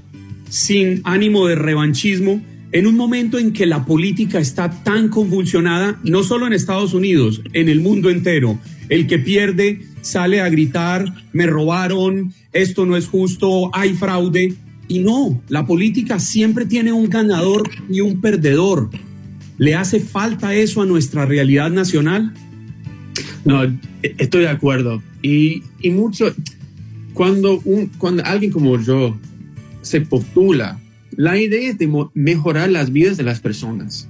sin 0.48 1.00
ánimo 1.04 1.46
de 1.46 1.56
revanchismo, 1.56 2.40
en 2.74 2.86
un 2.86 2.96
momento 2.96 3.38
en 3.38 3.52
que 3.52 3.66
la 3.66 3.84
política 3.84 4.40
está 4.40 4.82
tan 4.82 5.08
convulsionada, 5.08 6.00
no 6.02 6.24
solo 6.24 6.46
en 6.46 6.52
Estados 6.52 6.92
Unidos, 6.92 7.40
en 7.52 7.68
el 7.68 7.80
mundo 7.80 8.10
entero. 8.10 8.58
El 8.88 9.06
que 9.06 9.18
pierde 9.18 9.82
sale 10.02 10.40
a 10.40 10.48
gritar, 10.48 11.04
me 11.32 11.46
robaron, 11.46 12.34
esto 12.52 12.84
no 12.84 12.96
es 12.96 13.06
justo, 13.06 13.70
hay 13.72 13.94
fraude. 13.94 14.54
Y 14.88 14.98
no, 14.98 15.40
la 15.48 15.64
política 15.64 16.18
siempre 16.18 16.66
tiene 16.66 16.92
un 16.92 17.08
ganador 17.08 17.70
y 17.88 18.00
un 18.00 18.20
perdedor. 18.20 18.90
¿Le 19.58 19.74
hace 19.74 20.00
falta 20.00 20.54
eso 20.54 20.82
a 20.82 20.86
nuestra 20.86 21.26
realidad 21.26 21.70
nacional? 21.70 22.32
No, 23.44 23.62
estoy 24.02 24.42
de 24.42 24.48
acuerdo. 24.48 25.02
Y, 25.22 25.62
y 25.80 25.90
mucho, 25.90 26.34
cuando, 27.12 27.62
cuando 27.98 28.24
alguien 28.24 28.50
como 28.50 28.80
yo 28.80 29.16
se 29.82 30.00
postula, 30.00 30.80
la 31.16 31.38
idea 31.38 31.70
es 31.70 31.78
de 31.78 31.88
mejorar 32.14 32.70
las 32.70 32.92
vidas 32.92 33.16
de 33.16 33.22
las 33.22 33.40
personas. 33.40 34.08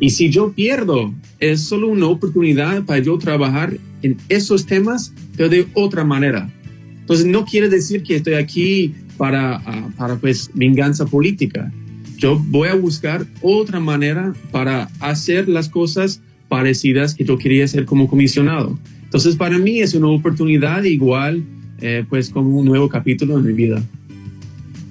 Y 0.00 0.10
si 0.10 0.30
yo 0.30 0.52
pierdo, 0.52 1.14
es 1.38 1.60
solo 1.60 1.88
una 1.88 2.06
oportunidad 2.06 2.82
para 2.84 3.00
yo 3.00 3.18
trabajar 3.18 3.76
en 4.02 4.16
esos 4.28 4.66
temas, 4.66 5.12
pero 5.36 5.48
de 5.48 5.66
otra 5.74 6.04
manera. 6.04 6.50
Entonces, 7.00 7.26
no 7.26 7.44
quiere 7.44 7.68
decir 7.68 8.02
que 8.02 8.16
estoy 8.16 8.34
aquí 8.34 8.94
para, 9.16 9.56
ah, 9.56 9.90
para 9.96 10.16
pues, 10.16 10.50
venganza 10.54 11.04
política. 11.06 11.72
Yo 12.22 12.38
voy 12.38 12.68
a 12.68 12.76
buscar 12.76 13.26
otra 13.40 13.80
manera 13.80 14.32
para 14.52 14.88
hacer 15.00 15.48
las 15.48 15.68
cosas 15.68 16.22
parecidas 16.48 17.16
que 17.16 17.24
yo 17.24 17.36
quería 17.36 17.64
hacer 17.64 17.84
como 17.84 18.06
comisionado. 18.06 18.78
Entonces, 19.02 19.34
para 19.34 19.58
mí 19.58 19.80
es 19.80 19.92
una 19.94 20.06
oportunidad 20.06 20.84
igual, 20.84 21.42
eh, 21.80 22.04
pues, 22.08 22.30
como 22.30 22.60
un 22.60 22.64
nuevo 22.64 22.88
capítulo 22.88 23.36
en 23.38 23.44
mi 23.44 23.52
vida. 23.52 23.82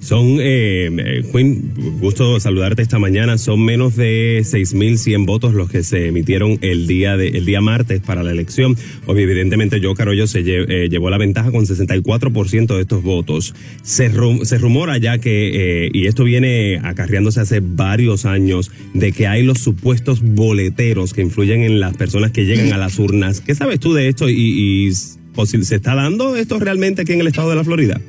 Son, 0.02 0.38
eh, 0.40 0.90
eh 0.92 1.60
gusto 2.00 2.40
saludarte 2.40 2.82
esta 2.82 2.98
mañana. 2.98 3.38
Son 3.38 3.64
menos 3.64 3.94
de 3.94 4.40
6.100 4.44 5.26
votos 5.26 5.54
los 5.54 5.70
que 5.70 5.84
se 5.84 6.08
emitieron 6.08 6.58
el 6.60 6.88
día 6.88 7.16
de, 7.16 7.28
el 7.28 7.44
día 7.44 7.60
martes 7.60 8.00
para 8.00 8.24
la 8.24 8.32
elección. 8.32 8.76
Hoy, 9.06 9.22
evidentemente, 9.22 9.80
yo, 9.80 9.94
Carollo, 9.94 10.26
se 10.26 10.40
eh, 10.40 10.88
llevó 10.88 11.08
la 11.08 11.18
ventaja 11.18 11.52
con 11.52 11.66
64% 11.66 12.74
de 12.74 12.80
estos 12.80 13.04
votos. 13.04 13.54
Se, 13.82 14.10
se 14.42 14.58
rumora 14.58 14.98
ya 14.98 15.18
que, 15.18 15.88
y 15.92 16.06
esto 16.06 16.24
viene 16.24 16.80
acarreándose 16.82 17.40
hace 17.40 17.60
varios 17.60 18.26
años, 18.26 18.72
de 18.94 19.12
que 19.12 19.28
hay 19.28 19.44
los 19.44 19.60
supuestos 19.60 20.20
boleteros 20.20 21.14
que 21.14 21.22
influyen 21.22 21.62
en 21.62 21.78
las 21.78 21.96
personas 21.96 22.32
que 22.32 22.44
llegan 22.44 22.72
a 22.72 22.76
las 22.76 22.98
urnas. 22.98 23.40
¿Qué 23.40 23.54
sabes 23.54 23.78
tú 23.78 23.94
de 23.94 24.08
esto 24.08 24.28
y, 24.28 24.88
y 24.88 24.92
se 24.92 25.76
está 25.76 25.94
dando 25.94 26.34
esto 26.34 26.58
realmente 26.58 27.02
aquí 27.02 27.12
en 27.12 27.20
el 27.20 27.28
estado 27.28 27.50
de 27.50 27.56
la 27.56 27.64
Florida? 27.64 28.00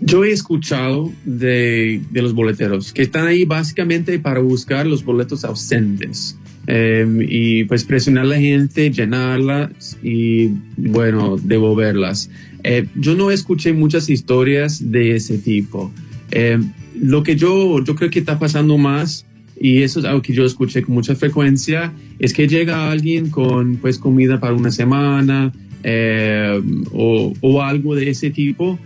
Yo 0.00 0.24
he 0.24 0.32
escuchado 0.32 1.12
de, 1.24 2.00
de, 2.10 2.22
los 2.22 2.32
boleteros 2.32 2.92
que 2.92 3.02
están 3.02 3.26
ahí 3.26 3.44
básicamente 3.44 4.18
para 4.18 4.40
buscar 4.40 4.86
los 4.86 5.04
boletos 5.04 5.44
ausentes 5.44 6.36
em, 6.66 7.20
y 7.22 7.64
pues 7.64 7.84
presionar 7.84 8.24
a 8.24 8.28
la 8.28 8.38
gente, 8.38 8.90
llenarlas 8.90 9.98
y 10.02 10.48
bueno, 10.76 11.36
devolverlas. 11.36 12.30
Eh, 12.64 12.86
yo 12.96 13.14
no 13.14 13.30
escuché 13.30 13.72
muchas 13.72 14.10
historias 14.10 14.90
de 14.90 15.16
ese 15.16 15.38
tipo. 15.38 15.92
Em, 16.30 16.72
lo 17.00 17.22
que 17.22 17.36
yo, 17.36 17.82
yo 17.84 17.94
creo 17.94 18.10
que 18.10 18.18
está 18.18 18.38
pasando 18.38 18.78
más 18.78 19.26
y 19.60 19.82
eso 19.82 20.00
es 20.00 20.06
algo 20.06 20.22
que 20.22 20.32
yo 20.32 20.44
escuché 20.44 20.82
con 20.82 20.94
mucha 20.94 21.14
frecuencia, 21.14 21.92
es 22.18 22.32
que 22.32 22.48
llega 22.48 22.90
alguien 22.90 23.28
con 23.28 23.76
pues 23.76 23.98
comida 23.98 24.40
para 24.40 24.54
una 24.54 24.72
semana 24.72 25.52
em, 25.82 26.84
o, 26.92 27.34
o, 27.40 27.62
algo 27.62 27.94
de 27.94 28.08
ese 28.08 28.30
tipo, 28.30 28.78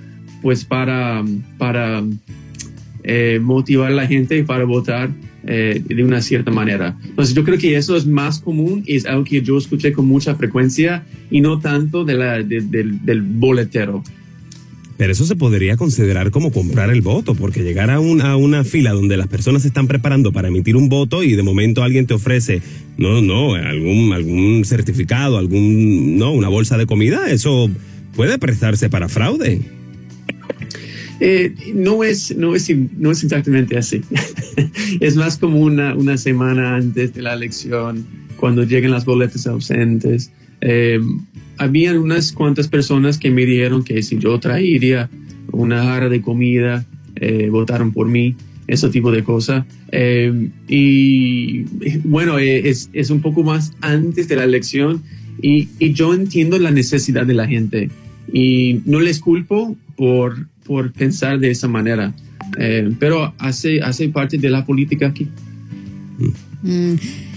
pues 0.45 0.67
para, 0.67 1.25
para 1.57 2.05
eh, 3.03 3.41
motivar 3.43 3.91
a 3.91 3.95
la 3.95 4.07
gente 4.07 4.45
para 4.45 4.65
votar 4.65 5.09
eh, 5.47 5.83
de 5.83 6.05
una 6.05 6.21
cierta 6.21 6.51
manera. 6.51 6.99
Entonces 7.03 7.35
yo 7.35 7.45
creo 7.45 7.57
que 7.57 7.75
eso 7.77 7.97
es 7.97 8.07
más 8.07 8.41
común 8.41 8.85
y 8.87 8.97
es 8.97 9.07
algo 9.07 9.25
que 9.25 9.41
yo 9.41 9.57
escuché 9.57 9.95
con 9.95 10.07
mucha 10.07 10.35
frecuencia 10.35 11.07
y 11.31 11.41
no 11.41 11.61
tanto 11.61 12.05
de 12.05 12.15
la, 12.15 12.43
del 12.43 13.23
boletero. 13.23 14.05
Pero 14.99 15.13
eso 15.13 15.25
se 15.25 15.35
podría 15.35 15.79
considerar 15.79 16.31
como 16.31 16.53
comprar 16.53 16.91
el 16.91 17.01
voto, 17.01 17.35
porque 17.35 17.63
llegar 17.63 17.89
a, 17.89 17.95
a 17.95 18.37
una 18.37 18.65
fila 18.65 18.93
donde 18.93 19.17
las 19.17 19.29
personas 19.29 19.65
están 19.65 19.89
preparando 19.89 20.31
para 20.31 20.49
emitir 20.49 20.77
un 20.77 20.91
voto 20.91 21.23
y 21.23 21.37
de 21.37 21.43
momento 21.43 21.83
alguien 21.83 22.07
te 22.07 22.13
ofrece, 22.13 22.61
no, 22.99 23.23
no, 23.23 23.55
algún, 23.55 24.13
algún 24.13 24.63
certificado, 24.67 25.39
algún, 25.39 26.19
no, 26.19 26.33
una 26.33 26.51
bolsa 26.51 26.77
de 26.77 26.85
comida, 26.85 27.31
eso 27.31 27.71
puede 28.15 28.39
prestarse 28.39 28.91
para 28.91 29.09
fraude. 29.09 29.63
Eh, 31.21 31.55
no, 31.75 32.03
es, 32.05 32.37
no, 32.37 32.55
es, 32.55 32.69
no 32.97 33.11
es 33.11 33.23
exactamente 33.23 33.77
así. 33.79 34.03
es 35.01 35.17
más 35.17 35.39
como 35.39 35.61
una, 35.61 35.95
una 35.95 36.17
semana 36.17 36.77
antes 36.77 37.15
de 37.15 37.23
la 37.23 37.35
elección, 37.35 38.05
cuando 38.37 38.65
llegan 38.65 38.91
las 38.91 39.05
boletas 39.05 39.47
ausentes. 39.47 40.33
eh, 40.61 41.01
habían 41.57 41.99
unas 41.99 42.33
cuantas 42.33 42.67
personas 42.67 43.17
que 43.19 43.31
me 43.31 43.47
dijeron 43.47 43.85
que 43.85 44.03
si 44.03 44.19
yo 44.19 44.41
traería 44.41 45.09
una 45.53 45.85
jarra 45.85 46.09
de 46.09 46.21
comida, 46.21 46.85
eh, 47.15 47.49
votaron 47.49 47.93
por 47.93 48.09
mí, 48.09 48.35
ese 48.67 48.89
tipo 48.89 49.13
de 49.13 49.23
cosas. 49.23 49.65
Y 50.67 51.63
bueno, 52.03 52.39
es, 52.39 52.91
es, 52.93 53.11
un 53.11 53.21
poco 53.21 53.45
más 53.45 53.73
antes 53.81 54.27
de 54.27 54.35
la 54.35 54.45
elección 54.45 55.03
y, 55.41 55.69
y, 55.79 55.93
yo 55.93 56.13
entiendo 56.13 56.59
la 56.59 56.73
necesidad 56.73 57.25
de 57.27 57.35
la 57.35 57.47
gente 57.47 57.91
y 58.33 58.81
no 58.85 58.99
les 59.01 59.21
culpo 59.21 59.77
por, 59.97 60.49
por 60.65 60.93
pensar 60.93 61.39
de 61.39 61.51
esa 61.51 61.69
manera, 61.69 62.13
eh, 62.59 62.91
pero 62.99 63.35
hace, 63.39 63.81
hace 63.81 64.09
parte 64.09 64.39
de 64.39 64.51
la 64.51 64.65
política 64.65 65.09
aquí. 65.09 65.29
Mm. 66.63 66.95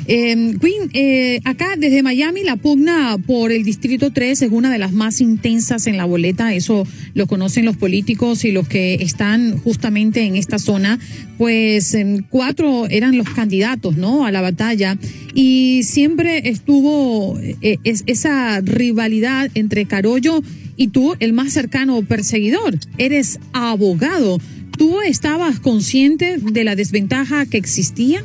Eh, 0.09 0.55
Queen, 0.61 0.89
eh, 0.93 1.41
acá 1.43 1.75
desde 1.77 2.01
Miami 2.01 2.41
la 2.43 2.55
pugna 2.55 3.17
por 3.25 3.51
el 3.51 3.63
Distrito 3.63 4.11
3 4.11 4.41
es 4.41 4.51
una 4.51 4.71
de 4.71 4.77
las 4.77 4.93
más 4.93 5.19
intensas 5.19 5.85
en 5.85 5.97
la 5.97 6.05
boleta, 6.05 6.53
eso 6.53 6.87
lo 7.13 7.27
conocen 7.27 7.65
los 7.65 7.75
políticos 7.75 8.45
y 8.45 8.53
los 8.53 8.69
que 8.69 8.93
están 8.95 9.57
justamente 9.57 10.23
en 10.23 10.37
esta 10.37 10.59
zona, 10.59 10.97
pues 11.37 11.93
eh, 11.93 12.23
cuatro 12.29 12.87
eran 12.87 13.17
los 13.17 13.29
candidatos, 13.29 13.97
¿no? 13.97 14.25
A 14.25 14.31
la 14.31 14.39
batalla 14.39 14.97
y 15.33 15.83
siempre 15.83 16.47
estuvo 16.49 17.37
eh, 17.39 17.77
es, 17.83 18.03
esa 18.05 18.61
rivalidad 18.61 19.51
entre 19.55 19.85
Carollo 19.87 20.41
y 20.77 20.89
tú, 20.89 21.15
el 21.19 21.33
más 21.33 21.51
cercano 21.51 22.01
perseguidor. 22.03 22.77
Eres 22.97 23.39
abogado. 23.51 24.39
¿Tú 24.77 25.01
estabas 25.01 25.59
consciente 25.59 26.37
de 26.37 26.63
la 26.63 26.75
desventaja 26.75 27.47
que 27.47 27.57
existía? 27.57 28.23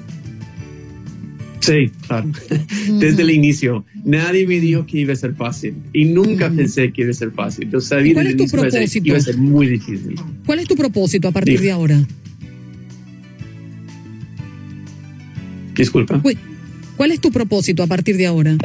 Sí, 1.60 1.90
claro. 2.06 2.30
Desde 2.98 3.22
el 3.22 3.30
inicio. 3.30 3.86
Nadie 4.04 4.46
me 4.46 4.60
dijo 4.60 4.84
que 4.84 4.98
iba 4.98 5.14
a 5.14 5.16
ser 5.16 5.34
fácil. 5.34 5.76
Y 5.92 6.04
nunca 6.04 6.50
pensé 6.50 6.92
que 6.92 7.02
iba 7.02 7.10
a 7.10 7.14
ser 7.14 7.30
fácil. 7.30 7.70
Yo 7.70 7.80
sabía 7.80 8.14
¿Cuál 8.14 8.26
es 8.26 8.36
tu 8.36 8.46
propósito? 8.48 9.02
Que 9.02 9.08
iba 9.08 9.18
a 9.18 9.20
ser 9.20 9.38
muy 9.38 9.68
difícil. 9.68 10.14
¿Cuál 10.44 10.58
es 10.58 10.68
tu 10.68 10.76
propósito 10.76 11.28
a 11.28 11.32
partir 11.32 11.60
de 11.60 11.70
ahora? 11.70 12.04
Disculpa. 15.74 16.20
¿Cuál 16.96 17.12
es 17.12 17.20
tu 17.20 17.32
propósito 17.32 17.82
a 17.82 17.86
partir 17.86 18.16
de 18.18 18.26
ahora? 18.26 18.56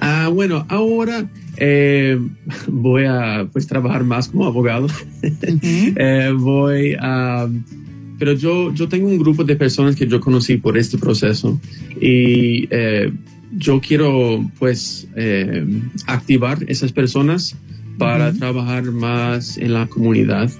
Ah, 0.00 0.28
bueno, 0.28 0.64
ahora 0.68 1.28
eh, 1.60 2.18
voy 2.66 3.04
a 3.04 3.46
pues 3.52 3.66
trabajar 3.66 4.02
más 4.02 4.28
como 4.28 4.46
abogado. 4.46 4.86
Uh 4.86 4.88
-huh. 5.22 5.94
eh, 5.96 6.32
voy 6.32 6.96
a 6.98 7.48
pero 8.20 8.34
yo, 8.34 8.72
yo 8.74 8.86
tengo 8.86 9.08
un 9.08 9.18
grupo 9.18 9.44
de 9.44 9.56
personas 9.56 9.96
que 9.96 10.06
yo 10.06 10.20
conocí 10.20 10.58
por 10.58 10.76
este 10.76 10.98
proceso 10.98 11.58
y 11.98 12.68
eh, 12.70 13.10
yo 13.56 13.80
quiero 13.80 14.44
pues 14.58 15.08
eh, 15.16 15.66
activar 16.06 16.62
esas 16.68 16.92
personas 16.92 17.56
para 17.96 18.28
uh 18.28 18.32
-huh. 18.32 18.38
trabajar 18.38 18.92
más 18.92 19.56
en 19.56 19.72
la 19.72 19.86
comunidad 19.86 20.50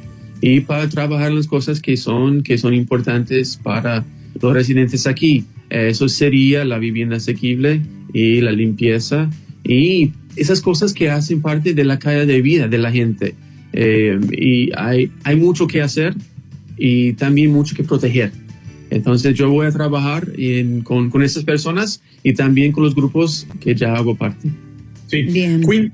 y 0.41 0.61
para 0.61 0.89
trabajar 0.89 1.33
las 1.33 1.47
cosas 1.47 1.83
que 1.83 1.99
son, 1.99 2.43
que 2.43 2.57
son 2.57 2.73
importantes 2.73 3.61
para 3.63 4.07
los 4.41 4.55
residentes 4.55 5.07
aquí. 5.07 5.45
Eso 5.69 6.09
sería 6.09 6.65
la 6.65 6.79
vivienda 6.79 7.17
asequible 7.17 7.83
y 8.15 8.41
la 8.41 8.53
limpieza 8.53 9.29
y 9.65 10.13
esas 10.37 10.61
cosas 10.61 10.93
que 10.93 11.11
hacen 11.11 11.41
parte 11.41 11.75
de 11.75 11.85
la 11.85 11.99
calidad 11.99 12.27
de 12.27 12.43
vida 12.43 12.69
de 12.69 12.79
la 12.79 12.91
gente. 12.91 13.35
y 13.73 14.71
hay, 14.77 15.11
hay 15.25 15.37
mucho 15.37 15.67
que 15.67 15.83
hacer 15.83 16.15
y 16.77 17.13
también 17.15 17.53
mucho 17.53 17.75
que 17.77 17.85
proteger. 17.85 18.33
Entonces 18.91 19.35
yo 19.37 19.51
voy 19.51 19.67
a 19.67 19.71
trabajar 19.71 20.27
en, 20.37 20.83
con, 20.83 21.11
con 21.11 21.23
esas 21.23 21.45
personas 21.45 22.03
y 22.23 22.33
también 22.33 22.73
con 22.73 22.83
los 22.83 22.95
grupos 22.95 23.47
que 23.61 23.75
ya 23.75 23.95
hago 23.95 24.17
parte. 24.17 24.51
Sí. 25.07 25.23
Bien. 25.23 25.61
Queen, 25.61 25.93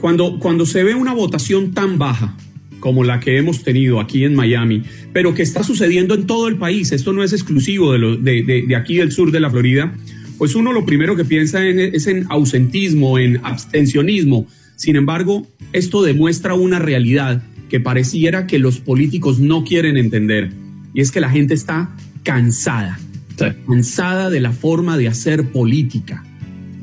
cuando, 0.00 0.38
cuando 0.38 0.64
se 0.64 0.82
ve 0.82 0.94
una 0.94 1.12
votación 1.12 1.72
tan 1.72 1.98
baja 1.98 2.36
como 2.80 3.04
la 3.04 3.20
que 3.20 3.36
hemos 3.36 3.62
tenido 3.62 4.00
aquí 4.00 4.24
en 4.24 4.34
Miami, 4.34 4.82
pero 5.12 5.34
que 5.34 5.42
está 5.42 5.62
sucediendo 5.62 6.14
en 6.14 6.26
todo 6.26 6.48
el 6.48 6.56
país, 6.56 6.92
esto 6.92 7.12
no 7.12 7.22
es 7.22 7.34
exclusivo 7.34 7.92
de, 7.92 7.98
lo, 7.98 8.16
de, 8.16 8.42
de, 8.42 8.62
de 8.62 8.76
aquí 8.76 8.96
del 8.96 9.12
sur 9.12 9.30
de 9.30 9.40
la 9.40 9.50
Florida, 9.50 9.92
pues 10.40 10.54
uno 10.54 10.72
lo 10.72 10.86
primero 10.86 11.16
que 11.16 11.26
piensa 11.26 11.66
en, 11.66 11.78
es 11.78 12.06
en 12.06 12.24
ausentismo, 12.30 13.18
en 13.18 13.40
abstencionismo. 13.44 14.46
Sin 14.74 14.96
embargo, 14.96 15.46
esto 15.74 16.02
demuestra 16.02 16.54
una 16.54 16.78
realidad 16.78 17.42
que 17.68 17.78
pareciera 17.78 18.46
que 18.46 18.58
los 18.58 18.80
políticos 18.80 19.38
no 19.38 19.64
quieren 19.64 19.98
entender. 19.98 20.50
Y 20.94 21.02
es 21.02 21.10
que 21.10 21.20
la 21.20 21.28
gente 21.28 21.52
está 21.52 21.94
cansada, 22.22 22.98
sí. 23.38 23.44
cansada 23.68 24.30
de 24.30 24.40
la 24.40 24.52
forma 24.52 24.96
de 24.96 25.08
hacer 25.08 25.44
política. 25.52 26.24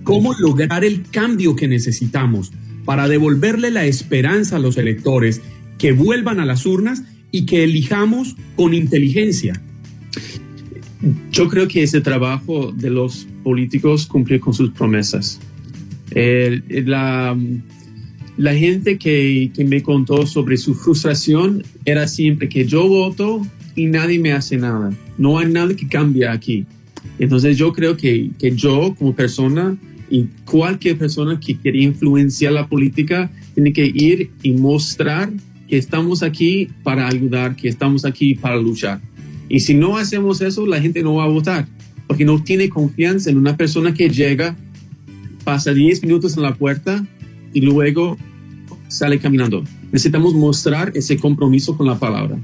¿Cómo 0.04 0.36
lograr 0.38 0.86
el 0.86 1.02
cambio 1.10 1.56
que 1.56 1.67
necesitamos 1.67 2.52
para 2.86 3.08
devolverle 3.08 3.72
la 3.72 3.88
esperanza 3.88 4.58
a 4.58 4.60
los 4.60 4.78
electores 4.78 5.41
que 5.80 5.93
vuelvan 5.93 6.39
a 6.39 6.46
las 6.46 6.67
urnas 6.67 7.02
y 7.32 7.48
que 7.48 7.63
elijamos 7.63 8.36
con 8.56 8.76
inteligencia? 8.76 9.60
Yo 11.31 11.47
creo 11.47 11.67
que 11.67 11.83
ese 11.83 12.01
trabajo 12.01 12.71
de 12.71 12.89
los 12.89 13.27
políticos 13.43 14.07
cumplir 14.07 14.39
con 14.39 14.53
sus 14.53 14.71
promesas. 14.71 15.39
La, 16.12 17.38
la 18.38 18.55
gente 18.55 18.97
que, 18.97 19.51
que, 19.53 19.63
me 19.63 19.83
contó 19.83 20.25
sobre 20.25 20.57
su 20.57 20.73
frustración 20.73 21.63
era 21.86 22.07
siempre 22.07 22.49
que 22.49 22.65
yo 22.65 22.88
voto 22.88 23.45
y 23.75 23.86
nadie 23.86 24.17
me 24.19 24.31
hace 24.31 24.57
nada. 24.57 24.91
No 25.17 25.38
hay 25.38 25.51
nada 25.51 25.75
que 25.75 25.88
cambie 25.88 26.27
aquí. 26.27 26.65
Entonces 27.19 27.57
yo 27.57 27.73
creo 27.73 27.97
que, 27.97 28.31
que 28.39 28.55
yo 28.55 28.95
como 28.97 29.15
persona 29.15 29.77
y 30.10 30.25
cualquier 30.45 30.97
persona 30.97 31.39
que 31.39 31.57
quiere 31.57 31.79
influenciar 31.79 32.53
la 32.53 32.67
política 32.67 33.31
tiene 33.53 33.73
que 33.73 33.86
ir 33.86 34.31
y 34.41 34.51
mostrar 34.51 35.31
que 35.67 35.77
estamos 35.77 36.23
aquí 36.23 36.69
para 36.83 37.07
ayudar, 37.07 37.55
que 37.55 37.67
estamos 37.67 38.05
aquí 38.05 38.36
para 38.36 38.57
luchar. 38.57 39.01
Y 39.49 39.62
si 39.62 39.73
no 39.73 39.97
hacemos 39.97 40.41
eso, 40.41 40.65
la 40.65 40.81
gente 40.81 41.03
no 41.03 41.15
va 41.15 41.23
a 41.23 41.27
votar, 41.27 41.67
porque 42.07 42.25
no 42.25 42.43
tiene 42.43 42.69
confianza 42.69 43.29
en 43.29 43.38
una 43.38 43.55
persona 43.55 43.93
que 43.93 44.10
llega, 44.10 44.55
pasa 45.43 45.73
10 45.73 46.03
minutos 46.03 46.36
en 46.36 46.43
la 46.43 46.55
puerta 46.55 47.05
y 47.53 47.62
luego 47.62 48.17
sale 48.88 49.19
caminando. 49.19 49.63
Necesitamos 49.91 50.33
mostrar 50.33 50.91
ese 50.95 51.17
compromiso 51.17 51.77
con 51.77 51.88
la 51.88 51.97
palabra. 51.97 52.38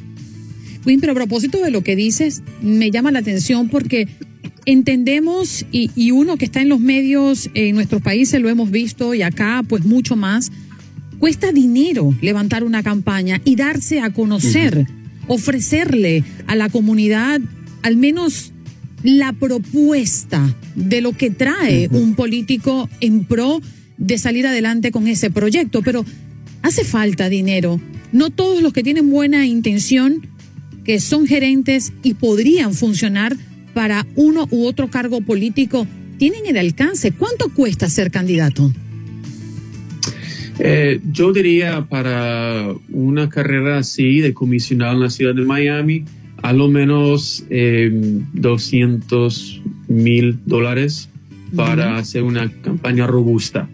Win, 0.85 0.99
pero 0.99 1.13
a 1.13 1.15
propósito 1.15 1.61
de 1.61 1.71
lo 1.71 1.81
que 1.81 1.95
dices, 1.95 2.43
me 2.61 2.91
llama 2.91 3.11
la 3.11 3.19
atención 3.19 3.69
porque 3.69 4.07
entendemos 4.65 5.65
y, 5.71 5.91
y, 5.95 6.11
uno 6.11 6.37
que 6.37 6.45
está 6.45 6.61
en 6.61 6.69
los 6.69 6.79
medios 6.79 7.49
en 7.53 7.75
nuestros 7.75 8.01
países 8.01 8.41
lo 8.41 8.49
hemos 8.49 8.71
visto 8.71 9.13
y 9.13 9.21
acá 9.21 9.63
pues 9.67 9.83
mucho 9.85 10.15
más, 10.15 10.51
cuesta 11.19 11.51
dinero 11.51 12.13
levantar 12.21 12.63
una 12.63 12.83
campaña 12.83 13.41
y 13.45 13.55
darse 13.55 13.99
a 14.01 14.11
conocer, 14.11 14.77
uh 14.77 14.81
-huh. 14.81 15.02
Ofrecerle 15.27 16.23
a 16.47 16.55
la 16.55 16.69
comunidad 16.69 17.41
al 17.81 17.97
menos 17.97 18.51
la 19.03 19.33
propuesta 19.33 20.55
de 20.75 21.01
lo 21.01 21.11
que 21.13 21.29
trae 21.29 21.87
uh 21.87 21.91
-huh. 21.91 22.01
un 22.01 22.15
político 22.15 22.89
en 23.01 23.25
pro 23.25 23.61
de 23.97 24.17
salir 24.17 24.47
adelante 24.47 24.91
con 24.91 25.07
ese 25.07 25.29
proyecto, 25.29 25.81
pero 25.81 26.05
hace 26.61 26.83
falta 26.83 27.29
dinero. 27.29 27.79
No 28.11 28.29
todos 28.29 28.61
los 28.61 28.73
que 28.73 28.83
tienen 28.83 29.09
buena 29.09 29.45
intención, 29.45 30.27
que 30.83 30.99
son 30.99 31.27
gerentes 31.27 31.93
y 32.03 32.13
podrían 32.13 32.73
funcionar 32.73 33.35
para 33.73 34.05
uno 34.15 34.47
u 34.51 34.65
otro 34.65 34.89
cargo 34.89 35.21
político, 35.21 35.87
tienen 36.17 36.45
el 36.45 36.57
alcance. 36.57 37.11
¿Cuánto 37.11 37.49
cuesta 37.53 37.89
ser 37.89 38.11
candidato? 38.11 38.71
Eh, 40.59 40.99
yo 41.11 41.33
diría 41.33 41.85
para 41.89 42.73
una 42.89 43.29
carrera 43.29 43.79
así 43.79 44.19
de 44.19 44.33
comisionado 44.33 44.93
en 44.93 44.99
la 44.99 45.09
ciudad 45.09 45.33
de 45.33 45.43
Miami, 45.43 46.05
a 46.41 46.53
lo 46.53 46.67
menos 46.67 47.45
eh, 47.49 47.89
200 48.33 49.61
mil 49.87 50.39
dólares 50.45 51.09
para 51.55 51.91
uh 51.91 51.95
-huh. 51.95 51.99
hacer 51.99 52.23
una 52.23 52.51
campaña 52.61 53.07
robusta. 53.07 53.69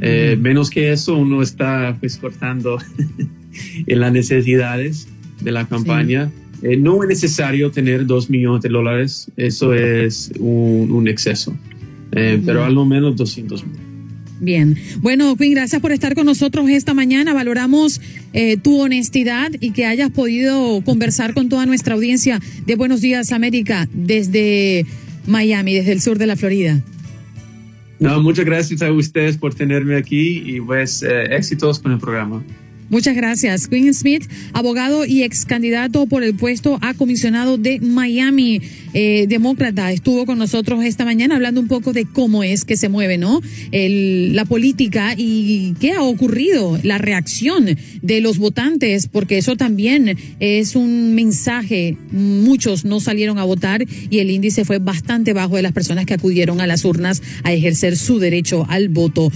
Eh, 0.00 0.34
uh 0.34 0.38
-huh. 0.38 0.42
Menos 0.42 0.70
que 0.70 0.92
eso, 0.92 1.16
uno 1.16 1.42
está 1.42 1.96
pues 2.00 2.16
cortando 2.16 2.78
en 3.86 4.00
las 4.00 4.12
necesidades 4.12 5.08
de 5.40 5.52
la 5.52 5.66
campaña. 5.66 6.30
Sí. 6.60 6.68
Eh, 6.68 6.76
no 6.76 7.02
es 7.02 7.08
necesario 7.08 7.70
tener 7.70 8.06
dos 8.06 8.30
millones 8.30 8.62
de 8.62 8.70
dólares, 8.70 9.30
eso 9.36 9.74
es 9.74 10.32
un, 10.38 10.90
un 10.90 11.06
exceso, 11.06 11.54
eh, 12.12 12.36
uh 12.36 12.40
-huh. 12.40 12.46
pero 12.46 12.64
a 12.64 12.70
lo 12.70 12.84
menos 12.84 13.14
200 13.14 13.64
mil. 13.66 13.85
Bien, 14.38 14.76
bueno, 15.00 15.34
Quinn, 15.36 15.54
gracias 15.54 15.80
por 15.80 15.92
estar 15.92 16.14
con 16.14 16.26
nosotros 16.26 16.68
esta 16.68 16.92
mañana. 16.92 17.32
Valoramos 17.32 18.00
eh, 18.32 18.58
tu 18.58 18.80
honestidad 18.80 19.50
y 19.60 19.70
que 19.70 19.86
hayas 19.86 20.10
podido 20.10 20.82
conversar 20.82 21.32
con 21.32 21.48
toda 21.48 21.64
nuestra 21.64 21.94
audiencia 21.94 22.40
de 22.66 22.76
Buenos 22.76 23.00
Días 23.00 23.32
América 23.32 23.88
desde 23.92 24.84
Miami, 25.26 25.74
desde 25.74 25.92
el 25.92 26.00
sur 26.00 26.18
de 26.18 26.26
la 26.26 26.36
Florida. 26.36 26.82
No, 27.98 28.22
muchas 28.22 28.44
gracias 28.44 28.82
a 28.82 28.92
ustedes 28.92 29.38
por 29.38 29.54
tenerme 29.54 29.96
aquí 29.96 30.42
y 30.44 30.60
pues 30.60 31.02
eh, 31.02 31.34
éxitos 31.34 31.78
con 31.78 31.92
el 31.92 31.98
programa. 31.98 32.44
Muchas 32.88 33.16
gracias. 33.16 33.66
Quinn 33.66 33.92
Smith, 33.92 34.24
abogado 34.52 35.04
y 35.04 35.24
ex 35.24 35.44
candidato 35.44 36.06
por 36.06 36.22
el 36.22 36.34
puesto 36.34 36.78
a 36.82 36.94
comisionado 36.94 37.58
de 37.58 37.80
Miami, 37.80 38.60
eh, 38.94 39.26
demócrata, 39.28 39.90
estuvo 39.90 40.24
con 40.24 40.38
nosotros 40.38 40.84
esta 40.84 41.04
mañana 41.04 41.34
hablando 41.34 41.60
un 41.60 41.68
poco 41.68 41.92
de 41.92 42.04
cómo 42.04 42.44
es 42.44 42.64
que 42.64 42.76
se 42.76 42.88
mueve, 42.88 43.18
¿no? 43.18 43.40
El, 43.72 44.36
la 44.36 44.44
política 44.44 45.14
y 45.16 45.74
qué 45.80 45.92
ha 45.92 46.02
ocurrido, 46.02 46.78
la 46.82 46.98
reacción 46.98 47.76
de 48.02 48.20
los 48.20 48.38
votantes, 48.38 49.08
porque 49.08 49.38
eso 49.38 49.56
también 49.56 50.16
es 50.38 50.76
un 50.76 51.14
mensaje. 51.14 51.96
Muchos 52.12 52.84
no 52.84 53.00
salieron 53.00 53.38
a 53.38 53.44
votar 53.44 53.84
y 54.10 54.18
el 54.20 54.30
índice 54.30 54.64
fue 54.64 54.78
bastante 54.78 55.32
bajo 55.32 55.56
de 55.56 55.62
las 55.62 55.72
personas 55.72 56.06
que 56.06 56.14
acudieron 56.14 56.60
a 56.60 56.66
las 56.66 56.84
urnas 56.84 57.22
a 57.42 57.52
ejercer 57.52 57.96
su 57.96 58.18
derecho 58.18 58.64
al 58.68 58.88
voto. 58.88 59.32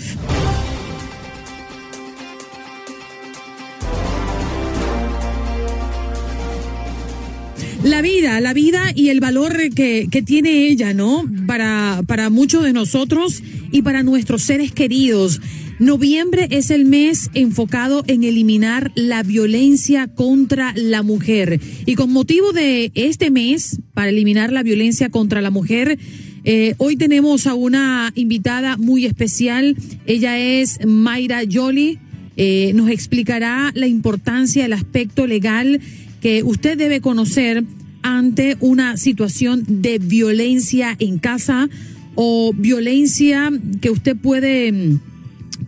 La 7.83 8.03
vida, 8.03 8.39
la 8.41 8.53
vida 8.53 8.93
y 8.95 9.09
el 9.09 9.21
valor 9.21 9.57
que, 9.75 10.09
que 10.11 10.21
tiene 10.21 10.69
ella, 10.69 10.93
¿no? 10.93 11.25
Para, 11.47 12.03
para 12.07 12.29
muchos 12.29 12.63
de 12.63 12.75
nosotros 12.75 13.43
y 13.73 13.81
para 13.81 14.03
nuestros 14.03 14.43
seres 14.43 14.73
queridos. 14.73 15.41
Noviembre 15.79 16.47
es 16.51 16.71
el 16.71 16.85
mes 16.85 17.31
enfocado 17.33 18.05
en 18.07 18.23
eliminar 18.23 18.93
la 18.97 19.23
violencia 19.23 20.09
contra 20.09 20.75
la 20.77 21.03
mujer. 21.03 21.59
Y 21.87 21.95
con 21.95 22.13
motivo 22.13 22.53
de 22.53 22.93
este 22.95 23.31
mes, 23.31 23.81
para 23.95 24.11
eliminar 24.11 24.53
la 24.53 24.63
violencia 24.63 25.09
contra 25.09 25.41
la 25.41 25.51
mujer, 25.51 25.99
eh, 26.45 26.75
hoy 26.77 26.97
tenemos 26.97 27.47
a 27.47 27.55
una 27.55 28.13
invitada 28.15 28.77
muy 28.77 29.07
especial. 29.07 29.75
Ella 30.05 30.39
es 30.39 30.85
Mayra 30.87 31.45
Yoli. 31.45 31.99
Eh, 32.37 32.73
nos 32.75 32.91
explicará 32.91 33.71
la 33.75 33.87
importancia, 33.87 34.67
el 34.67 34.75
aspecto 34.75 35.27
legal 35.27 35.81
que 36.21 36.43
usted 36.43 36.77
debe 36.77 37.01
conocer 37.01 37.65
ante 38.03 38.57
una 38.61 38.97
situación 38.97 39.65
de 39.67 39.99
violencia 39.99 40.97
en 40.99 41.19
casa 41.19 41.69
o 42.15 42.53
violencia 42.55 43.51
que 43.81 43.91
usted 43.91 44.17
puede 44.17 44.73
mm, 44.73 45.01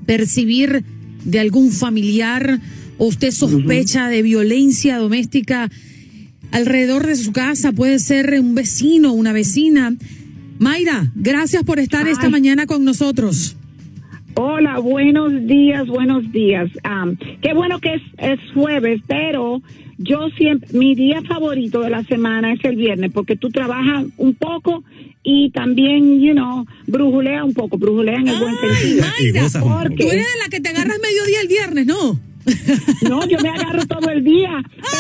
percibir 0.07 0.85
de 1.25 1.41
algún 1.41 1.73
familiar 1.73 2.61
o 2.99 3.07
usted 3.07 3.31
sospecha 3.31 4.09
de 4.09 4.23
violencia 4.23 4.99
doméstica 4.99 5.71
alrededor 6.51 7.07
de 7.07 7.17
su 7.17 7.33
casa, 7.33 7.73
puede 7.73 7.99
ser 7.99 8.39
un 8.39 8.55
vecino, 8.55 9.13
una 9.13 9.33
vecina. 9.33 9.95
Mayra, 10.59 11.11
gracias 11.15 11.65
por 11.65 11.79
estar 11.79 12.07
esta 12.07 12.29
mañana 12.29 12.67
con 12.67 12.85
nosotros. 12.85 13.57
Hola, 14.35 14.79
buenos 14.79 15.47
días, 15.47 15.87
buenos 15.87 16.31
días. 16.33 16.71
qué 17.41 17.53
bueno 17.55 17.81
que 17.81 17.95
es, 17.95 18.03
es 18.19 18.41
jueves, 18.55 19.01
pero 19.07 19.63
yo 20.03 20.29
siempre, 20.37 20.69
mi 20.73 20.95
día 20.95 21.23
favorito 21.23 21.81
de 21.81 21.91
la 21.91 22.05
semana 22.05 22.53
es 22.53 22.65
el 22.65 22.77
viernes 22.77 23.11
porque 23.13 23.37
tú 23.37 23.51
trabajas 23.51 24.05
un 24.17 24.35
poco 24.35 24.85
y 25.23 25.51
también, 25.51 26.21
you 26.21 26.33
know, 26.33 26.67
brujulea 26.87 27.45
un 27.45 27.55
poco, 27.55 27.79
brujulea 27.79 28.17
en 28.17 28.29
el 28.29 28.39
buen 28.39 28.57
sentido. 28.59 29.05
Mayra, 29.07 29.49
tú 29.97 30.11
eres 30.11 30.27
de 30.27 30.39
la 30.43 30.49
que 30.51 30.61
te 30.61 30.69
agarras 30.69 30.99
mediodía 31.01 31.41
el 31.41 31.49
viernes, 31.49 31.87
¿no? 31.87 32.32
No, 33.09 33.27
yo 33.29 33.39
me 33.41 33.49
agarro 33.49 33.85
todo 33.87 34.11
el 34.11 34.25
día, 34.25 34.51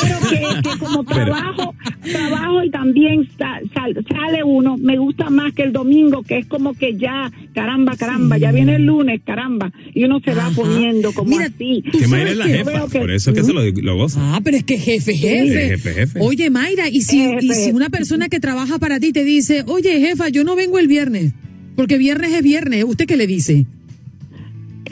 pero 0.03 0.17
que, 0.29 0.79
como 0.79 1.05
trabajo, 1.05 1.75
trabajo 2.03 2.65
y 2.65 2.71
también 2.71 3.29
sale 3.37 4.45
uno, 4.45 4.77
me 4.77 4.99
gusta 4.99 5.31
más 5.31 5.53
que 5.55 5.63
el 5.63 5.73
domingo, 5.73 6.23
que 6.23 6.39
es 6.39 6.47
como 6.47 6.75
que 6.75 6.97
ya, 6.97 7.31
caramba, 7.55 7.97
caramba, 7.97 8.39
ya 8.39 8.53
viene 8.53 8.77
el 8.77 8.87
lunes, 8.87 9.21
caramba, 9.25 9.73
y 9.95 10.05
uno 10.05 10.21
se 10.21 10.35
va 10.35 10.51
poniendo 10.55 11.13
como 11.13 11.39
así. 11.39 11.83
Que 11.91 12.07
Mayra 12.07 12.31
es 12.31 12.37
la 12.37 12.47
jefa, 12.47 12.87
por 12.87 13.11
eso 13.11 13.31
es 13.31 13.37
que 13.37 13.45
se 13.45 13.53
lo, 13.53 13.63
lo 13.65 13.97
goza. 13.97 14.21
Ah, 14.35 14.41
pero 14.43 14.57
es 14.57 14.65
que 14.65 14.79
jefe, 14.79 15.15
jefe. 15.15 16.21
Oye, 16.21 16.51
Mayra, 16.51 16.89
y 16.89 17.03
si, 17.03 17.23
y 17.41 17.55
si 17.55 17.71
una 17.73 17.91
persona 17.91 18.29
que 18.29 18.41
trabaja 18.41 18.79
para 18.79 19.01
ti 19.01 19.13
te 19.13 19.25
dice, 19.25 19.65
oye, 19.67 20.01
jefa, 20.01 20.29
yo 20.29 20.45
no 20.45 20.57
vengo 20.57 20.79
el 20.79 20.89
viernes, 20.89 21.33
porque 21.77 21.99
viernes 21.99 22.33
es 22.33 22.43
viernes, 22.43 22.85
¿usted 22.85 23.07
qué 23.07 23.17
le 23.17 23.27
dice? 23.27 23.67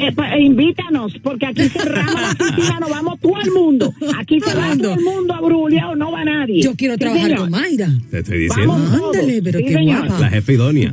Eh, 0.00 0.14
eh, 0.16 0.40
invítanos, 0.40 1.12
porque 1.22 1.46
aquí 1.46 1.68
cerramos 1.68 2.14
la 2.14 2.28
oficina, 2.30 2.78
no 2.80 2.88
vamos 2.88 3.20
todo 3.20 3.40
el 3.44 3.50
mundo. 3.50 3.92
Aquí 4.18 4.40
se 4.40 4.54
va 4.54 4.74
todo 4.76 4.94
el 4.94 5.00
mundo 5.00 5.34
a 5.34 5.40
o 5.40 5.96
no 5.96 6.12
va 6.12 6.24
nadie. 6.24 6.62
Yo 6.62 6.74
quiero 6.74 6.96
trabajar 6.96 7.36
con 7.36 7.50
Mayra. 7.50 7.88
Te 8.10 8.20
estoy 8.20 8.38
diciendo. 8.40 8.74
Ándale, 8.74 9.42
pero 9.42 9.58
qué 9.58 9.76
guapa. 9.84 10.20
La 10.20 10.30
jefa 10.30 10.52
idónea. 10.52 10.92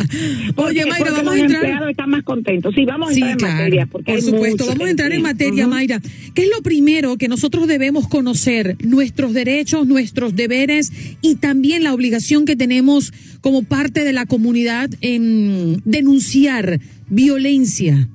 Oye, 0.56 0.86
Mayra, 0.86 1.10
vamos 1.10 1.34
a 1.34 1.38
entrar. 1.38 1.80
Los 1.80 1.90
están 1.90 2.10
más 2.10 2.22
contentos. 2.22 2.74
Sí, 2.74 2.84
vamos 2.84 3.10
a 3.10 3.12
entrar 3.12 3.30
en 3.30 3.56
materia. 3.56 3.86
Porque 3.86 4.12
por 4.12 4.22
supuesto, 4.22 4.66
vamos 4.66 4.86
a 4.86 4.90
entrar 4.90 5.12
en 5.12 5.22
materia, 5.22 5.66
Mayra. 5.66 6.00
¿Qué 6.34 6.42
es 6.42 6.50
lo 6.54 6.62
primero 6.62 7.16
que 7.16 7.26
nosotros 7.28 7.66
debemos 7.66 8.06
conocer? 8.08 8.76
Nuestros 8.84 9.32
derechos, 9.32 9.86
nuestros 9.86 10.36
deberes 10.36 10.92
y 11.22 11.36
también 11.36 11.82
la 11.82 11.92
obligación 11.92 12.44
que 12.44 12.54
tenemos 12.54 13.12
como 13.40 13.62
parte 13.64 14.04
de 14.04 14.12
la 14.12 14.26
comunidad 14.26 14.90
en 15.00 15.82
denunciar 15.84 16.80
violencia 17.08 18.08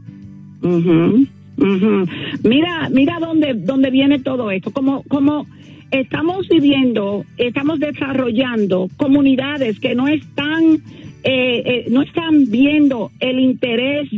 Mira, 2.44 2.90
mira 2.90 3.20
dónde, 3.20 3.54
dónde 3.54 3.90
viene 3.90 4.20
todo 4.20 4.50
esto. 4.52 4.72
Como, 4.72 5.04
como 5.04 5.46
estamos 5.92 6.48
viviendo, 6.48 7.26
estamos 7.38 7.80
desarrollando 7.80 8.90
comunidades 8.98 9.80
que 9.80 9.96
no 9.96 10.08
están, 10.08 10.76
eh, 11.24 11.64
eh, 11.66 11.86
no 11.90 12.02
están 12.02 12.50
viendo 12.50 13.12
el 13.20 13.40
interés 13.40 14.10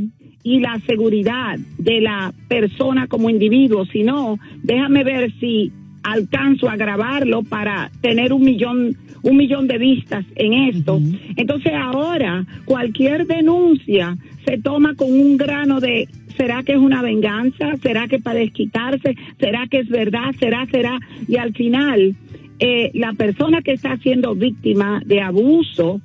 y 0.43 0.59
la 0.59 0.79
seguridad 0.87 1.57
de 1.77 2.01
la 2.01 2.33
persona 2.47 3.07
como 3.07 3.29
individuo, 3.29 3.85
sino 3.85 4.37
déjame 4.63 5.03
ver 5.03 5.31
si 5.39 5.71
alcanzo 6.03 6.69
a 6.69 6.75
grabarlo 6.75 7.43
para 7.43 7.91
tener 8.01 8.33
un 8.33 8.43
millón 8.43 8.97
un 9.23 9.37
millón 9.37 9.67
de 9.67 9.77
vistas 9.77 10.25
en 10.35 10.53
esto. 10.53 10.99
Entonces 11.35 11.73
ahora 11.75 12.43
cualquier 12.65 13.27
denuncia 13.27 14.17
se 14.45 14.57
toma 14.57 14.95
con 14.95 15.11
un 15.11 15.37
grano 15.37 15.79
de 15.79 16.07
¿Será 16.37 16.63
que 16.63 16.71
es 16.71 16.79
una 16.79 17.01
venganza? 17.01 17.75
¿Será 17.83 18.07
que 18.07 18.19
para 18.19 18.39
desquitarse? 18.39 19.15
¿Será 19.39 19.67
que 19.67 19.79
es 19.79 19.89
verdad? 19.89 20.33
¿Será, 20.39 20.65
será? 20.71 20.99
Y 21.27 21.35
al 21.35 21.53
final, 21.53 22.15
eh, 22.57 22.89
la 22.93 23.13
persona 23.13 23.61
que 23.61 23.73
está 23.73 23.97
siendo 23.97 24.33
víctima 24.33 25.01
de 25.05 25.21
abuso 25.21 26.01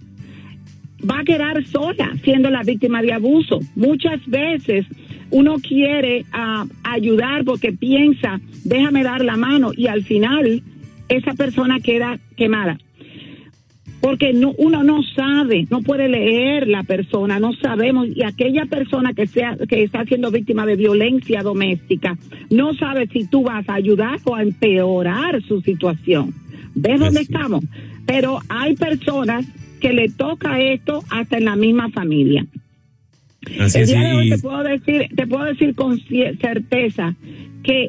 va 1.09 1.21
a 1.21 1.25
quedar 1.25 1.65
sola 1.65 2.13
siendo 2.23 2.51
la 2.51 2.63
víctima 2.63 3.03
de 3.03 3.13
abuso. 3.13 3.61
Muchas 3.77 4.27
veces 4.27 4.87
uno 5.31 5.57
quiere 5.59 6.25
ah, 6.33 6.67
ayudar 6.85 7.45
porque 7.45 7.73
piensa, 7.73 8.41
déjame 8.65 9.03
dar 9.03 9.25
la 9.25 9.37
mano 9.37 9.73
y 9.77 9.87
al 9.87 10.05
final 10.05 10.63
esa 11.09 11.35
persona 11.35 11.81
queda 11.81 12.19
quemada 12.37 12.79
porque 14.07 14.33
no, 14.33 14.53
uno 14.59 14.85
no 14.85 15.03
sabe, 15.03 15.67
no 15.69 15.83
puede 15.83 16.09
leer 16.09 16.69
la 16.69 16.85
persona, 16.85 17.41
no 17.41 17.53
sabemos, 17.55 18.07
y 18.15 18.23
aquella 18.23 18.67
persona 18.67 19.13
que 19.15 19.27
sea 19.27 19.57
que 19.69 19.83
está 19.83 20.05
siendo 20.05 20.31
víctima 20.31 20.65
de 20.65 20.77
violencia 20.77 21.43
doméstica 21.43 22.17
no 22.49 22.73
sabe 22.75 23.09
si 23.09 23.27
tú 23.27 23.43
vas 23.43 23.69
a 23.69 23.75
ayudar 23.75 24.21
o 24.25 24.37
a 24.37 24.43
empeorar 24.43 25.43
su 25.43 25.61
situación. 25.61 26.33
¿Ves 26.77 27.01
dónde 27.01 27.23
estamos? 27.23 27.65
Pero 28.07 28.39
hay 28.49 28.77
personas 28.77 29.45
que 29.81 29.93
le 29.93 30.09
toca 30.09 30.61
esto 30.61 31.03
hasta 31.11 31.39
en 31.39 31.47
la 31.47 31.57
misma 31.57 31.91
familia. 31.91 32.47
El 33.47 33.87
día 33.87 34.01
de 34.01 34.15
hoy 34.15 34.31
te 34.31 34.39
puedo 34.39 34.63
decir, 34.63 35.09
te 35.15 35.27
puedo 35.27 35.45
decir 35.45 35.75
con 35.75 36.01
certeza 36.01 37.15
que 37.63 37.89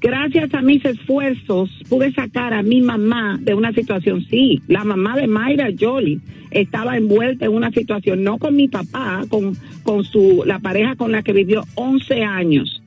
gracias 0.00 0.52
a 0.54 0.62
mis 0.62 0.84
esfuerzos 0.84 1.70
pude 1.88 2.12
sacar 2.12 2.52
a 2.54 2.62
mi 2.62 2.80
mamá 2.80 3.38
de 3.40 3.54
una 3.54 3.72
situación. 3.72 4.24
Sí, 4.28 4.60
la 4.66 4.84
mamá 4.84 5.16
de 5.16 5.26
Mayra 5.26 5.68
Jolie 5.78 6.20
estaba 6.50 6.96
envuelta 6.96 7.44
en 7.44 7.52
una 7.52 7.70
situación, 7.70 8.22
no 8.22 8.38
con 8.38 8.56
mi 8.56 8.68
papá, 8.68 9.24
con, 9.28 9.56
con 9.82 10.04
su, 10.04 10.42
la 10.46 10.58
pareja 10.58 10.96
con 10.96 11.12
la 11.12 11.22
que 11.22 11.32
vivió 11.32 11.62
11 11.74 12.24
años. 12.24 12.82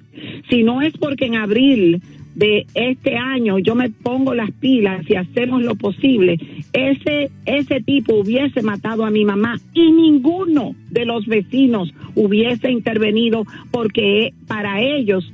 Si 0.50 0.64
no 0.64 0.82
es 0.82 0.94
porque 0.98 1.26
en 1.26 1.36
abril 1.36 2.02
de 2.36 2.66
este 2.74 3.18
año 3.18 3.60
yo 3.60 3.76
me 3.76 3.90
pongo 3.90 4.34
las 4.34 4.52
pilas 4.52 5.10
y 5.10 5.16
hacemos 5.16 5.62
lo 5.62 5.76
posible, 5.76 6.40
ese, 6.74 7.30
ese 7.46 7.82
tipo 7.82 8.16
hubiese 8.16 8.62
matado 8.62 9.06
a 9.06 9.12
mi 9.12 9.26
mamá 9.26 9.60
y 9.74 9.92
ninguno 9.92 10.76
de 10.90 11.06
los 11.06 11.26
vecinos 11.26 11.94
hubiese 12.16 12.72
intervenido 12.72 13.46
porque 13.72 14.34
para 14.48 14.82
ellos 14.82 15.32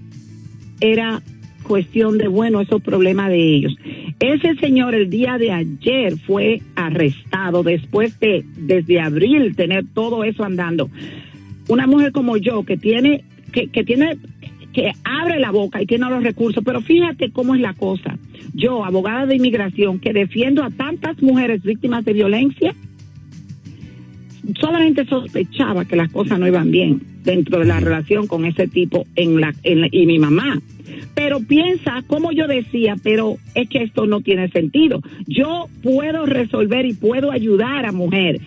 era 0.80 1.22
cuestión 1.68 2.18
de, 2.18 2.28
bueno, 2.28 2.62
esos 2.62 2.82
problemas 2.82 3.30
de 3.30 3.56
ellos. 3.56 3.76
Ese 4.20 4.56
señor 4.56 4.96
el 4.96 5.10
día 5.10 5.38
de 5.38 5.52
ayer 5.52 6.18
fue 6.18 6.62
arrestado 6.76 7.62
después 7.62 8.20
de, 8.20 8.46
desde 8.56 9.00
abril, 9.00 9.56
tener 9.56 9.86
todo 9.94 10.24
eso 10.24 10.44
andando. 10.44 10.90
Una 11.68 11.86
mujer 11.86 12.12
como 12.14 12.38
yo 12.38 12.64
que 12.64 12.78
tiene, 12.78 13.24
que, 13.52 13.68
que 13.68 13.84
tiene, 13.84 14.18
que 14.78 14.92
abre 15.04 15.40
la 15.40 15.50
boca 15.50 15.82
y 15.82 15.88
tiene 15.88 16.08
los 16.08 16.22
recursos, 16.22 16.64
pero 16.64 16.82
fíjate 16.82 17.32
cómo 17.32 17.56
es 17.56 17.62
la 17.62 17.74
cosa. 17.74 18.20
Yo, 18.54 18.86
abogada 18.86 19.26
de 19.26 19.38
inmigración, 19.38 19.98
que 19.98 20.14
defiendo 20.14 20.64
a 20.64 20.70
tantas 20.70 21.20
mujeres 21.20 21.64
víctimas 21.64 22.06
de 22.06 22.14
violencia, 22.14 22.76
solamente 24.62 25.04
sospechaba 25.08 25.86
que 25.86 25.96
las 25.96 26.12
cosas 26.12 26.38
no 26.38 26.46
iban 26.46 26.70
bien 26.70 27.02
dentro 27.24 27.58
de 27.58 27.66
la 27.66 27.80
relación 27.80 28.28
con 28.28 28.46
ese 28.46 28.68
tipo 28.68 29.08
en 29.16 29.42
la, 29.42 29.52
y 29.64 30.06
mi 30.06 30.20
mamá. 30.20 30.60
Pero 31.16 31.40
piensa, 31.40 32.04
como 32.06 32.32
yo 32.32 32.46
decía, 32.46 32.98
pero 33.02 33.38
es 33.56 33.68
que 33.70 33.82
esto 33.82 34.06
no 34.06 34.22
tiene 34.22 34.48
sentido. 34.50 35.02
Yo 35.26 35.70
puedo 35.82 36.28
resolver 36.28 36.86
y 36.86 36.94
puedo 36.94 37.32
ayudar 37.32 37.88
a 37.88 37.92
mujeres, 37.92 38.44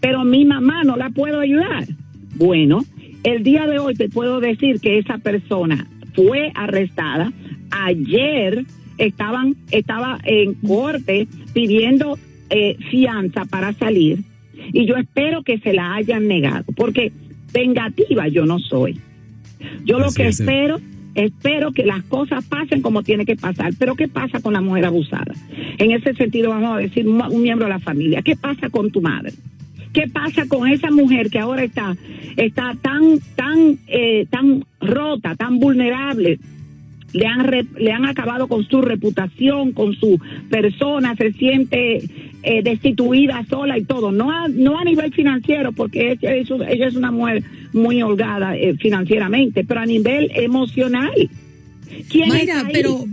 pero 0.00 0.24
mi 0.24 0.46
mamá 0.46 0.84
no 0.84 0.96
la 0.96 1.10
puedo 1.10 1.40
ayudar. 1.40 1.84
Bueno, 2.34 2.82
el 3.26 3.42
día 3.42 3.66
de 3.66 3.80
hoy 3.80 3.94
te 3.94 4.08
puedo 4.08 4.38
decir 4.38 4.80
que 4.80 4.98
esa 4.98 5.18
persona 5.18 5.88
fue 6.14 6.52
arrestada. 6.54 7.32
Ayer 7.72 8.64
estaban, 8.98 9.56
estaba 9.72 10.20
en 10.22 10.54
corte 10.54 11.26
pidiendo 11.52 12.18
eh, 12.50 12.76
fianza 12.88 13.44
para 13.44 13.72
salir 13.72 14.20
y 14.72 14.86
yo 14.86 14.94
espero 14.94 15.42
que 15.42 15.58
se 15.58 15.72
la 15.72 15.96
hayan 15.96 16.28
negado, 16.28 16.66
porque 16.76 17.10
vengativa 17.52 18.28
yo 18.28 18.46
no 18.46 18.60
soy. 18.60 19.00
Yo 19.84 19.98
lo 19.98 20.12
que 20.12 20.28
espero, 20.28 20.78
espero 21.16 21.72
que 21.72 21.84
las 21.84 22.04
cosas 22.04 22.44
pasen 22.44 22.80
como 22.80 23.02
tiene 23.02 23.26
que 23.26 23.34
pasar. 23.34 23.72
Pero 23.76 23.96
¿qué 23.96 24.06
pasa 24.06 24.40
con 24.40 24.52
la 24.52 24.60
mujer 24.60 24.84
abusada? 24.84 25.34
En 25.78 25.90
ese 25.90 26.14
sentido 26.14 26.50
vamos 26.50 26.76
a 26.76 26.78
decir 26.78 27.08
un 27.08 27.42
miembro 27.42 27.66
de 27.66 27.72
la 27.72 27.80
familia. 27.80 28.22
¿Qué 28.22 28.36
pasa 28.36 28.70
con 28.70 28.92
tu 28.92 29.00
madre? 29.00 29.32
¿Qué 29.92 30.08
pasa 30.08 30.46
con 30.46 30.68
esa 30.68 30.90
mujer 30.90 31.30
que 31.30 31.38
ahora 31.38 31.64
está, 31.64 31.96
está 32.36 32.76
tan, 32.80 33.18
tan, 33.34 33.78
eh, 33.86 34.26
tan 34.30 34.64
rota, 34.80 35.34
tan 35.34 35.58
vulnerable? 35.58 36.38
le 37.16 37.26
han, 37.26 37.68
le 37.78 37.92
han 37.92 38.04
acabado 38.04 38.46
con 38.46 38.68
su 38.68 38.82
reputación, 38.82 39.72
con 39.72 39.94
su 39.94 40.20
persona, 40.50 41.16
se 41.16 41.32
siente 41.32 42.02
eh, 42.42 42.62
destituida 42.62 43.44
sola 43.48 43.78
y 43.78 43.84
todo. 43.84 44.12
No 44.12 44.30
a, 44.30 44.48
no 44.48 44.78
a 44.78 44.84
nivel 44.84 45.12
financiero, 45.12 45.72
porque 45.72 46.12
ella 46.12 46.34
es, 46.34 46.50
ella 46.50 46.86
es 46.86 46.94
una 46.94 47.10
mujer 47.10 47.42
muy 47.72 48.02
holgada 48.02 48.56
eh, 48.56 48.76
financieramente, 48.76 49.64
pero 49.64 49.80
a 49.80 49.86
nivel 49.86 50.30
emocional. 50.34 51.12
¿Quién 52.10 52.28
Mayra, 52.28 52.68
pero 52.70 53.04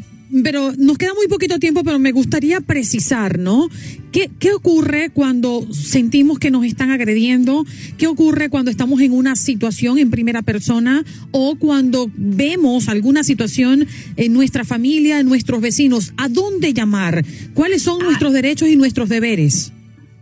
pero 0.44 0.72
nos 0.78 0.98
queda 0.98 1.14
muy 1.14 1.28
poquito 1.28 1.60
tiempo, 1.60 1.84
pero 1.84 2.00
me 2.00 2.12
gustaría 2.12 2.62
precisar, 2.62 3.38
¿no? 3.38 3.70
¿Qué, 4.12 4.30
¿Qué 4.40 4.52
ocurre 4.54 5.10
cuando 5.10 5.62
sentimos 5.74 6.40
que 6.40 6.52
nos 6.52 6.66
están 6.66 6.92
agrediendo? 6.92 7.66
¿Qué 7.98 8.08
ocurre 8.08 8.50
cuando 8.50 8.72
estamos 8.72 9.02
en 9.02 9.12
una 9.12 9.36
situación 9.36 9.98
en 9.98 10.10
primera 10.10 10.42
persona 10.42 11.04
o 11.32 11.56
cuando 11.56 12.10
vemos 12.16 12.90
alguna 12.90 13.24
situación 13.24 13.86
en 14.16 14.34
nuestra 14.34 14.64
familia, 14.64 15.20
en 15.20 15.28
nuestros 15.28 15.62
vecinos? 15.62 16.14
¿A 16.18 16.30
dónde 16.30 16.74
llamar? 16.74 17.24
¿Cuáles 17.54 17.84
son 17.84 18.00
nuestros 18.00 18.34
derechos 18.34 18.70
y 18.70 18.76
nuestros 18.76 19.10
deberes? 19.10 19.74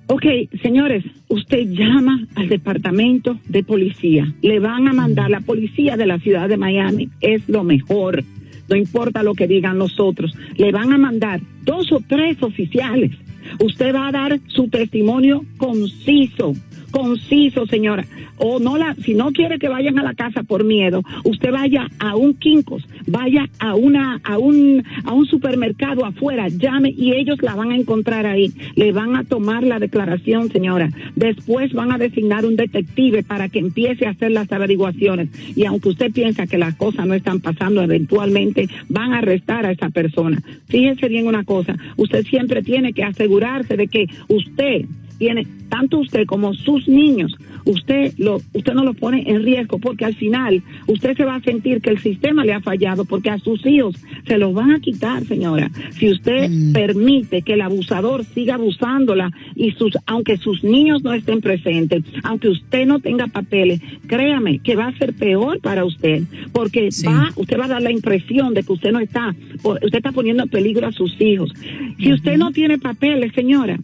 Ok, 0.08 0.26
señores, 0.62 1.06
usted 1.30 1.70
llama 1.70 2.28
al 2.36 2.50
departamento 2.50 3.40
de 3.48 3.64
policía. 3.64 4.34
Le 4.42 4.60
van 4.60 4.90
a 4.90 4.94
mandar 4.94 5.30
la 5.30 5.40
policía 5.40 5.96
de 5.96 6.06
la 6.06 6.20
ciudad 6.20 6.50
de 6.50 6.58
Miami. 6.58 7.08
Es 7.22 7.48
lo 7.48 7.64
mejor 7.64 8.26
no 8.72 8.78
importa 8.78 9.22
lo 9.22 9.36
que 9.36 9.48
digan 9.48 9.78
los 9.78 10.00
otros, 10.00 10.34
le 10.56 10.72
van 10.72 10.94
a 10.94 10.98
mandar 10.98 11.42
dos 11.64 11.92
o 11.92 12.00
tres 12.08 12.42
oficiales. 12.42 13.12
Usted 13.60 13.94
va 13.94 14.08
a 14.08 14.12
dar 14.12 14.40
su 14.48 14.70
testimonio 14.70 15.44
conciso 15.58 16.54
conciso, 16.92 17.66
señora. 17.66 18.06
O 18.38 18.60
no 18.60 18.78
la, 18.78 18.96
si 18.96 19.14
no 19.14 19.32
quiere 19.32 19.60
que 19.60 19.70
vayan 19.70 20.00
a 20.00 20.04
la 20.04 20.14
casa 20.14 20.44
por 20.44 20.64
miedo, 20.64 21.04
usted 21.24 21.52
vaya 21.52 21.88
a 22.00 22.16
un 22.16 22.34
Quincos, 22.34 22.88
vaya 23.08 23.48
a 23.60 23.76
una, 23.76 24.20
a 24.24 24.38
un, 24.38 24.84
a 25.04 25.14
un 25.14 25.26
supermercado 25.26 26.06
afuera, 26.06 26.48
llame 26.50 26.94
y 26.96 27.14
ellos 27.14 27.42
la 27.42 27.56
van 27.56 27.72
a 27.72 27.76
encontrar 27.76 28.26
ahí. 28.26 28.52
Le 28.76 28.92
van 28.92 29.16
a 29.16 29.24
tomar 29.24 29.64
la 29.64 29.80
declaración, 29.80 30.50
señora. 30.52 30.90
Después 31.16 31.74
van 31.74 31.92
a 31.92 31.98
designar 31.98 32.46
un 32.46 32.56
detective 32.56 33.24
para 33.24 33.50
que 33.50 33.60
empiece 33.60 34.06
a 34.06 34.12
hacer 34.12 34.32
las 34.32 34.52
averiguaciones. 34.52 35.30
Y 35.56 35.66
aunque 35.66 35.90
usted 35.90 36.12
piensa 36.12 36.48
que 36.48 36.58
las 36.58 36.76
cosas 36.76 37.06
no 37.06 37.14
están 37.14 37.40
pasando, 37.40 37.82
eventualmente 37.82 38.68
van 38.90 39.14
a 39.14 39.20
arrestar 39.20 39.66
a 39.66 39.72
esa 39.72 39.90
persona. 39.90 40.42
Fíjese 40.68 41.08
bien 41.08 41.28
una 41.28 41.44
cosa, 41.44 41.76
usted 41.98 42.26
siempre 42.26 42.64
tiene 42.64 42.94
que 42.94 43.04
asegurarse 43.04 43.78
de 43.78 43.88
que 43.88 44.06
usted 44.28 44.86
tiene 45.22 45.46
tanto 45.70 46.00
usted 46.00 46.26
como 46.26 46.56
sus 46.56 46.88
niños, 46.88 47.38
usted 47.66 48.12
lo, 48.18 48.38
usted 48.54 48.74
no 48.74 48.84
lo 48.84 48.96
pone 48.96 49.24
en 49.28 49.44
riesgo 49.44 49.78
porque 49.78 50.04
al 50.04 50.16
final 50.16 50.64
usted 50.88 51.16
se 51.16 51.26
va 51.26 51.36
a 51.36 51.42
sentir 51.42 51.80
que 51.80 51.92
el 51.92 52.00
sistema 52.00 52.44
le 52.44 52.54
ha 52.54 52.60
fallado 52.60 53.06
porque 53.06 53.30
a 53.30 53.38
sus 53.38 53.64
hijos 53.68 53.96
se 54.26 54.40
los 54.40 54.52
van 54.56 54.72
a 54.72 54.80
quitar, 54.80 55.24
señora. 55.26 55.70
Si 55.92 56.10
usted 56.10 56.50
mm. 56.50 56.74
permite 56.74 57.44
que 57.44 57.54
el 57.54 57.62
abusador 57.62 58.26
siga 58.26 58.56
abusándola 58.56 59.30
y 59.56 59.70
sus, 59.74 59.96
aunque 60.08 60.38
sus 60.38 60.64
niños 60.64 61.04
no 61.04 61.14
estén 61.14 61.40
presentes, 61.40 62.04
aunque 62.24 62.50
usted 62.50 62.88
no 62.88 63.00
tenga 63.00 63.28
papeles, 63.28 63.80
créame 64.08 64.58
que 64.58 64.76
va 64.76 64.88
a 64.88 64.98
ser 64.98 65.14
peor 65.14 65.60
para 65.62 65.86
usted 65.86 66.24
porque 66.52 66.90
va, 67.08 67.30
usted 67.36 67.60
va 67.60 67.66
a 67.66 67.76
dar 67.76 67.84
la 67.84 67.92
impresión 67.92 68.56
de 68.56 68.64
que 68.64 68.74
usted 68.74 68.92
no 68.92 69.00
está, 69.00 69.36
usted 69.64 69.98
está 69.98 70.12
poniendo 70.12 70.42
en 70.42 70.50
peligro 70.50 70.88
a 70.88 70.92
sus 70.92 71.16
hijos. 71.22 71.54
Si 72.00 72.12
usted 72.12 72.38
no 72.38 72.52
tiene 72.52 72.80
papeles, 72.80 73.32
señora, 73.36 73.78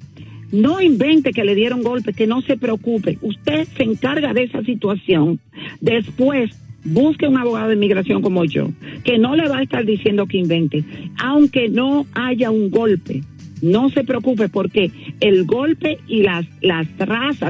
no 0.51 0.81
invente 0.81 1.33
que 1.33 1.43
le 1.43 1.55
dieron 1.55 1.83
golpe, 1.83 2.13
que 2.13 2.27
no 2.27 2.41
se 2.41 2.57
preocupe. 2.57 3.17
Usted 3.21 3.67
se 3.75 3.83
encarga 3.83 4.33
de 4.33 4.43
esa 4.43 4.63
situación. 4.63 5.39
Después, 5.81 6.51
busque 6.83 7.27
un 7.27 7.37
abogado 7.37 7.69
de 7.69 7.75
inmigración 7.75 8.21
como 8.21 8.45
yo, 8.45 8.71
que 9.03 9.17
no 9.17 9.35
le 9.35 9.47
va 9.47 9.57
a 9.57 9.63
estar 9.63 9.85
diciendo 9.85 10.25
que 10.25 10.37
invente, 10.37 10.83
aunque 11.17 11.69
no 11.69 12.05
haya 12.13 12.51
un 12.51 12.69
golpe. 12.69 13.23
No 13.61 13.89
se 13.89 14.03
preocupe 14.03 14.49
porque 14.49 14.91
el 15.19 15.45
golpe 15.45 15.97
y 16.07 16.21
las, 16.21 16.45
las 16.61 16.87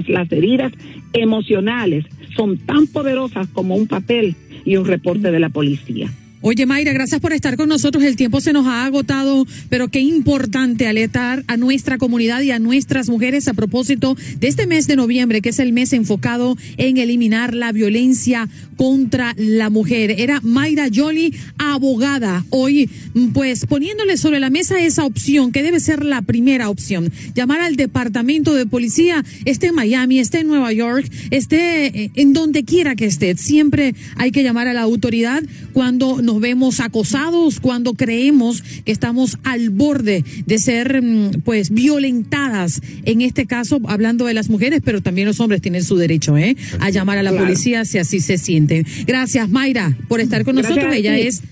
las 0.07 0.31
heridas 0.31 0.71
emocionales 1.11 2.05
son 2.35 2.57
tan 2.57 2.87
poderosas 2.87 3.47
como 3.49 3.75
un 3.75 3.87
papel 3.87 4.35
y 4.63 4.77
un 4.77 4.85
reporte 4.85 5.31
de 5.31 5.39
la 5.39 5.49
policía. 5.49 6.09
Oye, 6.41 6.67
Mayra, 6.67 6.93
gracias 6.93 7.19
por 7.19 7.33
estar 7.33 7.57
con 7.57 7.67
nosotros. 7.67 8.03
El 8.03 8.15
tiempo 8.15 8.41
se 8.41 8.53
nos 8.53 8.67
ha 8.67 8.85
agotado, 8.85 9.47
pero 9.69 9.87
qué 9.87 10.01
importante 10.01 10.87
alertar 10.87 11.43
a 11.47 11.57
nuestra 11.57 11.97
comunidad 11.97 12.41
y 12.41 12.51
a 12.51 12.59
nuestras 12.59 13.09
mujeres 13.09 13.47
a 13.47 13.55
propósito 13.55 14.15
de 14.39 14.47
este 14.47 14.67
mes 14.67 14.85
de 14.85 14.95
noviembre, 14.95 15.41
que 15.41 15.49
es 15.49 15.57
el 15.57 15.73
mes 15.73 15.93
enfocado 15.93 16.55
en 16.77 16.97
eliminar 16.97 17.55
la 17.55 17.71
violencia 17.71 18.47
contra 18.75 19.33
la 19.35 19.71
mujer. 19.71 20.11
Era 20.11 20.39
Mayra 20.43 20.89
Jolie, 20.93 21.33
abogada, 21.57 22.45
hoy, 22.51 22.87
pues 23.33 23.65
poniéndole 23.65 24.15
sobre 24.17 24.39
la 24.39 24.51
mesa 24.51 24.79
esa 24.79 25.05
opción, 25.05 25.51
que 25.51 25.63
debe 25.63 25.79
ser 25.79 26.05
la 26.05 26.21
primera 26.21 26.69
opción. 26.69 27.11
Llamar 27.33 27.61
al 27.61 27.75
departamento 27.77 28.53
de 28.53 28.67
policía, 28.67 29.25
esté 29.45 29.67
en 29.67 29.75
Miami, 29.75 30.19
esté 30.19 30.41
en 30.41 30.47
Nueva 30.47 30.71
York, 30.71 31.09
esté 31.31 31.87
eh, 31.87 32.11
en 32.13 32.33
donde 32.33 32.63
quiera 32.63 32.95
que 32.95 33.05
esté. 33.05 33.35
Siempre 33.37 33.95
hay 34.17 34.31
que 34.31 34.43
llamar 34.43 34.67
a 34.67 34.73
la 34.73 34.81
autoridad 34.81 35.41
cuando 35.73 36.21
nos 36.27 36.41
vemos 36.41 36.81
acosados, 36.81 37.59
cuando 37.59 37.93
creemos 37.93 38.61
que 38.61 38.91
estamos 38.91 39.39
al 39.43 39.69
borde 39.69 40.23
de 40.45 40.59
ser 40.59 41.01
mm, 41.01 41.41
pues 41.43 41.69
violentadas. 41.71 42.81
En 43.05 43.21
este 43.21 43.45
caso, 43.47 43.79
hablando 43.87 44.25
de 44.25 44.33
las 44.33 44.49
mujeres, 44.49 44.81
pero 44.83 45.01
también 45.01 45.25
los 45.27 45.39
hombres 45.39 45.61
tienen 45.61 45.83
su 45.83 45.95
derecho 45.95 46.37
¿eh? 46.37 46.55
a 46.79 46.89
llamar 46.89 47.17
a 47.17 47.23
la 47.23 47.31
policía 47.31 47.85
si 47.85 47.97
así 47.97 48.19
se 48.19 48.37
sienten. 48.37 48.85
Gracias, 49.05 49.49
Mayra, 49.49 49.97
por 50.09 50.19
estar 50.19 50.43
con 50.43 50.55
nosotros. 50.55 50.93
Ella 50.93 51.17
es 51.17 51.43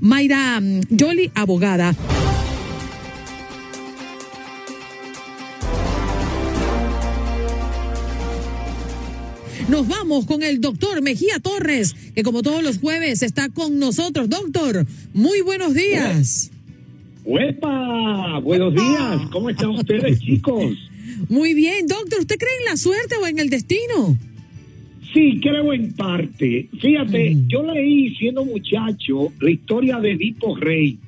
Mayra 0.00 0.60
Jolie, 0.98 1.28
mm, 1.28 1.32
abogada. 1.34 1.94
Nos 9.72 9.88
vamos 9.88 10.26
con 10.26 10.42
el 10.42 10.60
doctor 10.60 11.00
Mejía 11.00 11.38
Torres, 11.42 11.94
que 12.14 12.22
como 12.22 12.42
todos 12.42 12.62
los 12.62 12.78
jueves 12.78 13.22
está 13.22 13.48
con 13.48 13.78
nosotros. 13.78 14.28
Doctor, 14.28 14.84
muy 15.14 15.40
buenos 15.40 15.72
días. 15.72 16.50
¡Huepa! 17.24 18.38
Buenos 18.40 18.74
días. 18.74 19.30
¿Cómo 19.30 19.48
están 19.48 19.70
ustedes, 19.70 20.20
chicos? 20.20 20.76
Muy 21.30 21.54
bien, 21.54 21.86
doctor. 21.86 22.20
¿Usted 22.20 22.36
cree 22.36 22.50
en 22.58 22.64
la 22.66 22.76
suerte 22.76 23.16
o 23.16 23.26
en 23.26 23.38
el 23.38 23.48
destino? 23.48 24.18
Sí, 25.14 25.40
creo 25.40 25.72
en 25.72 25.94
parte. 25.94 26.68
Fíjate, 26.78 27.34
mm. 27.34 27.48
yo 27.48 27.62
leí 27.62 28.14
siendo 28.16 28.44
muchacho 28.44 29.32
la 29.40 29.50
historia 29.50 29.98
de 30.00 30.12
Edipo 30.12 30.54
Rey. 30.54 30.98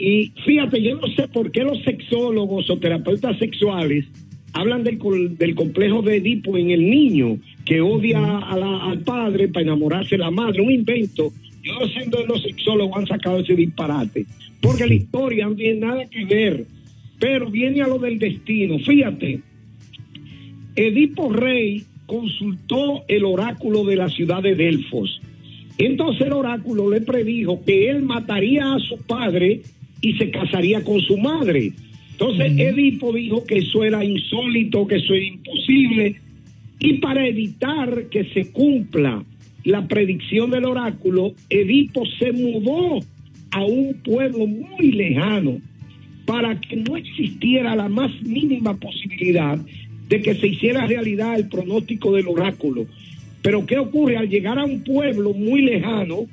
Y 0.00 0.32
fíjate, 0.44 0.82
yo 0.82 0.96
no 0.96 1.06
sé 1.14 1.28
por 1.28 1.52
qué 1.52 1.62
los 1.62 1.80
sexólogos 1.84 2.68
o 2.70 2.78
terapeutas 2.80 3.38
sexuales 3.38 4.04
hablan 4.52 4.82
del, 4.82 4.98
del 5.38 5.54
complejo 5.54 6.02
de 6.02 6.16
Edipo 6.16 6.58
en 6.58 6.70
el 6.72 6.90
niño 6.90 7.38
que 7.64 7.80
odia 7.80 8.38
al 8.38 9.00
padre 9.00 9.48
para 9.48 9.62
enamorarse 9.62 10.10
de 10.10 10.18
la 10.18 10.30
madre, 10.30 10.60
un 10.60 10.72
invento. 10.72 11.32
Yo 11.62 11.74
no 11.78 11.86
sé 11.88 12.00
dónde 12.06 12.26
los 12.26 12.42
sexólogos 12.42 12.96
han 12.96 13.06
sacado 13.06 13.40
ese 13.40 13.54
disparate, 13.54 14.26
porque 14.60 14.86
la 14.86 14.94
historia 14.94 15.46
no 15.46 15.54
tiene 15.54 15.80
nada 15.80 16.06
que 16.06 16.24
ver, 16.24 16.64
pero 17.18 17.50
viene 17.50 17.82
a 17.82 17.86
lo 17.86 17.98
del 17.98 18.18
destino. 18.18 18.78
Fíjate, 18.78 19.40
Edipo 20.74 21.32
Rey 21.32 21.84
consultó 22.06 23.04
el 23.08 23.24
oráculo 23.24 23.84
de 23.84 23.96
la 23.96 24.08
ciudad 24.08 24.42
de 24.42 24.54
Delfos. 24.54 25.20
Entonces 25.78 26.26
el 26.26 26.32
oráculo 26.32 26.90
le 26.90 27.00
predijo 27.02 27.62
que 27.64 27.88
él 27.88 28.02
mataría 28.02 28.74
a 28.74 28.78
su 28.78 28.98
padre 28.98 29.62
y 30.00 30.14
se 30.14 30.30
casaría 30.30 30.82
con 30.82 31.00
su 31.00 31.16
madre. 31.18 31.72
Entonces 32.12 32.52
Edipo 32.58 33.12
dijo 33.12 33.44
que 33.44 33.58
eso 33.58 33.84
era 33.84 34.04
insólito, 34.04 34.86
que 34.86 34.96
eso 34.96 35.14
era 35.14 35.24
imposible, 35.24 36.16
Y 36.80 36.94
para 36.94 37.26
evitar 37.26 38.08
que 38.08 38.24
se 38.32 38.50
cumpla 38.52 39.22
la 39.64 39.86
predicción 39.86 40.50
del 40.50 40.64
oráculo, 40.64 41.34
Edipo 41.50 42.04
se 42.18 42.32
mudó 42.32 43.00
a 43.50 43.64
un 43.64 43.94
pueblo 44.02 44.46
muy 44.46 44.92
lejano 44.92 45.58
para 46.24 46.58
que 46.60 46.76
no 46.76 46.96
existiera 46.96 47.76
la 47.76 47.88
más 47.88 48.10
mínima 48.22 48.74
posibilidad 48.78 49.58
de 50.08 50.22
que 50.22 50.34
se 50.34 50.48
hiciera 50.48 50.86
realidad 50.86 51.36
el 51.36 51.48
pronóstico 51.48 52.12
del 52.12 52.28
oráculo. 52.28 52.86
Pero 53.42 53.66
¿qué 53.66 53.78
ocurre? 53.78 54.16
Al 54.16 54.28
llegar 54.28 54.58
a 54.58 54.64
un 54.64 54.82
pueblo 54.82 55.32
muy 55.34 55.62
lejano, 55.62 56.26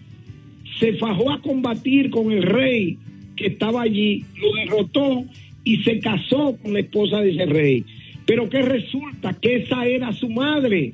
se 0.79 0.93
fajó 0.93 1.31
a 1.31 1.41
combatir 1.41 2.09
con 2.09 2.31
el 2.31 2.43
rey 2.43 2.97
que 3.35 3.47
estaba 3.47 3.81
allí, 3.81 4.23
lo 4.41 4.53
derrotó 4.55 5.25
y 5.63 5.77
se 5.83 5.99
casó 5.99 6.57
con 6.61 6.73
la 6.73 6.79
esposa 6.79 7.21
de 7.21 7.31
ese 7.31 7.45
rey. 7.45 7.85
Pero 8.27 8.47
que 8.47 8.61
resulta 8.61 9.33
que 9.33 9.55
esa 9.55 9.87
era 9.87 10.13
su 10.13 10.29
madre, 10.29 10.93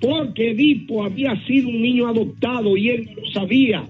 porque 0.00 0.52
Edipo 0.52 1.04
había 1.04 1.34
sido 1.46 1.68
un 1.68 1.82
niño 1.82 2.06
adoptado 2.06 2.76
y 2.76 2.90
él 2.90 3.06
no 3.06 3.22
lo 3.22 3.30
sabía. 3.30 3.88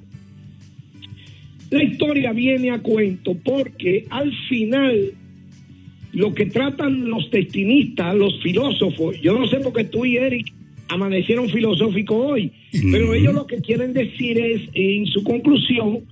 La 1.70 1.82
historia 1.82 2.32
viene 2.32 2.70
a 2.70 2.78
cuento 2.78 3.36
porque 3.44 4.06
al 4.08 4.32
final 4.48 5.12
lo 6.12 6.32
que 6.32 6.46
tratan 6.46 7.10
los 7.10 7.30
destinistas, 7.30 8.14
los 8.14 8.40
filósofos, 8.42 9.20
yo 9.20 9.38
no 9.38 9.46
sé 9.48 9.58
por 9.58 9.72
qué 9.74 9.84
tú 9.84 10.06
y 10.06 10.16
Eric 10.16 10.46
amanecieron 10.88 11.48
filosóficos 11.48 12.16
hoy, 12.16 12.52
pero 12.92 13.12
ellos 13.12 13.34
lo 13.34 13.46
que 13.46 13.60
quieren 13.60 13.92
decir 13.92 14.38
es, 14.38 14.62
en 14.72 15.06
su 15.06 15.22
conclusión, 15.24 16.04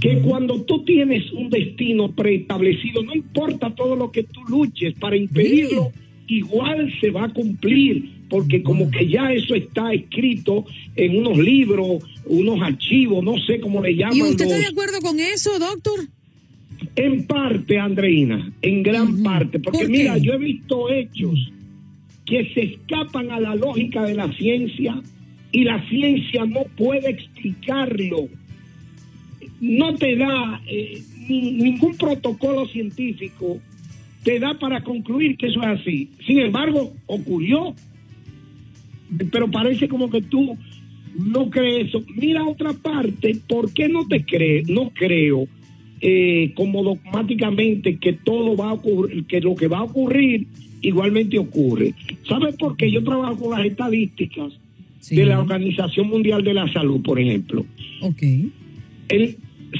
que 0.00 0.18
cuando 0.18 0.60
tú 0.62 0.84
tienes 0.84 1.32
un 1.32 1.48
destino 1.48 2.12
preestablecido, 2.12 3.02
no 3.02 3.14
importa 3.14 3.72
todo 3.74 3.94
lo 3.94 4.10
que 4.10 4.24
tú 4.24 4.40
luches 4.48 4.94
para 4.94 5.16
impedirlo, 5.16 5.92
igual 6.28 6.92
se 7.00 7.10
va 7.10 7.24
a 7.24 7.28
cumplir, 7.32 8.10
porque 8.28 8.62
como 8.62 8.90
que 8.90 9.08
ya 9.08 9.32
eso 9.32 9.54
está 9.54 9.92
escrito 9.92 10.64
en 10.96 11.18
unos 11.18 11.38
libros, 11.38 12.02
unos 12.26 12.60
archivos, 12.62 13.22
no 13.24 13.34
sé 13.46 13.60
cómo 13.60 13.82
le 13.82 13.94
llaman. 13.96 14.16
¿Y 14.16 14.22
usted 14.22 14.44
está 14.46 14.58
de 14.58 14.66
acuerdo 14.66 15.00
con 15.00 15.18
eso, 15.20 15.58
doctor? 15.58 16.00
en 16.94 17.26
parte, 17.26 17.78
Andreina, 17.78 18.52
en 18.62 18.82
gran 18.82 19.22
parte, 19.22 19.58
porque 19.58 19.86
mira, 19.88 20.16
yo 20.18 20.32
he 20.34 20.38
visto 20.38 20.90
hechos 20.90 21.50
que 22.24 22.52
se 22.54 22.62
escapan 22.62 23.30
a 23.30 23.40
la 23.40 23.54
lógica 23.54 24.02
de 24.04 24.14
la 24.14 24.30
ciencia 24.34 25.00
y 25.52 25.64
la 25.64 25.86
ciencia 25.88 26.44
no 26.46 26.62
puede 26.76 27.10
explicarlo. 27.10 28.28
No 29.60 29.94
te 29.94 30.16
da 30.16 30.60
eh, 30.66 31.02
ni- 31.28 31.52
ningún 31.52 31.96
protocolo 31.96 32.66
científico, 32.68 33.58
te 34.26 34.40
da 34.40 34.58
para 34.58 34.82
concluir 34.82 35.36
que 35.36 35.46
eso 35.46 35.60
es 35.62 35.80
así. 35.80 36.10
Sin 36.26 36.40
embargo, 36.40 36.92
ocurrió, 37.06 37.74
pero 39.30 39.48
parece 39.50 39.86
como 39.88 40.10
que 40.10 40.20
tú 40.20 40.56
no 41.18 41.48
crees 41.48 41.88
eso. 41.88 42.02
Mira 42.16 42.44
otra 42.44 42.72
parte, 42.72 43.36
¿por 43.48 43.72
qué 43.72 43.88
no 43.88 44.06
te 44.08 44.24
crees? 44.24 44.68
No 44.68 44.90
creo 44.90 45.46
eh, 46.00 46.52
como 46.56 46.82
dogmáticamente 46.82 47.98
que 47.98 48.12
todo 48.14 48.56
va 48.56 48.70
a 48.70 48.72
ocurrir, 48.74 49.24
que 49.26 49.40
lo 49.40 49.54
que 49.54 49.68
va 49.68 49.78
a 49.78 49.84
ocurrir 49.84 50.46
igualmente 50.82 51.38
ocurre. 51.38 51.94
¿Sabes 52.28 52.56
por 52.56 52.76
qué? 52.76 52.90
Yo 52.90 53.02
trabajo 53.04 53.36
con 53.38 53.56
las 53.58 53.66
estadísticas 53.66 54.52
Sí. 54.98 55.14
de 55.14 55.24
la 55.26 55.38
Organización 55.40 56.08
Mundial 56.08 56.42
de 56.42 56.52
la 56.52 56.70
Salud, 56.72 57.00
por 57.00 57.20
ejemplo. 57.20 57.64
Ok. 58.00 58.22
El- 59.08 59.36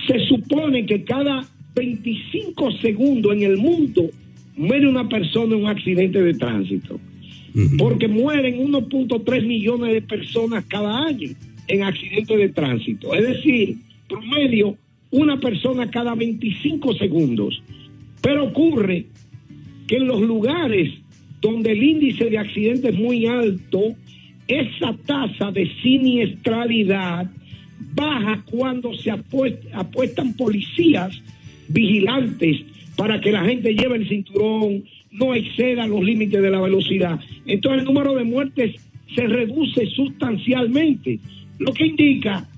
se 0.07 0.21
supone 0.29 0.87
que 0.87 1.03
cada 1.03 1.45
25 1.75 2.71
segundos 2.81 3.33
en 3.35 3.43
el 3.43 3.57
mundo 3.57 4.09
muere 4.57 4.89
una 4.89 5.09
persona 5.09 5.55
en 5.55 5.63
un 5.65 5.69
accidente 5.71 6.23
de 6.23 6.35
tránsito. 6.35 6.99
Porque 7.79 8.07
mueren 8.07 8.59
1.3 8.59 9.47
millones 9.47 9.95
de 9.95 10.03
personas 10.03 10.65
cada 10.67 11.05
año 11.07 11.31
en 11.69 11.83
accidentes 11.83 12.37
de 12.37 12.49
tránsito. 12.51 13.15
Es 13.15 13.27
decir, 13.27 13.77
promedio, 14.09 14.77
una 15.11 15.39
persona 15.41 15.91
cada 15.91 16.15
25 16.15 16.95
segundos. 16.95 17.63
Pero 18.21 18.45
ocurre 18.45 19.07
que 19.87 19.97
en 19.97 20.07
los 20.07 20.21
lugares 20.21 20.93
donde 21.41 21.73
el 21.73 21.83
índice 21.83 22.27
de 22.29 22.39
accidentes 22.39 22.93
es 22.93 22.99
muy 22.99 23.25
alto, 23.27 23.95
esa 24.49 24.95
tasa 25.07 25.51
de 25.51 25.71
siniestralidad 25.83 27.31
baja 27.95 28.43
cuando 28.51 28.93
se 28.95 29.11
apuest- 29.11 29.69
apuestan 29.73 30.35
policías 30.35 31.21
vigilantes 31.69 32.63
para 32.97 33.21
que 33.21 33.33
la 33.33 33.45
gente 33.45 33.75
lleve 33.75 33.97
el 33.97 34.09
cinturón, 34.09 34.85
no 35.13 35.35
exceda 35.35 35.87
los 35.87 36.03
límites 36.03 36.41
de 36.41 36.51
la 36.51 36.61
velocidad. 36.61 37.19
Entonces 37.47 37.81
el 37.81 37.87
número 37.87 38.15
de 38.15 38.25
muertes 38.25 38.75
se 39.15 39.27
reduce 39.27 39.87
sustancialmente, 39.87 41.19
lo 41.59 41.73
que 41.73 41.87
indica 41.87 42.49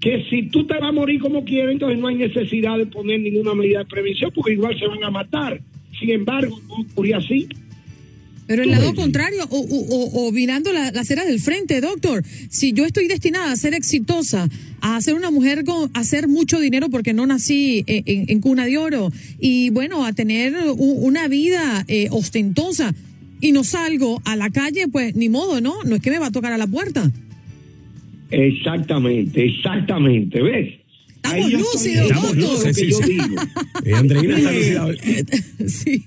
que 0.00 0.24
si 0.30 0.48
tú 0.48 0.64
te 0.64 0.74
vas 0.74 0.90
a 0.90 0.92
morir 0.92 1.20
como 1.20 1.44
quieres, 1.44 1.72
entonces 1.72 1.98
no 1.98 2.08
hay 2.08 2.14
necesidad 2.16 2.78
de 2.78 2.86
poner 2.86 3.20
ninguna 3.20 3.54
medida 3.54 3.80
de 3.80 3.86
prevención, 3.86 4.30
porque 4.32 4.52
igual 4.52 4.78
se 4.78 4.86
van 4.86 5.02
a 5.02 5.10
matar. 5.10 5.60
Sin 5.98 6.10
embargo, 6.10 6.60
no 6.68 6.84
ocurría 6.88 7.16
así. 7.16 7.48
Pero 8.48 8.62
el 8.64 8.70
lado 8.70 8.94
contrario, 8.94 9.44
o, 9.50 9.58
o, 9.58 9.78
o- 9.96 10.26
o 10.28 10.32
mirando 10.32 10.72
la, 10.72 10.90
la 10.90 11.04
del 11.24 11.38
frente, 11.38 11.80
doctor, 11.80 12.24
si 12.50 12.72
yo 12.72 12.84
estoy 12.86 13.06
destinada 13.06 13.52
a 13.52 13.56
ser 13.56 13.74
exitosa, 13.74 14.48
a 14.80 15.00
ser 15.02 15.14
una 15.14 15.30
mujer 15.30 15.64
con 15.64 15.90
a 15.94 16.00
hacer 16.00 16.26
mucho 16.28 16.58
dinero 16.58 16.88
porque 16.88 17.12
no 17.12 17.26
nací 17.26 17.84
en, 17.86 18.02
en- 18.06 18.24
en 18.30 18.40
cuna 18.40 18.64
de 18.64 18.78
oro, 18.78 19.12
y 19.38 19.68
bueno, 19.70 20.04
a 20.06 20.12
tener 20.14 20.54
u- 20.70 20.72
una 21.06 21.28
vida 21.28 21.84
eh, 21.88 22.08
ostentosa, 22.10 22.94
y 23.40 23.52
no 23.52 23.62
salgo 23.64 24.20
a 24.24 24.34
la 24.34 24.50
calle, 24.50 24.88
pues 24.88 25.14
ni 25.14 25.28
modo, 25.28 25.60
¿no? 25.60 25.84
No 25.84 25.94
es 25.96 26.02
que 26.02 26.10
me 26.10 26.18
va 26.18 26.26
a 26.28 26.32
tocar 26.32 26.52
a 26.52 26.58
la 26.58 26.66
puerta. 26.66 27.08
Exactamente, 28.30 29.44
exactamente, 29.44 30.42
¿ves? 30.42 30.74
Estamos 31.36 31.52
lúcidos, 31.52 32.08
doctor. 32.08 32.74
Sí, 32.74 32.86
yo 32.90 32.98
sí. 32.98 33.12
digo. 33.12 33.24
Eh, 33.84 33.94
Andreina 33.94 34.38
está 34.38 34.50
Sí. 34.50 34.58
lucida. 34.58 34.86
Sí. 35.68 36.04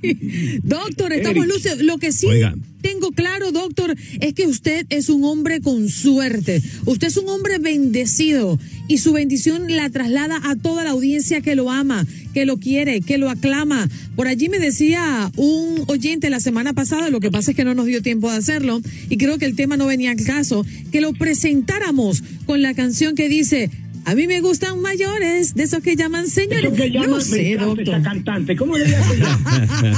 Doctor, 0.64 1.14
estamos 1.14 1.46
Eric. 1.46 1.54
luces. 1.56 1.78
Lo 1.82 1.98
que 1.98 2.12
sí 2.12 2.26
Oiga. 2.28 2.56
tengo 2.82 3.12
claro, 3.12 3.52
doctor, 3.52 3.96
es 4.20 4.34
que 4.34 4.48
usted 4.48 4.86
es 4.90 5.10
un 5.10 5.24
hombre 5.24 5.62
con 5.62 5.88
suerte. 5.90 6.62
Usted 6.86 7.08
es 7.08 7.18
un 7.18 7.30
hombre 7.30 7.60
bendecido 7.60 8.58
y 8.88 8.98
su 9.00 9.14
bendición 9.14 9.64
la 9.76 9.90
traslada 9.90 10.40
a 10.44 10.56
toda 10.56 10.84
la 10.84 10.92
audiencia 10.92 11.42
que 11.42 11.56
lo 11.56 11.70
ama, 11.70 12.06
que 12.34 12.46
lo 12.46 12.58
quiere, 12.58 13.02
que 13.02 13.18
lo 13.18 13.30
aclama. 13.30 13.90
Por 14.16 14.28
allí 14.28 14.50
me 14.50 14.60
decía 14.60 15.32
un 15.36 15.84
oyente 15.88 16.30
la 16.30 16.40
semana 16.40 16.74
pasada, 16.74 17.10
lo 17.10 17.20
que 17.20 17.30
pasa 17.32 17.52
es 17.52 17.58
que 17.58 17.64
no 17.64 17.76
nos 17.76 17.86
dio 17.86 18.02
tiempo 18.02 18.32
de 18.32 18.38
hacerlo 18.38 18.82
y 19.10 19.18
creo 19.18 19.38
que 19.38 19.46
el 19.46 19.56
tema 19.56 19.78
no 19.78 19.86
venía 19.86 20.12
al 20.12 20.24
caso, 20.24 20.66
que 20.92 21.02
lo 21.02 21.14
presentáramos 21.14 22.24
con 22.46 22.62
la 22.62 22.74
canción 22.74 23.16
que 23.16 23.30
dice... 23.30 23.70
A 24.06 24.16
mí 24.16 24.28
me 24.28 24.42
gustan 24.42 24.82
mayores, 24.82 25.54
de 25.54 25.64
esos 25.64 25.82
que 25.82 25.96
llaman 25.96 26.28
señores. 26.28 26.66
Eso 26.66 26.76
que 26.76 26.92
llaman, 26.92 27.10
no 27.12 27.22
sé, 27.22 27.56
doctor. 27.56 28.02
cantante. 28.02 28.56
¿Cómo 28.56 28.78
le 28.78 28.88
llaman? 28.90 29.18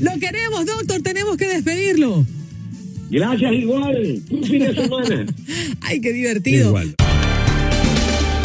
Lo 0.00 0.18
queremos, 0.18 0.66
doctor, 0.66 1.02
tenemos 1.02 1.36
que 1.36 1.48
despedirlo. 1.48 2.26
Gracias 3.10 3.52
igual. 3.52 4.22
Un 4.30 4.44
fin 4.44 4.58
de 4.58 4.74
semana. 4.74 5.26
Ay, 5.80 6.00
qué 6.00 6.12
divertido. 6.12 6.68
Igual. 6.68 6.94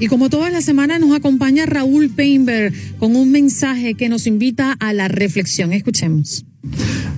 Y 0.00 0.08
como 0.08 0.30
todas 0.30 0.50
las 0.50 0.64
semanas 0.64 0.98
nos 0.98 1.14
acompaña 1.14 1.66
Raúl 1.66 2.08
Painberg 2.08 2.72
con 2.98 3.14
un 3.16 3.30
mensaje 3.30 3.94
que 3.94 4.08
nos 4.08 4.26
invita 4.26 4.72
a 4.72 4.94
la 4.94 5.08
reflexión. 5.08 5.74
Escuchemos. 5.74 6.46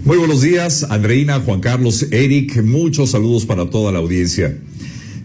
Muy 0.04 0.18
buenos 0.18 0.42
días, 0.42 0.84
Andreina, 0.90 1.38
Juan 1.38 1.60
Carlos, 1.60 2.06
Eric, 2.10 2.60
muchos 2.64 3.10
saludos 3.10 3.46
para 3.46 3.70
toda 3.70 3.92
la 3.92 4.00
audiencia. 4.00 4.58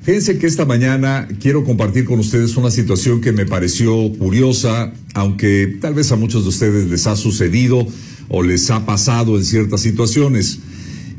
Fíjense 0.04 0.38
que 0.38 0.46
esta 0.46 0.66
mañana 0.66 1.28
quiero 1.42 1.64
compartir 1.64 2.06
con 2.06 2.20
ustedes 2.20 2.56
una 2.58 2.70
situación 2.70 3.22
que 3.22 3.32
me 3.32 3.48
pareció 3.48 4.14
curiosa, 4.20 4.94
aunque 5.16 5.80
tal 5.82 5.96
vez 5.96 6.12
a 6.12 6.16
muchos 6.16 6.44
de 6.44 6.50
ustedes 6.50 6.88
les 6.88 7.08
ha 7.08 7.16
sucedido 7.16 7.88
o 8.30 8.44
les 8.44 8.70
ha 8.70 8.86
pasado 8.86 9.36
en 9.36 9.44
ciertas 9.44 9.82
situaciones. 9.82 10.60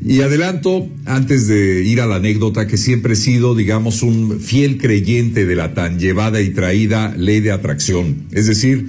Y 0.05 0.21
adelanto, 0.21 0.87
antes 1.05 1.47
de 1.47 1.83
ir 1.83 1.99
a 1.99 2.07
la 2.07 2.15
anécdota, 2.15 2.67
que 2.67 2.77
siempre 2.77 3.13
he 3.13 3.17
sido, 3.17 3.53
digamos, 3.53 4.01
un 4.01 4.39
fiel 4.39 4.77
creyente 4.77 5.45
de 5.45 5.55
la 5.55 5.73
tan 5.73 5.99
llevada 5.99 6.41
y 6.41 6.51
traída 6.51 7.13
ley 7.17 7.41
de 7.41 7.51
atracción. 7.51 8.23
Es 8.31 8.47
decir, 8.47 8.87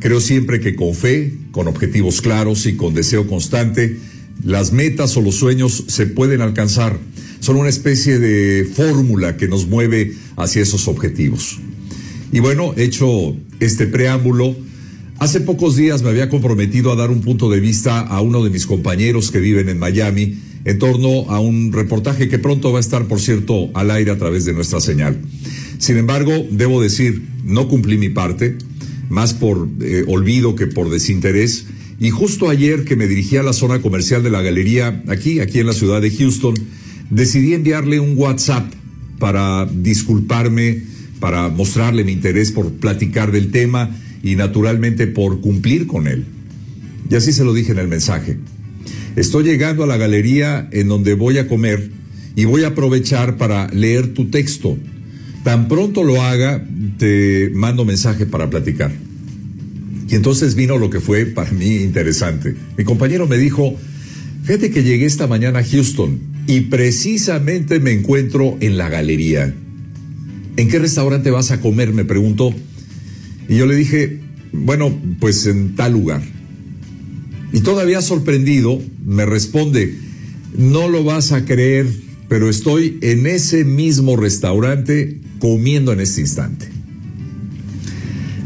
creo 0.00 0.20
siempre 0.20 0.58
que 0.58 0.74
con 0.74 0.94
fe, 0.94 1.32
con 1.52 1.68
objetivos 1.68 2.20
claros 2.20 2.66
y 2.66 2.74
con 2.74 2.92
deseo 2.92 3.28
constante, 3.28 3.98
las 4.42 4.72
metas 4.72 5.16
o 5.16 5.20
los 5.20 5.36
sueños 5.36 5.84
se 5.86 6.06
pueden 6.06 6.40
alcanzar. 6.40 6.98
son 7.40 7.54
una 7.54 7.68
especie 7.68 8.18
de 8.18 8.64
fórmula 8.64 9.36
que 9.36 9.46
nos 9.46 9.68
mueve 9.68 10.14
hacia 10.36 10.62
esos 10.62 10.88
objetivos. 10.88 11.60
Y 12.32 12.40
bueno, 12.40 12.74
hecho 12.76 13.36
este 13.60 13.86
preámbulo, 13.86 14.56
hace 15.20 15.40
pocos 15.40 15.76
días 15.76 16.02
me 16.02 16.10
había 16.10 16.28
comprometido 16.28 16.90
a 16.90 16.96
dar 16.96 17.10
un 17.10 17.20
punto 17.20 17.48
de 17.48 17.60
vista 17.60 18.00
a 18.00 18.20
uno 18.20 18.42
de 18.42 18.50
mis 18.50 18.66
compañeros 18.66 19.30
que 19.30 19.38
viven 19.38 19.68
en 19.68 19.78
Miami 19.78 20.47
en 20.64 20.78
torno 20.78 21.30
a 21.30 21.40
un 21.40 21.72
reportaje 21.72 22.28
que 22.28 22.38
pronto 22.38 22.72
va 22.72 22.78
a 22.78 22.80
estar, 22.80 23.06
por 23.06 23.20
cierto, 23.20 23.70
al 23.74 23.90
aire 23.90 24.10
a 24.10 24.18
través 24.18 24.44
de 24.44 24.52
nuestra 24.52 24.80
señal. 24.80 25.18
Sin 25.78 25.96
embargo, 25.96 26.32
debo 26.50 26.82
decir, 26.82 27.22
no 27.44 27.68
cumplí 27.68 27.98
mi 27.98 28.08
parte, 28.08 28.56
más 29.08 29.34
por 29.34 29.68
eh, 29.80 30.04
olvido 30.06 30.54
que 30.54 30.66
por 30.66 30.90
desinterés. 30.90 31.66
Y 32.00 32.10
justo 32.10 32.48
ayer 32.48 32.84
que 32.84 32.96
me 32.96 33.06
dirigí 33.06 33.36
a 33.36 33.42
la 33.42 33.52
zona 33.52 33.80
comercial 33.80 34.22
de 34.22 34.30
la 34.30 34.42
galería, 34.42 35.02
aquí, 35.08 35.40
aquí 35.40 35.60
en 35.60 35.66
la 35.66 35.72
ciudad 35.72 36.00
de 36.02 36.10
Houston, 36.10 36.54
decidí 37.10 37.54
enviarle 37.54 38.00
un 38.00 38.16
WhatsApp 38.16 38.72
para 39.18 39.66
disculparme, 39.66 40.82
para 41.20 41.48
mostrarle 41.48 42.04
mi 42.04 42.12
interés 42.12 42.52
por 42.52 42.70
platicar 42.72 43.32
del 43.32 43.50
tema 43.50 43.96
y 44.22 44.36
naturalmente 44.36 45.06
por 45.06 45.40
cumplir 45.40 45.86
con 45.86 46.06
él. 46.06 46.24
Y 47.10 47.14
así 47.14 47.32
se 47.32 47.44
lo 47.44 47.54
dije 47.54 47.72
en 47.72 47.78
el 47.78 47.88
mensaje. 47.88 48.38
Estoy 49.18 49.42
llegando 49.42 49.82
a 49.82 49.86
la 49.88 49.96
galería 49.96 50.68
en 50.70 50.86
donde 50.86 51.14
voy 51.14 51.38
a 51.38 51.48
comer 51.48 51.90
y 52.36 52.44
voy 52.44 52.62
a 52.62 52.68
aprovechar 52.68 53.36
para 53.36 53.66
leer 53.72 54.14
tu 54.14 54.26
texto. 54.26 54.78
Tan 55.42 55.66
pronto 55.66 56.04
lo 56.04 56.22
haga, 56.22 56.64
te 56.98 57.50
mando 57.52 57.84
mensaje 57.84 58.26
para 58.26 58.48
platicar. 58.48 58.92
Y 60.08 60.14
entonces 60.14 60.54
vino 60.54 60.78
lo 60.78 60.88
que 60.88 61.00
fue 61.00 61.26
para 61.26 61.50
mí 61.50 61.78
interesante. 61.78 62.54
Mi 62.76 62.84
compañero 62.84 63.26
me 63.26 63.38
dijo, 63.38 63.74
fíjate 64.44 64.70
que 64.70 64.84
llegué 64.84 65.06
esta 65.06 65.26
mañana 65.26 65.58
a 65.58 65.64
Houston 65.64 66.20
y 66.46 66.60
precisamente 66.60 67.80
me 67.80 67.90
encuentro 67.90 68.56
en 68.60 68.78
la 68.78 68.88
galería. 68.88 69.52
¿En 70.56 70.68
qué 70.68 70.78
restaurante 70.78 71.32
vas 71.32 71.50
a 71.50 71.60
comer? 71.60 71.92
Me 71.92 72.04
preguntó. 72.04 72.54
Y 73.48 73.56
yo 73.56 73.66
le 73.66 73.74
dije, 73.74 74.20
bueno, 74.52 74.96
pues 75.18 75.44
en 75.46 75.74
tal 75.74 75.94
lugar. 75.94 76.22
Y 77.52 77.60
todavía 77.60 78.02
sorprendido, 78.02 78.80
me 79.04 79.24
responde, 79.24 79.94
no 80.56 80.88
lo 80.88 81.04
vas 81.04 81.32
a 81.32 81.44
creer, 81.44 81.86
pero 82.28 82.48
estoy 82.48 82.98
en 83.00 83.26
ese 83.26 83.64
mismo 83.64 84.16
restaurante 84.16 85.18
comiendo 85.38 85.92
en 85.92 86.00
este 86.00 86.20
instante. 86.20 86.68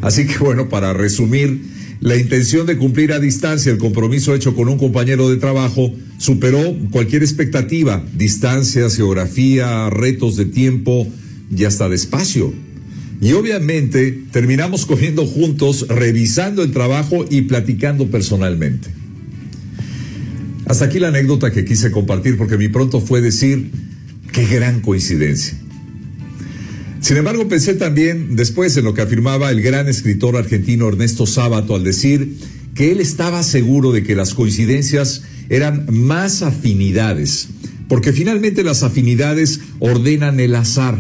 Así 0.03 0.27
que 0.27 0.39
bueno, 0.39 0.69
para 0.69 0.93
resumir, 0.93 1.73
la 2.01 2.17
intención 2.17 2.67
de 2.67 2.77
cumplir 2.77 3.13
a 3.13 3.21
distancia 3.21 3.71
el 3.71 3.79
compromiso 3.79 4.35
hecho 4.35 4.57
con 4.57 4.69
un 4.69 4.77
compañero 4.77 5.31
de 5.31 5.37
trabajo 5.37 5.93
superó 6.19 6.77
cualquier 6.91 7.23
expectativa, 7.23 8.05
distancias, 8.15 8.97
geografía, 8.97 9.89
retos 9.89 10.37
de 10.37 10.47
tiempo 10.47 11.07
y 11.57 11.65
hasta 11.65 11.89
de 11.89 11.95
espacio. 11.95 12.53
Y 13.23 13.35
obviamente 13.35 14.19
terminamos 14.33 14.85
comiendo 14.85 15.25
juntos, 15.25 15.87
revisando 15.89 16.65
el 16.65 16.73
trabajo 16.73 17.25
y 17.31 17.43
platicando 17.43 18.09
personalmente. 18.09 18.89
Hasta 20.67 20.87
aquí 20.87 20.99
la 20.99 21.09
anécdota 21.09 21.53
que 21.53 21.65
quise 21.65 21.93
compartir 21.93 22.37
porque 22.37 22.59
mi 22.59 22.67
pronto 22.67 23.01
fue 23.01 23.21
decir, 23.21 23.71
qué 24.33 24.45
gran 24.47 24.81
coincidencia. 24.81 25.57
Sin 27.01 27.17
embargo, 27.17 27.47
pensé 27.47 27.75
también 27.75 28.35
después 28.35 28.77
en 28.77 28.85
lo 28.85 28.93
que 28.93 29.03
afirmaba 29.03 29.53
el 29.53 29.63
gran 29.63 29.89
escritor 29.89 30.37
argentino 30.37 30.89
Ernesto 30.89 31.25
Sábato 31.25 31.77
al 31.77 31.85
decir 31.85 32.39
que 32.75 32.91
él 32.91 33.01
estaba 33.01 33.45
seguro 33.45 33.93
de 33.93 34.03
que 34.03 34.17
las 34.17 34.35
coincidencias 34.35 35.23
eran 35.49 35.87
más 35.91 36.43
afinidades, 36.43 37.51
porque 37.87 38.13
finalmente 38.13 38.65
las 38.65 38.83
afinidades 38.83 39.61
ordenan 39.79 40.41
el 40.41 40.57
azar. 40.57 40.99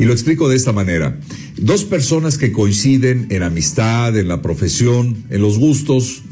Y 0.00 0.06
lo 0.06 0.14
explico 0.14 0.48
de 0.48 0.56
esta 0.56 0.72
manera. 0.72 1.20
Dos 1.58 1.84
personas 1.84 2.38
que 2.38 2.52
coinciden 2.52 3.26
en 3.28 3.42
amistad, 3.42 4.16
en 4.16 4.28
la 4.28 4.40
profesión, 4.40 5.24
en 5.28 5.42
los 5.42 5.58
gustos, 5.58 6.22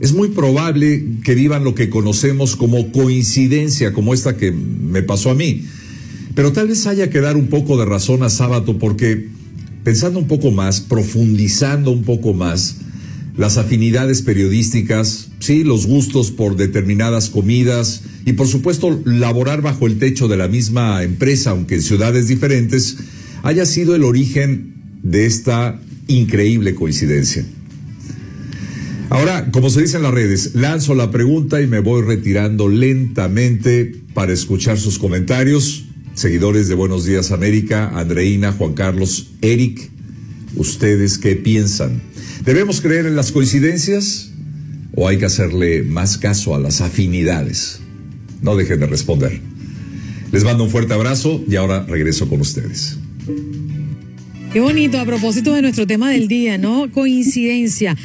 es 0.00 0.14
muy 0.14 0.28
probable 0.28 1.04
que 1.22 1.34
vivan 1.34 1.62
lo 1.62 1.74
que 1.74 1.90
conocemos 1.90 2.56
como 2.56 2.90
coincidencia, 2.90 3.92
como 3.92 4.14
esta 4.14 4.38
que 4.38 4.52
me 4.52 5.02
pasó 5.02 5.30
a 5.30 5.34
mí. 5.34 5.66
Pero 6.34 6.52
tal 6.52 6.68
vez 6.68 6.86
haya 6.86 7.10
que 7.10 7.20
dar 7.20 7.36
un 7.36 7.48
poco 7.48 7.76
de 7.76 7.84
razón 7.84 8.22
a 8.22 8.30
Sábato 8.30 8.78
porque, 8.78 9.28
pensando 9.84 10.18
un 10.18 10.26
poco 10.26 10.50
más, 10.50 10.80
profundizando 10.80 11.90
un 11.90 12.04
poco 12.04 12.32
más, 12.32 12.76
las 13.40 13.56
afinidades 13.56 14.20
periodísticas, 14.20 15.30
sí, 15.38 15.64
los 15.64 15.86
gustos 15.86 16.30
por 16.30 16.56
determinadas 16.56 17.30
comidas 17.30 18.02
y 18.26 18.34
por 18.34 18.46
supuesto 18.46 19.00
laborar 19.06 19.62
bajo 19.62 19.86
el 19.86 19.98
techo 19.98 20.28
de 20.28 20.36
la 20.36 20.46
misma 20.46 21.02
empresa, 21.02 21.52
aunque 21.52 21.76
en 21.76 21.82
ciudades 21.82 22.28
diferentes, 22.28 22.98
haya 23.42 23.64
sido 23.64 23.94
el 23.94 24.04
origen 24.04 24.74
de 25.02 25.24
esta 25.24 25.80
increíble 26.06 26.74
coincidencia. 26.74 27.46
Ahora, 29.08 29.50
como 29.50 29.70
se 29.70 29.80
dice 29.80 29.96
en 29.96 30.02
las 30.02 30.12
redes, 30.12 30.54
lanzo 30.54 30.94
la 30.94 31.10
pregunta 31.10 31.62
y 31.62 31.66
me 31.66 31.80
voy 31.80 32.02
retirando 32.02 32.68
lentamente 32.68 34.02
para 34.12 34.34
escuchar 34.34 34.78
sus 34.78 34.98
comentarios. 34.98 35.86
Seguidores 36.12 36.68
de 36.68 36.74
Buenos 36.74 37.06
Días 37.06 37.30
América, 37.30 37.88
Andreina, 37.98 38.52
Juan 38.52 38.74
Carlos, 38.74 39.30
Eric, 39.40 39.90
¿ustedes 40.56 41.18
qué 41.18 41.36
piensan? 41.36 42.00
¿Debemos 42.44 42.80
creer 42.80 43.06
en 43.06 43.16
las 43.16 43.32
coincidencias 43.32 44.30
o 44.94 45.08
hay 45.08 45.18
que 45.18 45.26
hacerle 45.26 45.82
más 45.82 46.18
caso 46.18 46.54
a 46.54 46.58
las 46.58 46.80
afinidades? 46.80 47.80
No 48.42 48.56
dejen 48.56 48.80
de 48.80 48.86
responder. 48.86 49.40
Les 50.32 50.44
mando 50.44 50.64
un 50.64 50.70
fuerte 50.70 50.94
abrazo 50.94 51.44
y 51.48 51.56
ahora 51.56 51.84
regreso 51.84 52.28
con 52.28 52.40
ustedes. 52.40 52.96
Qué 54.52 54.60
bonito 54.60 54.98
a 54.98 55.04
propósito 55.04 55.54
de 55.54 55.62
nuestro 55.62 55.86
tema 55.86 56.10
del 56.10 56.28
día, 56.28 56.58
¿no? 56.58 56.90
Coincidencia. 56.90 57.96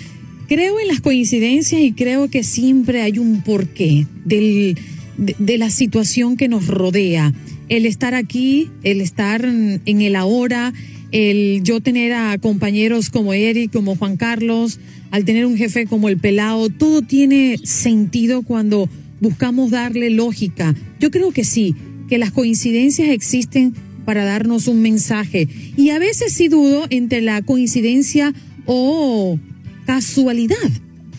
Creo 0.47 0.79
en 0.79 0.87
las 0.87 1.01
coincidencias 1.01 1.81
y 1.81 1.93
creo 1.93 2.29
que 2.29 2.43
siempre 2.43 3.01
hay 3.01 3.17
un 3.17 3.41
porqué 3.41 4.05
del, 4.25 4.77
de, 5.17 5.35
de 5.39 5.57
la 5.57 5.69
situación 5.69 6.37
que 6.37 6.47
nos 6.47 6.67
rodea. 6.67 7.33
El 7.67 7.85
estar 7.85 8.13
aquí, 8.13 8.69
el 8.83 9.01
estar 9.01 9.43
en 9.43 10.01
el 10.01 10.15
ahora, 10.15 10.71
el 11.15 11.63
yo 11.63 11.79
tener 11.79 12.11
a 12.11 12.37
compañeros 12.37 13.09
como 13.09 13.33
Eric, 13.33 13.71
como 13.71 13.95
Juan 13.95 14.17
Carlos, 14.17 14.81
al 15.11 15.23
tener 15.23 15.45
un 15.45 15.55
jefe 15.55 15.85
como 15.85 16.09
el 16.09 16.17
Pelado, 16.17 16.67
todo 16.67 17.01
tiene 17.03 17.57
sentido 17.63 18.41
cuando 18.41 18.89
buscamos 19.21 19.71
darle 19.71 20.09
lógica. 20.09 20.75
Yo 20.99 21.11
creo 21.11 21.31
que 21.31 21.45
sí, 21.45 21.73
que 22.09 22.17
las 22.17 22.31
coincidencias 22.31 23.07
existen 23.07 23.73
para 24.03 24.25
darnos 24.25 24.67
un 24.67 24.81
mensaje. 24.81 25.47
Y 25.77 25.91
a 25.91 25.99
veces 25.99 26.33
sí 26.33 26.49
dudo 26.49 26.85
entre 26.89 27.21
la 27.21 27.41
coincidencia 27.41 28.33
o 28.65 29.39
casualidad 29.85 30.57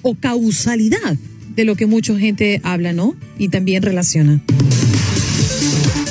o 0.02 0.14
causalidad 0.14 1.16
de 1.56 1.64
lo 1.64 1.74
que 1.74 1.86
mucha 1.86 2.18
gente 2.18 2.60
habla, 2.64 2.92
¿no? 2.92 3.16
Y 3.38 3.48
también 3.48 3.82
relaciona. 3.82 4.42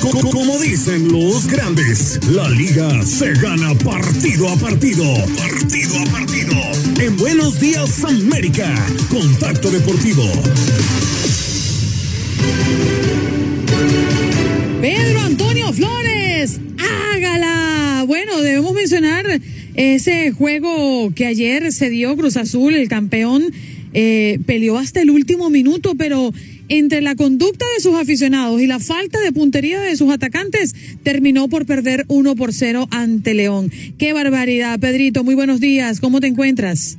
Como 0.00 0.58
dicen 0.60 1.10
los 1.10 1.46
grandes, 1.46 2.20
la 2.30 2.48
liga 2.50 3.02
se 3.04 3.32
gana 3.32 3.74
partido 3.78 4.48
a 4.48 4.56
partido. 4.56 5.04
Partido 5.36 5.98
a 5.98 6.04
partido. 6.10 6.52
En 7.00 7.16
Buenos 7.16 7.58
Días 7.58 8.04
América, 8.04 8.74
Contacto 9.08 9.70
Deportivo. 9.70 10.22
Pedro 14.80 15.20
Antonio 15.20 15.72
Flores, 15.72 16.60
hágala. 17.14 18.04
Bueno, 18.06 18.40
debemos 18.42 18.74
mencionar 18.74 19.40
ese 19.74 20.30
juego 20.32 21.12
que 21.14 21.26
ayer 21.26 21.72
se 21.72 21.88
dio 21.88 22.16
Cruz 22.16 22.36
Azul, 22.36 22.74
el 22.74 22.88
campeón, 22.88 23.52
eh, 23.94 24.38
peleó 24.44 24.78
hasta 24.78 25.00
el 25.00 25.10
último 25.10 25.48
minuto, 25.48 25.94
pero 25.96 26.32
entre 26.68 27.00
la 27.00 27.14
conducta 27.14 27.64
de 27.76 27.82
sus 27.82 27.94
aficionados 27.94 28.60
y 28.60 28.66
la 28.66 28.78
falta 28.80 29.20
de 29.20 29.32
puntería 29.32 29.80
de 29.80 29.96
sus 29.96 30.10
atacantes, 30.12 30.74
terminó 31.02 31.48
por 31.48 31.66
perder 31.66 32.04
uno 32.08 32.34
por 32.36 32.52
cero 32.52 32.86
ante 32.90 33.34
León. 33.34 33.70
Qué 33.98 34.12
barbaridad, 34.12 34.78
Pedrito. 34.80 35.24
Muy 35.24 35.34
buenos 35.34 35.60
días. 35.60 36.00
¿Cómo 36.00 36.20
te 36.20 36.26
encuentras? 36.26 36.98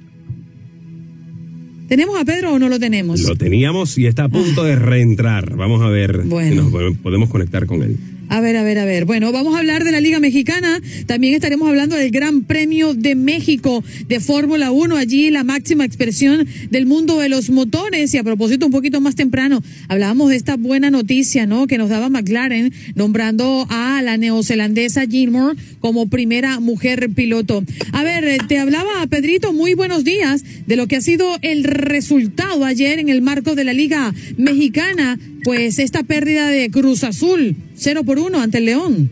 ¿Tenemos 1.88 2.20
a 2.20 2.26
Pedro 2.26 2.54
o 2.54 2.60
no 2.60 2.68
lo 2.68 2.80
tenemos? 2.80 3.22
Lo 3.22 3.36
teníamos 3.38 3.98
y 3.98 4.08
está 4.08 4.26
a 4.26 4.30
punto 4.30 4.64
de 4.66 4.76
reentrar. 4.76 5.56
Vamos 5.56 5.82
a 5.82 5.88
ver 5.88 6.24
Bueno. 6.24 6.68
si 6.70 6.72
nos 6.74 6.98
podemos 6.98 7.30
conectar 7.30 7.66
con 7.66 7.82
él. 7.82 7.98
A 8.30 8.42
ver, 8.42 8.58
a 8.58 8.64
ver, 8.64 8.78
a 8.78 8.86
ver. 8.86 9.06
Bueno, 9.06 9.32
vamos 9.32 9.56
a 9.56 9.60
hablar 9.60 9.86
de 9.86 9.92
la 9.92 10.02
Liga 10.02 10.20
Mexicana. 10.20 10.82
También 11.06 11.34
estaremos 11.34 11.70
hablando 11.70 11.96
del 11.96 12.12
Gran 12.12 12.44
Premio 12.44 12.94
de 12.94 13.16
México 13.16 13.84
de 14.08 14.20
Fórmula 14.20 14.72
1. 14.72 14.98
Allí 14.98 15.30
la 15.30 15.46
máxima 15.46 15.86
expresión 15.86 16.46
del 16.70 16.86
mundo 16.86 17.20
de 17.20 17.30
los 17.30 17.50
motores. 17.50 18.14
Y 18.14 18.18
a 18.18 18.24
propósito, 18.24 18.66
un 18.66 18.72
poquito 18.74 19.00
más 19.00 19.16
temprano, 19.16 19.64
hablábamos 19.88 20.30
de 20.30 20.36
esta 20.36 20.58
buena 20.58 20.92
noticia, 20.92 21.46
¿no? 21.46 21.68
Que 21.68 21.78
nos 21.78 21.90
daba 21.90 22.10
McLaren 22.10 22.74
nombrando 22.96 23.66
a 23.70 24.02
la 24.02 24.18
neozelandesa 24.18 25.06
Gilmore 25.06 25.58
como 25.80 26.10
primera 26.10 26.60
mujer 26.60 27.10
piloto. 27.16 27.64
A 27.94 28.04
ver, 28.04 28.26
eh, 28.26 28.38
te 28.48 28.60
hablaba 28.60 29.08
Pedrito, 29.08 29.54
muy 29.54 29.74
buenos 29.74 30.04
días 30.04 30.44
de 30.66 30.76
lo 30.76 30.88
que 30.88 30.98
ha 30.98 31.02
sido 31.02 31.38
el 31.42 31.64
resultado 31.64 32.66
ayer 32.66 33.00
en 33.00 33.08
el 33.08 33.22
marco 33.22 33.56
de 33.56 33.64
la 33.64 33.74
Liga 33.74 34.14
Mexicana 34.38 35.18
pues 35.48 35.80
esta 35.80 36.04
pérdida 36.04 36.50
de 36.50 36.70
Cruz 36.70 37.06
Azul, 37.06 37.56
0 37.78 38.04
por 38.04 38.20
1 38.20 38.38
ante 38.38 38.58
el 38.58 38.66
León. 38.66 39.10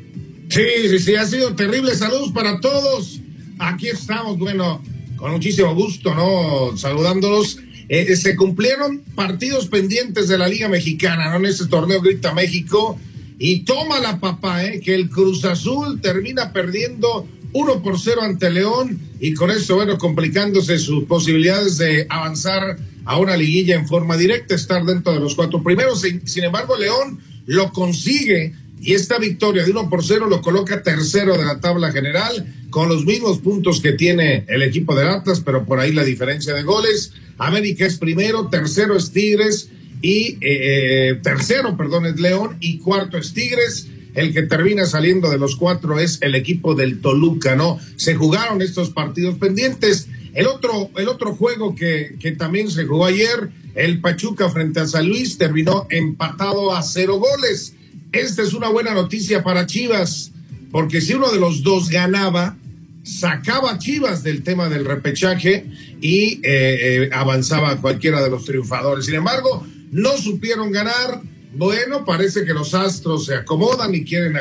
Sí, 0.50 0.66
sí, 0.90 1.00
sí, 1.00 1.16
ha 1.16 1.26
sido 1.26 1.56
terrible. 1.56 1.96
Saludos 1.96 2.34
para 2.34 2.60
todos. 2.60 3.22
Aquí 3.58 3.88
estamos, 3.88 4.38
bueno, 4.38 4.84
con 5.16 5.32
muchísimo 5.32 5.74
gusto, 5.74 6.14
¿no? 6.14 6.76
Saludándolos. 6.76 7.60
Eh, 7.88 8.14
se 8.18 8.36
cumplieron 8.36 9.00
partidos 9.16 9.68
pendientes 9.68 10.28
de 10.28 10.38
la 10.38 10.50
Liga 10.50 10.68
Mexicana, 10.68 11.30
¿no? 11.30 11.38
En 11.38 11.46
este 11.46 11.68
torneo 11.68 12.02
Grita 12.02 12.34
México. 12.34 13.00
Y 13.40 13.62
toma 13.62 14.02
la 14.02 14.20
papá, 14.20 14.66
¿eh? 14.66 14.82
Que 14.82 14.94
el 14.94 15.10
Cruz 15.10 15.46
Azul 15.46 16.02
termina 16.02 16.52
perdiendo 16.52 17.26
1 17.54 17.82
por 17.82 17.98
0 17.98 18.24
ante 18.24 18.50
León 18.50 19.00
y 19.22 19.36
con 19.36 19.52
eso, 19.52 19.76
bueno, 19.76 19.98
complicándose 19.98 20.80
sus 20.80 21.06
posibilidades 21.06 21.78
de 21.78 22.08
avanzar 22.10 22.76
a 23.06 23.20
una 23.20 23.38
liguilla 23.38 23.76
en 23.76 23.88
forma 23.88 24.18
directa, 24.18 24.56
estar 24.56 24.84
dentro 24.84 25.14
de 25.14 25.20
los 25.20 25.36
cuatro 25.36 25.64
primeros. 25.64 26.02
Sin, 26.02 26.44
embargo, 26.44 26.78
León 26.78 27.20
lo 27.46 27.72
consigue 27.72 28.54
y 28.82 28.94
esta 28.94 29.18
victoria 29.20 29.64
de 29.64 29.72
1 29.72 29.90
por 29.90 30.04
0 30.04 30.28
lo 30.28 30.42
coloca 30.42 30.84
tercero 30.84 31.38
de 31.38 31.46
la 31.46 31.60
tabla 31.60 31.92
general 31.92 32.46
con 32.70 32.90
los 32.90 33.06
mismos 33.06 33.40
puntos 33.40 33.80
que 33.80 33.94
tiene 33.94 34.44
el 34.48 34.64
equipo 34.64 34.96
de 34.96 35.08
Atlas, 35.08 35.42
pero 35.46 35.66
por 35.66 35.80
ahí 35.80 35.94
la 35.94 36.04
diferencia 36.04 36.54
de 36.54 36.64
goles. 36.64 37.14
América 37.38 37.86
es 37.86 37.98
primero, 37.98 38.48
tercero 38.48 38.98
es 38.98 39.12
Tigres 39.12 39.70
y 40.02 40.38
eh, 40.42 41.10
eh 41.12 41.20
tercero, 41.24 41.78
perdón, 41.78 42.06
es 42.06 42.20
León 42.20 42.58
y 42.60 42.80
cuarto 42.80 43.18
es 43.18 43.34
Tigres. 43.34 43.88
El 44.16 44.34
que 44.34 44.44
termina 44.44 44.86
saliendo 44.86 45.30
de 45.30 45.38
los 45.38 45.58
cuatro 45.58 46.00
es 46.00 46.20
el 46.22 46.36
equipo 46.36 46.74
del 46.74 47.02
Toluca, 47.02 47.56
¿no? 47.56 47.80
Se 47.98 48.16
jugaron 48.16 48.62
estos 48.62 48.90
partidos 48.90 49.36
pendientes. 49.36 50.08
El 50.36 50.48
otro, 50.48 50.92
el 50.98 51.08
otro 51.08 51.34
juego 51.36 51.76
que, 51.76 52.18
que 52.20 52.34
también 52.34 52.70
se 52.70 52.86
jugó 52.86 53.06
ayer, 53.06 53.50
el 53.74 54.02
Pachuca 54.02 54.50
frente 54.50 54.82
a 54.82 54.86
San 54.86 55.08
Luis, 55.08 55.38
terminó 55.38 55.88
empatado 55.90 56.76
a 56.76 56.84
cero 56.84 57.20
goles. 57.20 57.74
Esta 58.12 58.44
es 58.44 58.54
una 58.54 58.70
buena 58.70 58.94
noticia 58.94 59.44
para 59.44 59.66
Chivas, 59.66 60.32
porque 60.72 61.00
si 61.02 61.14
uno 61.14 61.32
de 61.32 61.40
los 61.40 61.64
dos 61.64 61.90
ganaba, 61.90 62.58
sacaba 63.04 63.78
Chivas 63.78 64.24
del 64.24 64.44
tema 64.44 64.68
del 64.68 64.84
repechaje 64.84 65.68
y 66.02 66.34
eh, 66.34 66.42
eh, 66.44 67.10
avanzaba 67.14 67.78
cualquiera 67.78 68.22
de 68.22 68.30
los 68.30 68.44
triunfadores. 68.44 69.06
Sin 69.06 69.16
embargo, 69.16 69.66
no 69.92 70.18
supieron 70.18 70.72
ganar, 70.72 71.22
bueno, 71.58 72.06
parece 72.06 72.44
que 72.46 72.54
los 72.54 72.74
astros 72.74 73.26
se 73.26 73.36
acomodan 73.36 73.94
y 73.96 74.04
quieren 74.04 74.36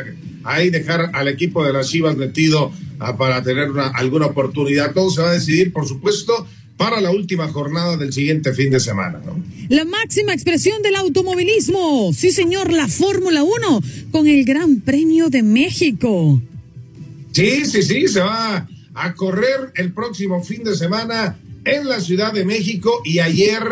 ahí 0.45 0.71
dejar 0.71 1.11
al 1.13 1.29
equipo 1.29 1.65
de 1.65 1.73
las 1.73 1.89
Chivas 1.89 2.17
metido 2.17 2.73
ah, 2.99 3.17
para 3.17 3.43
tener 3.43 3.71
una, 3.71 3.89
alguna 3.89 4.27
oportunidad. 4.27 4.93
Todo 4.93 5.11
se 5.11 5.23
va 5.23 5.31
a 5.31 5.35
decidir, 5.35 5.73
por 5.73 5.87
supuesto, 5.87 6.47
para 6.77 7.01
la 7.01 7.11
última 7.11 7.49
jornada 7.49 7.97
del 7.97 8.13
siguiente 8.13 8.53
fin 8.53 8.71
de 8.71 8.81
semana. 8.81 9.21
¿no? 9.25 9.43
La 9.69 9.85
máxima 9.85 10.33
expresión 10.33 10.83
del 10.83 10.97
automovilismo. 10.97 12.13
Sí, 12.13 12.31
señor, 12.31 12.73
la 12.73 12.89
Fórmula 12.89 13.43
1 13.43 13.83
con 14.11 14.27
el 14.27 14.45
Gran 14.45 14.81
Premio 14.81 15.31
de 15.31 15.43
México. 15.43 16.43
Sí, 17.33 17.65
sí, 17.65 17.83
sí, 17.83 18.09
se 18.09 18.21
va 18.21 18.69
a 18.95 19.15
correr 19.15 19.73
el 19.75 19.93
próximo 19.93 20.43
fin 20.43 20.63
de 20.65 20.75
semana 20.75 21.39
en 21.65 21.89
la 21.89 22.01
Ciudad 22.01 22.33
de 22.33 22.45
México 22.45 23.01
y 23.05 23.19
ayer 23.19 23.63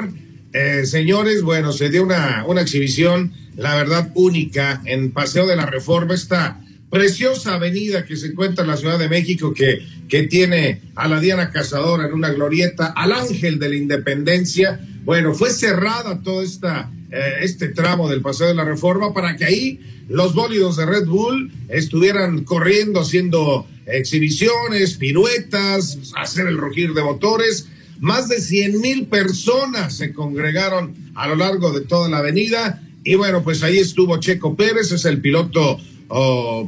eh, 0.53 0.85
señores, 0.87 1.43
bueno, 1.43 1.73
se 1.73 1.89
dio 1.89 2.03
una, 2.03 2.45
una 2.47 2.61
exhibición, 2.61 3.33
la 3.57 3.75
verdad, 3.75 4.11
única 4.15 4.83
en 4.85 5.11
Paseo 5.13 5.47
de 5.47 5.57
la 5.57 5.67
Reforma, 5.67 6.15
esta 6.15 6.61
preciosa 6.91 7.55
avenida 7.55 8.05
que 8.05 8.17
se 8.17 8.27
encuentra 8.27 8.65
en 8.65 8.71
la 8.71 8.77
Ciudad 8.77 8.99
de 8.99 9.09
México, 9.09 9.55
que, 9.55 9.81
que 10.09 10.25
tiene 10.25 10.83
a 10.95 11.09
la 11.09 11.21
Diana 11.21 11.51
Cazadora 11.51 12.07
en 12.07 12.13
una 12.13 12.31
glorieta, 12.31 12.93
al 12.95 13.13
Ángel 13.13 13.59
de 13.59 13.71
la 13.71 13.77
Independencia. 13.77 14.79
Bueno, 15.05 15.33
fue 15.33 15.51
cerrada 15.51 16.21
todo 16.23 16.43
esta, 16.43 16.93
eh, 17.11 17.37
este 17.41 17.69
tramo 17.69 18.11
del 18.11 18.21
Paseo 18.21 18.49
de 18.49 18.55
la 18.55 18.65
Reforma 18.65 19.15
para 19.15 19.37
que 19.37 19.47
ahí 19.47 19.81
los 20.11 20.35
bólidos 20.35 20.77
de 20.77 20.85
Red 20.85 21.07
Bull 21.07 21.51
estuvieran 21.71 22.45
corriendo, 22.45 23.01
haciendo 23.01 23.67
exhibiciones, 23.87 24.95
piruetas, 24.95 25.99
hacer 26.15 26.47
el 26.47 26.59
rugir 26.59 26.93
de 26.93 27.03
motores 27.03 27.69
más 28.03 28.29
de 28.29 28.41
100 28.41 28.81
mil 28.81 29.07
personas 29.07 29.97
se 29.97 30.13
congregaron 30.13 30.93
a 31.15 31.29
lo 31.29 31.37
largo 31.37 31.71
de 31.71 31.83
toda 31.83 32.09
la 32.09 32.19
avenida 32.19 32.83
y 33.05 33.15
bueno, 33.15 33.45
pues 33.45 33.63
ahí 33.63 33.79
estuvo 33.79 34.19
Checo 34.19 34.57
Pérez, 34.57 34.91
es 34.91 35.05
el 35.05 35.21
piloto 35.21 35.79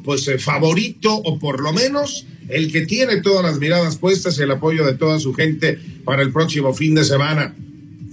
pues 0.04 0.28
eh, 0.28 0.38
favorito 0.38 1.12
o 1.12 1.38
por 1.40 1.60
lo 1.60 1.72
menos 1.72 2.24
el 2.48 2.70
que 2.70 2.86
tiene 2.86 3.20
todas 3.20 3.44
las 3.44 3.58
miradas 3.58 3.96
puestas 3.96 4.38
y 4.38 4.42
el 4.42 4.52
apoyo 4.52 4.86
de 4.86 4.94
toda 4.94 5.18
su 5.18 5.34
gente 5.34 5.76
para 6.04 6.22
el 6.22 6.32
próximo 6.32 6.72
fin 6.72 6.94
de 6.94 7.04
semana. 7.04 7.52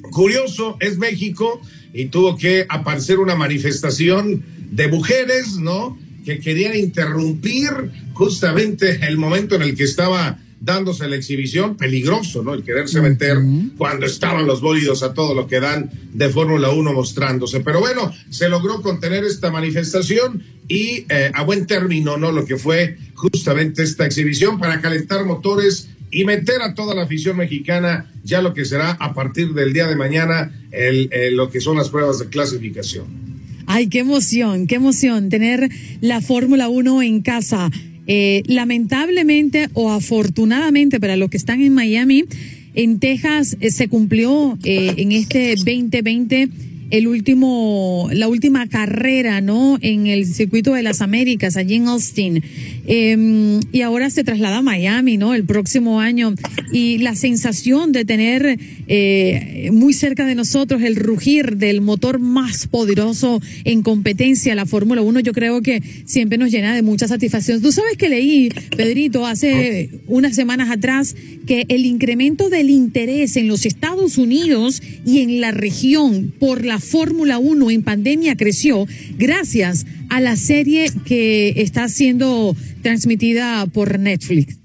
Curioso, 0.10 0.78
es 0.80 0.98
México 0.98 1.62
y 1.94 2.06
tuvo 2.06 2.36
que 2.38 2.66
aparecer 2.68 3.20
una 3.20 3.36
manifestación 3.36 4.44
de 4.72 4.88
mujeres, 4.88 5.58
¿no? 5.58 5.96
Que 6.26 6.40
querían 6.40 6.76
interrumpir 6.76 7.70
justamente 8.14 9.00
el 9.06 9.18
momento 9.18 9.56
en 9.56 9.62
el 9.62 9.76
que 9.76 9.84
estaba 9.84 10.40
dándose 10.62 11.08
la 11.08 11.16
exhibición, 11.16 11.76
peligroso, 11.76 12.44
¿no? 12.44 12.54
El 12.54 12.64
quererse 12.64 13.02
meter 13.02 13.38
cuando 13.78 14.06
estaban 14.06 14.46
los 14.46 14.62
bólidos 14.62 15.02
a 15.02 15.14
todo 15.14 15.34
lo 15.34 15.48
que 15.48 15.60
dan 15.60 15.90
de 16.14 16.30
Fórmula 16.30 16.70
1 16.70 16.94
mostrándose. 16.94 17.62
Pero 17.62 17.80
bueno, 17.80 18.14
se 18.30 18.48
logró 18.48 18.82
contener 18.82 19.24
esta 19.24 19.50
manifestación 19.50 20.44
y 20.68 21.06
eh, 21.10 21.32
a 21.34 21.44
buen 21.44 21.66
término, 21.66 22.16
¿no? 22.16 22.32
Lo 22.32 22.46
que 22.46 22.58
fue 22.58 22.98
justamente 23.16 23.82
esta 23.82 24.06
exhibición 24.06 24.60
para 24.60 24.80
calentar 24.80 25.26
motores 25.26 25.90
y 26.12 26.26
meter 26.26 26.62
a 26.62 26.76
toda 26.76 26.94
la 26.94 27.04
afición 27.04 27.38
mexicana 27.38 28.12
ya 28.24 28.42
lo 28.42 28.54
que 28.54 28.66
será 28.66 28.92
a 28.92 29.14
partir 29.14 29.54
del 29.54 29.74
día 29.74 29.88
de 29.88 29.96
mañana 29.96 30.52
el, 30.72 31.10
lo 31.36 31.50
que 31.50 31.60
son 31.60 31.78
las 31.78 31.90
pruebas 31.90 32.20
de 32.20 32.28
clasificación. 32.28 33.06
Ay, 33.66 33.88
qué 33.88 34.00
emoción, 34.00 34.68
qué 34.68 34.76
emoción 34.76 35.30
tener 35.30 35.70
la 36.02 36.22
Fórmula 36.22 36.70
1 36.70 37.02
en 37.02 37.22
casa. 37.22 37.72
Eh, 38.08 38.42
lamentablemente 38.48 39.70
o 39.74 39.92
afortunadamente 39.92 41.00
para 41.00 41.16
los 41.16 41.30
que 41.30 41.38
están 41.38 41.62
en 41.62 41.74
Miami, 41.74 42.26
en 42.74 43.00
Texas 43.00 43.58
eh, 43.60 43.70
se 43.70 43.88
cumplió 43.90 44.58
eh, 44.64 44.94
en 44.98 45.12
este 45.12 45.56
2020 45.56 46.50
el 46.92 47.08
último, 47.08 48.10
la 48.12 48.28
última 48.28 48.68
carrera, 48.68 49.40
¿no? 49.40 49.78
En 49.82 50.08
el 50.08 50.26
circuito 50.26 50.74
de 50.74 50.84
las 50.84 51.02
Américas, 51.02 51.56
allí 51.56 51.76
en 51.76 51.88
Austin. 51.88 52.44
Em, 52.88 53.60
y 53.72 53.82
ahora 53.82 54.10
se 54.10 54.24
traslada 54.24 54.58
a 54.58 54.62
Miami, 54.62 55.18
¿no? 55.18 55.34
El 55.34 55.46
próximo 55.46 56.00
año. 56.00 56.34
Y 56.72 56.98
la 57.00 57.16
sensación 57.16 57.92
de 57.92 58.06
tener 58.06 58.58
eh, 58.88 59.70
muy 59.72 59.94
cerca 59.94 60.26
de 60.26 60.36
nosotros 60.36 60.82
el 60.82 60.96
rugir 60.96 61.58
del 61.58 61.82
motor 61.82 62.20
más 62.20 62.68
poderoso 62.68 63.42
en 63.66 63.84
competencia, 63.84 64.56
la 64.56 64.66
Fórmula 64.66 65.02
1, 65.02 65.20
yo 65.20 65.34
creo 65.34 65.62
que 65.62 65.82
siempre 66.06 66.38
nos 66.38 66.52
llena 66.52 66.76
de 66.76 66.82
mucha 66.82 67.08
satisfacción. 67.08 67.62
Tú 67.62 67.72
sabes 67.72 67.98
que 67.98 68.10
leí, 68.10 68.50
Pedrito, 68.76 69.26
hace 69.26 69.90
unas 70.08 70.36
semanas 70.36 70.70
atrás, 70.70 71.16
que 71.46 71.66
el 71.70 71.86
incremento 71.86 72.50
del 72.50 72.70
interés 72.70 73.36
en 73.36 73.48
los 73.48 73.66
Estados 73.66 74.18
Unidos 74.18 74.82
y 75.06 75.20
en 75.20 75.42
la 75.42 75.52
región 75.52 76.34
por 76.40 76.66
la 76.66 76.80
Fórmula 76.80 77.40
1 77.40 77.72
en 77.72 77.84
pandemia 77.84 78.36
creció 78.36 78.86
gracias 79.18 79.86
a 79.86 80.01
la 80.20 80.36
serie 80.36 80.92
que 81.06 81.54
está 81.62 81.88
siendo 81.88 82.56
transmitida 82.82 83.66
por 83.68 83.98
Netflix. 84.00 84.58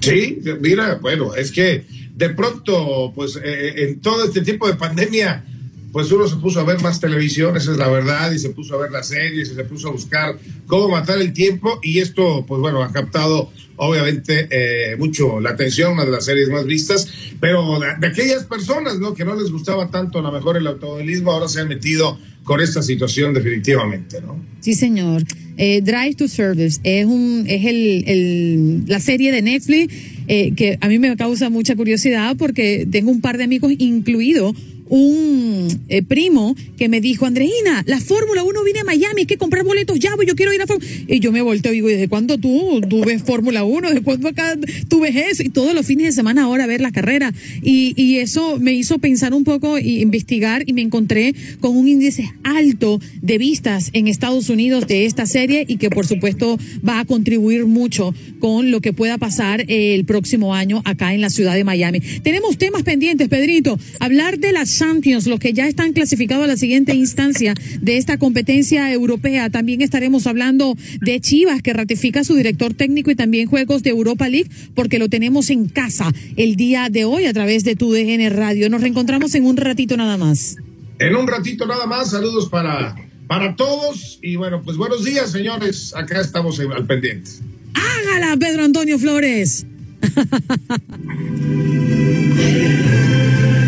Sí, 0.00 0.38
mira, 0.60 0.96
bueno, 0.96 1.34
es 1.34 1.52
que 1.52 1.84
de 2.14 2.30
pronto, 2.30 3.12
pues 3.14 3.36
eh, 3.36 3.40
eh, 3.44 3.88
en 3.88 4.00
todo 4.00 4.24
este 4.24 4.42
tipo 4.42 4.66
de 4.66 4.74
pandemia, 4.74 5.44
pues 5.92 6.12
uno 6.12 6.28
se 6.28 6.36
puso 6.36 6.60
a 6.60 6.64
ver 6.64 6.80
más 6.80 7.00
televisión, 7.00 7.56
esa 7.56 7.72
es 7.72 7.78
la 7.78 7.88
verdad, 7.88 8.30
y 8.32 8.38
se 8.38 8.50
puso 8.50 8.74
a 8.74 8.78
ver 8.78 8.90
las 8.90 9.08
series, 9.08 9.50
y 9.50 9.54
se 9.54 9.64
puso 9.64 9.88
a 9.88 9.92
buscar 9.92 10.38
cómo 10.66 10.88
matar 10.88 11.18
el 11.18 11.32
tiempo, 11.32 11.80
y 11.82 11.98
esto, 11.98 12.44
pues 12.46 12.60
bueno, 12.60 12.82
ha 12.82 12.92
captado 12.92 13.50
obviamente 13.76 14.48
eh, 14.50 14.96
mucho 14.96 15.40
la 15.40 15.50
atención, 15.50 15.94
una 15.94 16.04
de 16.04 16.10
las 16.10 16.26
series 16.26 16.50
más 16.50 16.66
vistas, 16.66 17.08
pero 17.40 17.80
de, 17.80 18.06
aquellas 18.06 18.44
personas, 18.44 18.98
¿no? 18.98 19.14
Que 19.14 19.24
no 19.24 19.34
les 19.34 19.50
gustaba 19.50 19.90
tanto 19.90 20.18
a 20.18 20.22
lo 20.22 20.30
mejor 20.30 20.58
el 20.58 20.66
automovilismo, 20.66 21.32
ahora 21.32 21.48
se 21.48 21.60
han 21.60 21.68
metido 21.68 22.18
con 22.50 22.60
esta 22.60 22.82
situación 22.82 23.32
definitivamente, 23.32 24.20
¿no? 24.20 24.36
Sí, 24.58 24.74
señor. 24.74 25.22
Eh, 25.56 25.82
Drive 25.82 26.16
to 26.16 26.26
Service 26.26 26.80
es 26.82 27.06
un 27.06 27.44
es 27.46 27.64
el, 27.64 28.82
la 28.88 28.98
serie 28.98 29.30
de 29.30 29.40
Netflix 29.40 29.94
eh, 30.26 30.52
que 30.56 30.76
a 30.80 30.88
mí 30.88 30.98
me 30.98 31.14
causa 31.16 31.48
mucha 31.48 31.76
curiosidad 31.76 32.36
porque 32.36 32.88
tengo 32.90 33.12
un 33.12 33.20
par 33.20 33.38
de 33.38 33.44
amigos 33.44 33.72
incluido 33.78 34.52
un 34.90 35.68
eh, 35.88 36.02
primo 36.02 36.56
que 36.76 36.88
me 36.88 37.00
dijo, 37.00 37.24
Andreina, 37.24 37.82
la 37.86 38.00
Fórmula 38.00 38.42
1 38.42 38.64
viene 38.64 38.80
a 38.80 38.84
Miami, 38.84 39.20
hay 39.22 39.26
que 39.26 39.38
comprar 39.38 39.64
boletos 39.64 39.98
ya, 39.98 40.10
yo 40.26 40.34
quiero 40.34 40.52
ir 40.52 40.60
a 40.60 40.66
Fórmula 40.66 40.90
Y 41.06 41.20
yo 41.20 41.32
me 41.32 41.42
volteo 41.42 41.72
y 41.72 41.76
digo, 41.76 41.88
¿desde 41.88 42.08
cuándo 42.08 42.38
tú, 42.38 42.80
tú 42.88 43.04
ves 43.04 43.22
Fórmula 43.22 43.64
1? 43.64 43.88
¿Desde 43.88 44.02
cuándo 44.02 44.28
acá 44.28 44.58
tú 44.88 45.00
ves 45.00 45.14
eso? 45.14 45.42
Y 45.44 45.48
todos 45.48 45.74
los 45.74 45.86
fines 45.86 46.06
de 46.06 46.12
semana 46.12 46.44
ahora 46.44 46.66
ver 46.66 46.80
la 46.80 46.90
carrera. 46.90 47.32
Y, 47.62 47.94
y 47.96 48.18
eso 48.18 48.58
me 48.58 48.72
hizo 48.72 48.98
pensar 48.98 49.32
un 49.32 49.44
poco 49.44 49.78
y 49.78 50.00
investigar 50.00 50.64
y 50.66 50.72
me 50.72 50.82
encontré 50.82 51.34
con 51.60 51.76
un 51.76 51.86
índice 51.86 52.32
alto 52.42 53.00
de 53.22 53.38
vistas 53.38 53.90
en 53.92 54.08
Estados 54.08 54.48
Unidos 54.48 54.88
de 54.88 55.06
esta 55.06 55.26
serie 55.26 55.64
y 55.68 55.76
que 55.76 55.88
por 55.88 56.06
supuesto 56.06 56.58
va 56.86 56.98
a 56.98 57.04
contribuir 57.04 57.66
mucho 57.66 58.12
con 58.40 58.70
lo 58.72 58.80
que 58.80 58.92
pueda 58.92 59.18
pasar 59.18 59.64
el 59.68 60.04
próximo 60.04 60.54
año 60.54 60.82
acá 60.84 61.14
en 61.14 61.20
la 61.20 61.30
ciudad 61.30 61.54
de 61.54 61.62
Miami. 61.64 62.00
Tenemos 62.00 62.58
temas 62.58 62.82
pendientes, 62.82 63.28
Pedrito. 63.28 63.78
Hablar 64.00 64.38
de 64.38 64.52
las 64.52 64.79
Champions, 64.80 65.26
los 65.26 65.38
que 65.38 65.52
ya 65.52 65.66
están 65.66 65.92
clasificados 65.92 66.44
a 66.44 66.46
la 66.46 66.56
siguiente 66.56 66.94
instancia 66.94 67.52
de 67.82 67.98
esta 67.98 68.16
competencia 68.16 68.90
europea. 68.90 69.50
También 69.50 69.82
estaremos 69.82 70.26
hablando 70.26 70.74
de 71.02 71.20
Chivas, 71.20 71.60
que 71.60 71.74
ratifica 71.74 72.24
su 72.24 72.34
director 72.34 72.72
técnico 72.72 73.10
y 73.10 73.14
también 73.14 73.46
juegos 73.46 73.82
de 73.82 73.90
Europa 73.90 74.26
League, 74.30 74.48
porque 74.74 74.98
lo 74.98 75.10
tenemos 75.10 75.50
en 75.50 75.68
casa 75.68 76.10
el 76.36 76.56
día 76.56 76.88
de 76.88 77.04
hoy 77.04 77.26
a 77.26 77.34
través 77.34 77.62
de 77.62 77.76
tu 77.76 77.92
DN 77.92 78.30
Radio. 78.30 78.70
Nos 78.70 78.80
reencontramos 78.80 79.34
en 79.34 79.44
un 79.44 79.58
ratito 79.58 79.98
nada 79.98 80.16
más. 80.16 80.56
En 80.98 81.14
un 81.14 81.28
ratito 81.28 81.66
nada 81.66 81.84
más, 81.86 82.12
saludos 82.12 82.48
para, 82.48 82.96
para 83.26 83.56
todos 83.56 84.18
y 84.22 84.36
bueno, 84.36 84.62
pues 84.64 84.78
buenos 84.78 85.04
días 85.04 85.30
señores, 85.30 85.94
acá 85.94 86.22
estamos 86.22 86.58
al 86.58 86.86
pendiente. 86.86 87.30
Hágala, 87.74 88.34
Pedro 88.38 88.64
Antonio 88.64 88.98
Flores. 88.98 89.66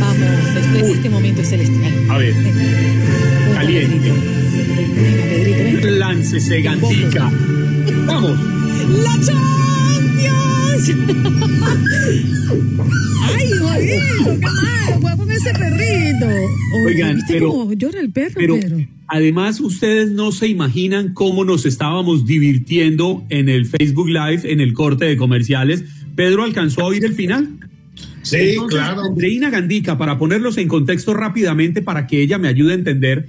Vamos, 0.00 0.56
este, 0.56 0.90
este 0.92 1.10
momento 1.10 1.40
es 1.42 1.48
celestial. 1.48 1.92
A 2.10 2.18
ver, 2.18 2.34
caliente. 3.54 4.12
Láncese, 5.90 6.62
Gantica. 6.62 7.30
Vamos. 8.06 8.38
¡La 9.02 9.12
Champions! 9.20 10.88
¡Ay, 13.34 13.50
bonito! 13.60 14.40
¡Qué 14.40 14.46
mal! 14.46 15.16
Voy 15.16 15.30
a 15.30 15.34
ese 15.34 15.52
perrito. 15.52 16.26
Oigan, 16.86 17.16
¿viste 17.16 17.34
pero- 17.34 17.48
cómo 17.50 17.72
llora 17.72 18.00
el 18.00 18.10
perro, 18.10 18.34
Pero 18.36 18.54
Pedro? 18.56 18.78
además 19.08 19.60
ustedes 19.60 20.10
no 20.10 20.32
se 20.32 20.48
imaginan 20.48 21.14
cómo 21.14 21.44
nos 21.44 21.64
estábamos 21.66 22.26
divirtiendo 22.26 23.24
en 23.28 23.48
el 23.48 23.66
Facebook 23.66 24.08
Live, 24.08 24.40
en 24.52 24.60
el 24.60 24.72
corte 24.72 25.04
de 25.04 25.16
comerciales. 25.16 25.84
Pedro 26.14 26.44
alcanzó 26.44 26.82
a 26.82 26.86
oír 26.86 27.04
el 27.04 27.14
final. 27.14 27.48
Sí, 28.22 28.36
Entonces, 28.36 28.78
claro. 28.78 29.02
Andreina 29.02 29.50
Gandica, 29.50 29.98
para 29.98 30.16
ponerlos 30.18 30.56
en 30.58 30.68
contexto 30.68 31.12
rápidamente, 31.12 31.82
para 31.82 32.06
que 32.06 32.22
ella 32.22 32.38
me 32.38 32.48
ayude 32.48 32.72
a 32.72 32.76
entender, 32.76 33.26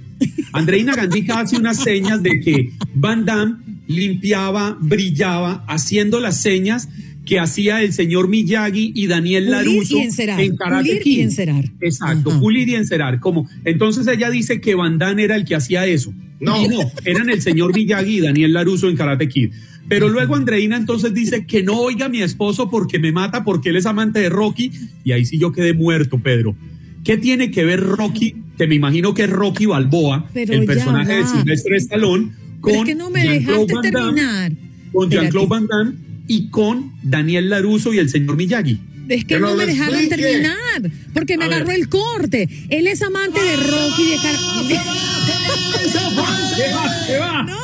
Andreina 0.52 0.94
Gandica 0.94 1.40
hace 1.40 1.56
unas 1.56 1.82
señas 1.82 2.22
de 2.22 2.40
que 2.40 2.70
Van 2.94 3.24
Damme 3.24 3.56
limpiaba, 3.88 4.78
brillaba, 4.80 5.64
haciendo 5.68 6.20
las 6.20 6.40
señas 6.40 6.88
que 7.26 7.40
hacía 7.40 7.82
el 7.82 7.92
señor 7.92 8.28
Miyagi 8.28 8.92
y 8.94 9.06
Daniel 9.06 9.50
Laruso 9.50 9.96
y 9.96 10.02
en 10.02 10.56
Karate 10.56 10.82
pulir 10.88 11.00
y 11.00 11.04
Kid. 11.04 11.20
encerar. 11.22 11.64
Exacto, 11.80 12.30
Ajá. 12.30 12.40
pulir 12.40 12.68
y 12.68 12.74
encerar. 12.74 13.18
Como, 13.18 13.48
entonces 13.64 14.06
ella 14.06 14.30
dice 14.30 14.60
que 14.60 14.74
Van 14.74 14.98
Damme 14.98 15.24
era 15.24 15.36
el 15.36 15.44
que 15.44 15.54
hacía 15.54 15.86
eso. 15.86 16.12
No. 16.40 16.62
Y 16.62 16.68
no, 16.68 16.80
eran 17.04 17.30
el 17.30 17.40
señor 17.40 17.74
Miyagi 17.74 18.18
y 18.18 18.20
Daniel 18.20 18.52
Laruso 18.52 18.88
en 18.90 18.96
Karate 18.96 19.28
Kid. 19.28 19.52
Pero 19.88 20.08
luego 20.08 20.34
Andreina 20.34 20.76
entonces 20.76 21.12
dice 21.12 21.46
que 21.46 21.62
no 21.62 21.78
oiga 21.78 22.06
a 22.06 22.08
mi 22.08 22.22
esposo 22.22 22.70
porque 22.70 22.98
me 22.98 23.12
mata 23.12 23.44
porque 23.44 23.68
él 23.68 23.76
es 23.76 23.86
amante 23.86 24.18
de 24.20 24.28
Rocky. 24.30 24.72
Y 25.04 25.12
ahí 25.12 25.24
sí 25.26 25.38
yo 25.38 25.52
quedé 25.52 25.74
muerto, 25.74 26.18
Pedro. 26.18 26.56
¿Qué 27.04 27.18
tiene 27.18 27.50
que 27.50 27.64
ver 27.64 27.80
Rocky, 27.80 28.34
que 28.56 28.66
me 28.66 28.74
imagino 28.76 29.12
que 29.12 29.24
es 29.24 29.30
Rocky 29.30 29.66
Balboa, 29.66 30.26
Pero 30.32 30.54
el 30.54 30.64
personaje 30.64 31.16
de. 31.16 31.26
Silvestre 31.26 31.76
Stallone, 31.76 32.32
con 32.60 32.72
es 32.74 32.84
que 32.84 32.94
no 32.94 33.10
me 33.10 33.22
Jean-Claude 33.24 33.66
dejaste 33.66 33.74
Van 33.74 33.92
Damme, 33.92 34.14
terminar. 34.22 34.52
con. 34.92 35.10
Jean-Claude 35.10 35.48
Van 35.48 35.66
Damme 35.66 35.92
y 36.26 36.48
con 36.48 36.92
Daniel 37.02 37.50
Laruso 37.50 37.92
y 37.92 37.98
el 37.98 38.08
señor 38.08 38.36
Miyagi. 38.36 38.80
Es 39.10 39.26
que 39.26 39.38
no 39.38 39.54
me 39.54 39.66
dejaron 39.66 39.96
explique. 39.96 40.16
terminar, 40.24 40.90
porque 41.12 41.36
me 41.36 41.44
A 41.44 41.48
ver. 41.48 41.56
agarró 41.58 41.72
el 41.72 41.90
corte. 41.90 42.48
Él 42.70 42.86
es 42.86 43.02
amante 43.02 43.38
de 43.38 43.56
Rocky 43.56 44.04
de, 44.10 44.16
Car- 44.16 44.66
de- 44.66 44.80
¿Qué 46.56 46.72
va? 46.72 47.06
¿Qué 47.06 47.18
va? 47.18 47.42
No, 47.42 47.58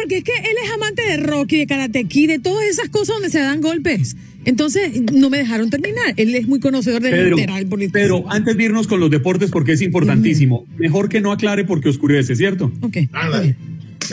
porque 0.00 0.18
es 0.18 0.24
que 0.24 0.32
él 0.32 0.56
es 0.64 0.70
amante 0.70 1.02
de 1.02 1.16
Rocky, 1.16 1.56
de 1.56 1.66
Karate 1.66 2.04
Kid, 2.04 2.28
de 2.28 2.38
todas 2.38 2.68
esas 2.68 2.88
cosas 2.88 3.16
donde 3.16 3.30
se 3.30 3.40
dan 3.40 3.60
golpes. 3.60 4.16
Entonces, 4.44 5.02
no 5.12 5.28
me 5.28 5.38
dejaron 5.38 5.70
terminar. 5.70 6.14
Él 6.16 6.34
es 6.36 6.46
muy 6.46 6.60
conocedor 6.60 7.02
del 7.02 7.10
Pedro, 7.10 7.36
literal 7.36 7.66
político. 7.66 7.94
Pedro, 7.94 8.24
antes 8.30 8.56
de 8.56 8.64
irnos 8.64 8.86
con 8.86 9.00
los 9.00 9.10
deportes, 9.10 9.50
porque 9.50 9.72
es 9.72 9.82
importantísimo, 9.82 10.66
mejor 10.78 11.08
que 11.08 11.20
no 11.20 11.32
aclare 11.32 11.64
porque 11.64 11.88
oscurece, 11.88 12.36
¿cierto? 12.36 12.72
Ok. 12.80 12.96
Ándale. 13.12 13.56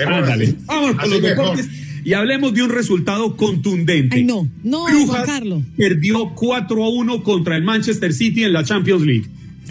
Ándale. 0.07 0.55
Vamos 0.65 0.95
con 0.95 1.09
los 1.11 1.21
mejor. 1.21 1.55
deportes 1.57 1.69
y 2.03 2.13
hablemos 2.13 2.53
de 2.53 2.63
un 2.63 2.69
resultado 2.69 3.35
contundente. 3.35 4.17
Ay, 4.17 4.23
no, 4.23 4.47
no, 4.63 4.85
Brujas 4.85 5.07
Juan 5.07 5.25
Carlos. 5.25 5.63
perdió 5.77 6.33
4 6.35 6.83
a 6.83 6.89
1 6.89 7.23
contra 7.23 7.57
el 7.57 7.63
Manchester 7.63 8.13
City 8.13 8.43
en 8.43 8.53
la 8.53 8.63
Champions 8.63 9.03
League. 9.03 9.25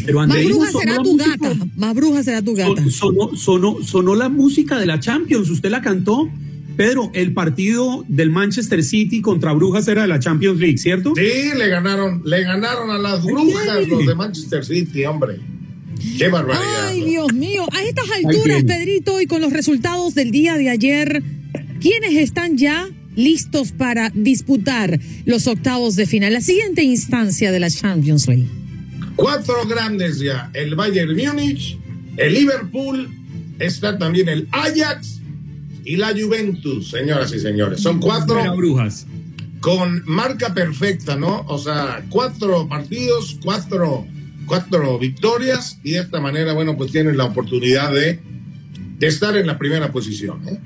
Pero 0.04 0.26
Más 0.26 0.44
bruja 0.44 0.70
sonó 0.72 0.80
será 0.80 0.96
tu 1.02 1.12
música- 1.12 1.36
gata. 1.38 1.66
Más 1.76 1.94
bruja 1.94 2.22
será 2.22 2.42
tu 2.42 2.54
gata. 2.54 2.82
son- 2.82 2.90
Sonó, 2.90 3.36
sonó, 3.36 3.82
sonó 3.82 4.14
la 4.14 4.28
música 4.28 4.78
de 4.78 4.86
la 4.86 4.98
Champions. 5.00 5.48
¿Usted 5.50 5.70
la 5.70 5.80
cantó? 5.82 6.28
Pedro, 6.76 7.10
el 7.14 7.32
partido 7.32 8.04
del 8.08 8.30
Manchester 8.30 8.82
City 8.82 9.20
contra 9.20 9.52
Brujas 9.52 9.86
era 9.86 10.02
de 10.02 10.08
la 10.08 10.18
Champions 10.18 10.58
League, 10.58 10.76
¿cierto? 10.78 11.12
Sí, 11.14 11.56
le 11.56 11.68
ganaron, 11.68 12.22
le 12.24 12.42
ganaron 12.42 12.90
a 12.90 12.98
las 12.98 13.22
brujas 13.24 13.68
ay. 13.70 13.86
los 13.86 14.04
de 14.04 14.14
Manchester 14.16 14.64
City, 14.64 15.04
hombre. 15.04 15.38
Qué 16.18 16.26
barbaridad. 16.28 16.88
Ay, 16.88 17.00
¿no? 17.00 17.06
Dios 17.06 17.32
mío. 17.32 17.64
A 17.72 17.82
estas 17.84 18.06
alturas. 18.10 18.64
Pedrito, 18.64 19.20
y 19.20 19.26
con 19.26 19.40
los 19.40 19.52
resultados 19.52 20.14
del 20.16 20.32
día 20.32 20.56
de 20.56 20.68
ayer, 20.68 21.22
¿quiénes 21.80 22.16
están 22.16 22.58
ya 22.58 22.88
listos 23.14 23.70
para 23.70 24.10
disputar 24.12 24.98
los 25.24 25.46
octavos 25.46 25.94
de 25.94 26.06
final? 26.06 26.32
La 26.32 26.40
siguiente 26.40 26.82
instancia 26.82 27.52
de 27.52 27.60
la 27.60 27.70
Champions 27.70 28.26
League. 28.26 28.48
Cuatro 29.16 29.66
grandes 29.66 30.18
ya. 30.20 30.50
El 30.54 30.74
Bayern 30.74 31.16
Múnich, 31.16 31.78
el 32.16 32.34
Liverpool, 32.34 33.08
está 33.58 33.98
también 33.98 34.28
el 34.28 34.48
Ajax 34.50 35.20
y 35.84 35.96
la 35.96 36.08
Juventus, 36.08 36.90
señoras 36.90 37.32
y 37.32 37.38
señores. 37.38 37.80
Son 37.80 38.00
cuatro 38.00 38.56
Brujas. 38.56 39.06
con 39.60 40.02
marca 40.06 40.54
perfecta, 40.54 41.16
¿no? 41.16 41.44
O 41.46 41.58
sea, 41.58 42.04
cuatro 42.08 42.66
partidos, 42.68 43.38
cuatro, 43.42 44.06
cuatro 44.46 44.98
victorias 44.98 45.78
y 45.84 45.92
de 45.92 46.00
esta 46.00 46.20
manera, 46.20 46.52
bueno, 46.52 46.76
pues 46.76 46.90
tienen 46.90 47.16
la 47.16 47.24
oportunidad 47.24 47.92
de, 47.92 48.20
de 48.98 49.06
estar 49.06 49.36
en 49.36 49.46
la 49.46 49.58
primera 49.58 49.92
posición. 49.92 50.40
¿eh? 50.48 50.58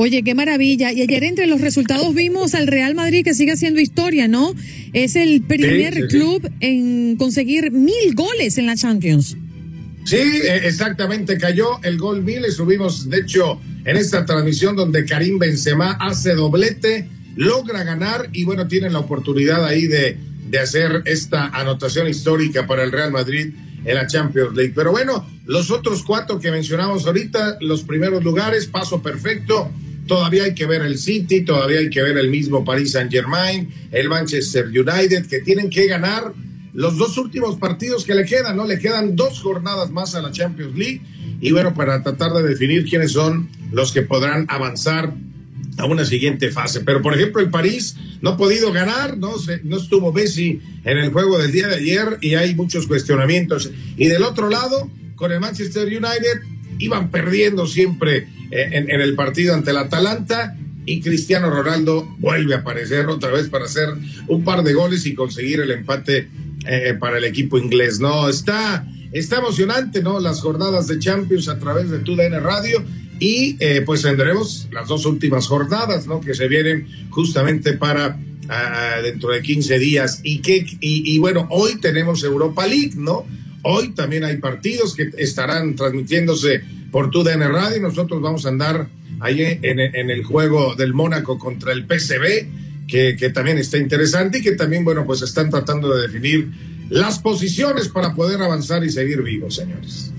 Oye, 0.00 0.22
qué 0.22 0.32
maravilla. 0.32 0.92
Y 0.92 1.02
ayer 1.02 1.24
entre 1.24 1.48
los 1.48 1.60
resultados 1.60 2.14
vimos 2.14 2.54
al 2.54 2.68
Real 2.68 2.94
Madrid 2.94 3.24
que 3.24 3.34
sigue 3.34 3.50
haciendo 3.50 3.80
historia, 3.80 4.28
¿no? 4.28 4.54
Es 4.92 5.16
el 5.16 5.42
primer 5.42 5.92
sí, 5.92 6.02
sí. 6.02 6.06
club 6.06 6.48
en 6.60 7.16
conseguir 7.16 7.72
mil 7.72 8.14
goles 8.14 8.58
en 8.58 8.66
la 8.66 8.76
Champions. 8.76 9.36
Sí, 10.04 10.16
eh, 10.16 10.60
exactamente, 10.66 11.36
cayó 11.36 11.82
el 11.82 11.98
gol 11.98 12.22
mil 12.22 12.44
y 12.46 12.52
subimos, 12.52 13.10
de 13.10 13.18
hecho, 13.18 13.60
en 13.84 13.96
esta 13.96 14.24
transmisión 14.24 14.76
donde 14.76 15.04
Karim 15.04 15.36
Benzema 15.36 15.94
hace 15.94 16.34
doblete, 16.34 17.08
logra 17.34 17.82
ganar 17.82 18.28
y 18.32 18.44
bueno, 18.44 18.68
tiene 18.68 18.90
la 18.90 19.00
oportunidad 19.00 19.64
ahí 19.64 19.88
de, 19.88 20.16
de 20.48 20.58
hacer 20.60 21.02
esta 21.06 21.46
anotación 21.48 22.06
histórica 22.06 22.68
para 22.68 22.84
el 22.84 22.92
Real 22.92 23.10
Madrid 23.10 23.52
en 23.84 23.94
la 23.96 24.06
Champions 24.06 24.54
League. 24.54 24.74
Pero 24.76 24.92
bueno, 24.92 25.28
los 25.44 25.72
otros 25.72 26.04
cuatro 26.04 26.38
que 26.38 26.52
mencionamos 26.52 27.04
ahorita, 27.04 27.58
los 27.62 27.82
primeros 27.82 28.22
lugares, 28.22 28.66
paso 28.66 29.02
perfecto. 29.02 29.72
Todavía 30.08 30.44
hay 30.44 30.54
que 30.54 30.66
ver 30.66 30.82
el 30.82 30.98
City, 30.98 31.42
todavía 31.42 31.78
hay 31.78 31.90
que 31.90 32.02
ver 32.02 32.18
el 32.18 32.28
mismo 32.30 32.64
Paris 32.64 32.90
Saint 32.92 33.12
Germain, 33.12 33.68
el 33.92 34.08
Manchester 34.08 34.66
United, 34.66 35.26
que 35.28 35.40
tienen 35.40 35.70
que 35.70 35.86
ganar 35.86 36.32
los 36.72 36.96
dos 36.96 37.16
últimos 37.18 37.56
partidos 37.56 38.04
que 38.04 38.14
le 38.14 38.24
quedan, 38.24 38.56
¿no? 38.56 38.66
Le 38.66 38.78
quedan 38.78 39.14
dos 39.14 39.40
jornadas 39.40 39.90
más 39.90 40.14
a 40.16 40.22
la 40.22 40.32
Champions 40.32 40.76
League 40.76 41.02
y 41.40 41.52
bueno, 41.52 41.74
para 41.74 42.02
tratar 42.02 42.32
de 42.32 42.42
definir 42.42 42.84
quiénes 42.88 43.12
son 43.12 43.48
los 43.70 43.92
que 43.92 44.02
podrán 44.02 44.46
avanzar 44.48 45.14
a 45.76 45.84
una 45.84 46.04
siguiente 46.04 46.50
fase. 46.50 46.80
Pero 46.80 47.00
por 47.02 47.14
ejemplo, 47.14 47.40
el 47.40 47.50
París 47.50 47.96
no 48.20 48.30
ha 48.30 48.36
podido 48.36 48.72
ganar, 48.72 49.16
no, 49.16 49.38
Se- 49.38 49.60
no 49.62 49.76
estuvo 49.76 50.12
Messi 50.12 50.60
en 50.84 50.98
el 50.98 51.10
juego 51.12 51.38
del 51.38 51.52
día 51.52 51.68
de 51.68 51.76
ayer 51.76 52.18
y 52.20 52.34
hay 52.34 52.54
muchos 52.56 52.86
cuestionamientos. 52.86 53.70
Y 53.96 54.06
del 54.08 54.22
otro 54.24 54.48
lado, 54.50 54.90
con 55.16 55.30
el 55.32 55.38
Manchester 55.40 55.86
United, 55.86 56.40
iban 56.78 57.10
perdiendo 57.10 57.66
siempre 57.66 58.28
en, 58.50 58.90
en 58.90 59.00
el 59.00 59.14
partido 59.14 59.54
ante 59.54 59.70
el 59.70 59.76
Atalanta 59.78 60.56
y 60.88 61.00
Cristiano 61.00 61.50
Ronaldo 61.50 62.08
vuelve 62.18 62.54
a 62.54 62.58
aparecer 62.58 63.06
otra 63.06 63.30
vez 63.30 63.48
para 63.48 63.66
hacer 63.66 63.88
un 64.26 64.42
par 64.42 64.62
de 64.62 64.72
goles 64.72 65.04
y 65.04 65.14
conseguir 65.14 65.60
el 65.60 65.70
empate 65.70 66.28
eh, 66.66 66.94
para 66.98 67.18
el 67.18 67.24
equipo 67.24 67.58
inglés. 67.58 68.00
No, 68.00 68.28
está, 68.28 68.86
está 69.12 69.36
emocionante, 69.36 70.02
¿no? 70.02 70.18
Las 70.18 70.40
jornadas 70.40 70.86
de 70.86 70.98
Champions 70.98 71.48
a 71.48 71.58
través 71.58 71.90
de 71.90 71.98
TUDN 71.98 72.42
Radio 72.42 72.82
y 73.20 73.56
eh, 73.60 73.82
pues 73.84 74.02
tendremos 74.02 74.68
las 74.72 74.88
dos 74.88 75.04
últimas 75.04 75.46
jornadas, 75.46 76.06
¿no? 76.06 76.20
Que 76.20 76.34
se 76.34 76.48
vienen 76.48 76.88
justamente 77.10 77.74
para 77.74 78.18
ah, 78.48 79.00
dentro 79.02 79.30
de 79.30 79.42
15 79.42 79.78
días. 79.78 80.20
Y, 80.22 80.38
que, 80.38 80.64
y 80.80 81.18
bueno, 81.18 81.46
hoy 81.50 81.78
tenemos 81.80 82.24
Europa 82.24 82.66
League, 82.66 82.94
¿no? 82.96 83.26
Hoy 83.62 83.90
también 83.90 84.24
hay 84.24 84.38
partidos 84.38 84.94
que 84.94 85.10
estarán 85.18 85.76
transmitiéndose 85.76 86.62
por 86.90 87.10
TUDN 87.10 87.40
Radio. 87.52 87.80
Nosotros 87.80 88.20
vamos 88.20 88.46
a 88.46 88.50
andar 88.50 88.88
ahí 89.20 89.42
en, 89.62 90.10
el 90.10 90.24
juego 90.24 90.74
del 90.74 90.94
Mónaco 90.94 91.38
contra 91.38 91.72
el 91.72 91.86
PCB, 91.86 92.86
que, 92.86 93.16
que 93.16 93.30
también 93.30 93.58
está 93.58 93.78
interesante 93.78 94.38
y 94.38 94.42
que 94.42 94.52
también, 94.52 94.84
bueno, 94.84 95.04
pues 95.06 95.22
están 95.22 95.50
tratando 95.50 95.94
de 95.94 96.02
definir 96.02 96.50
las 96.88 97.18
posiciones 97.18 97.88
para 97.88 98.14
poder 98.14 98.40
avanzar 98.42 98.84
y 98.84 98.90
seguir 98.90 99.22
vivos, 99.22 99.56
señores. 99.56 100.12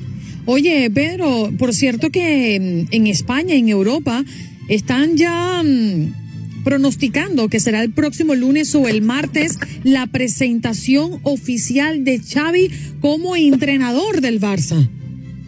Oye, 0.45 0.89
Pedro, 0.89 1.51
por 1.57 1.73
cierto 1.73 2.09
que 2.09 2.59
mm, 2.59 2.93
en 2.93 3.07
España, 3.07 3.55
en 3.55 3.69
Europa, 3.69 4.23
están 4.67 5.17
ya 5.17 5.61
mm, 5.63 6.63
pronosticando 6.63 7.49
que 7.49 7.59
será 7.59 7.83
el 7.83 7.91
próximo 7.91 8.35
lunes 8.35 8.73
o 8.75 8.87
el 8.87 9.01
martes 9.01 9.57
la 9.83 10.07
presentación 10.07 11.19
oficial 11.23 12.03
de 12.03 12.19
Xavi 12.19 12.71
como 13.01 13.35
entrenador 13.35 14.21
del 14.21 14.39
Barça. 14.39 14.89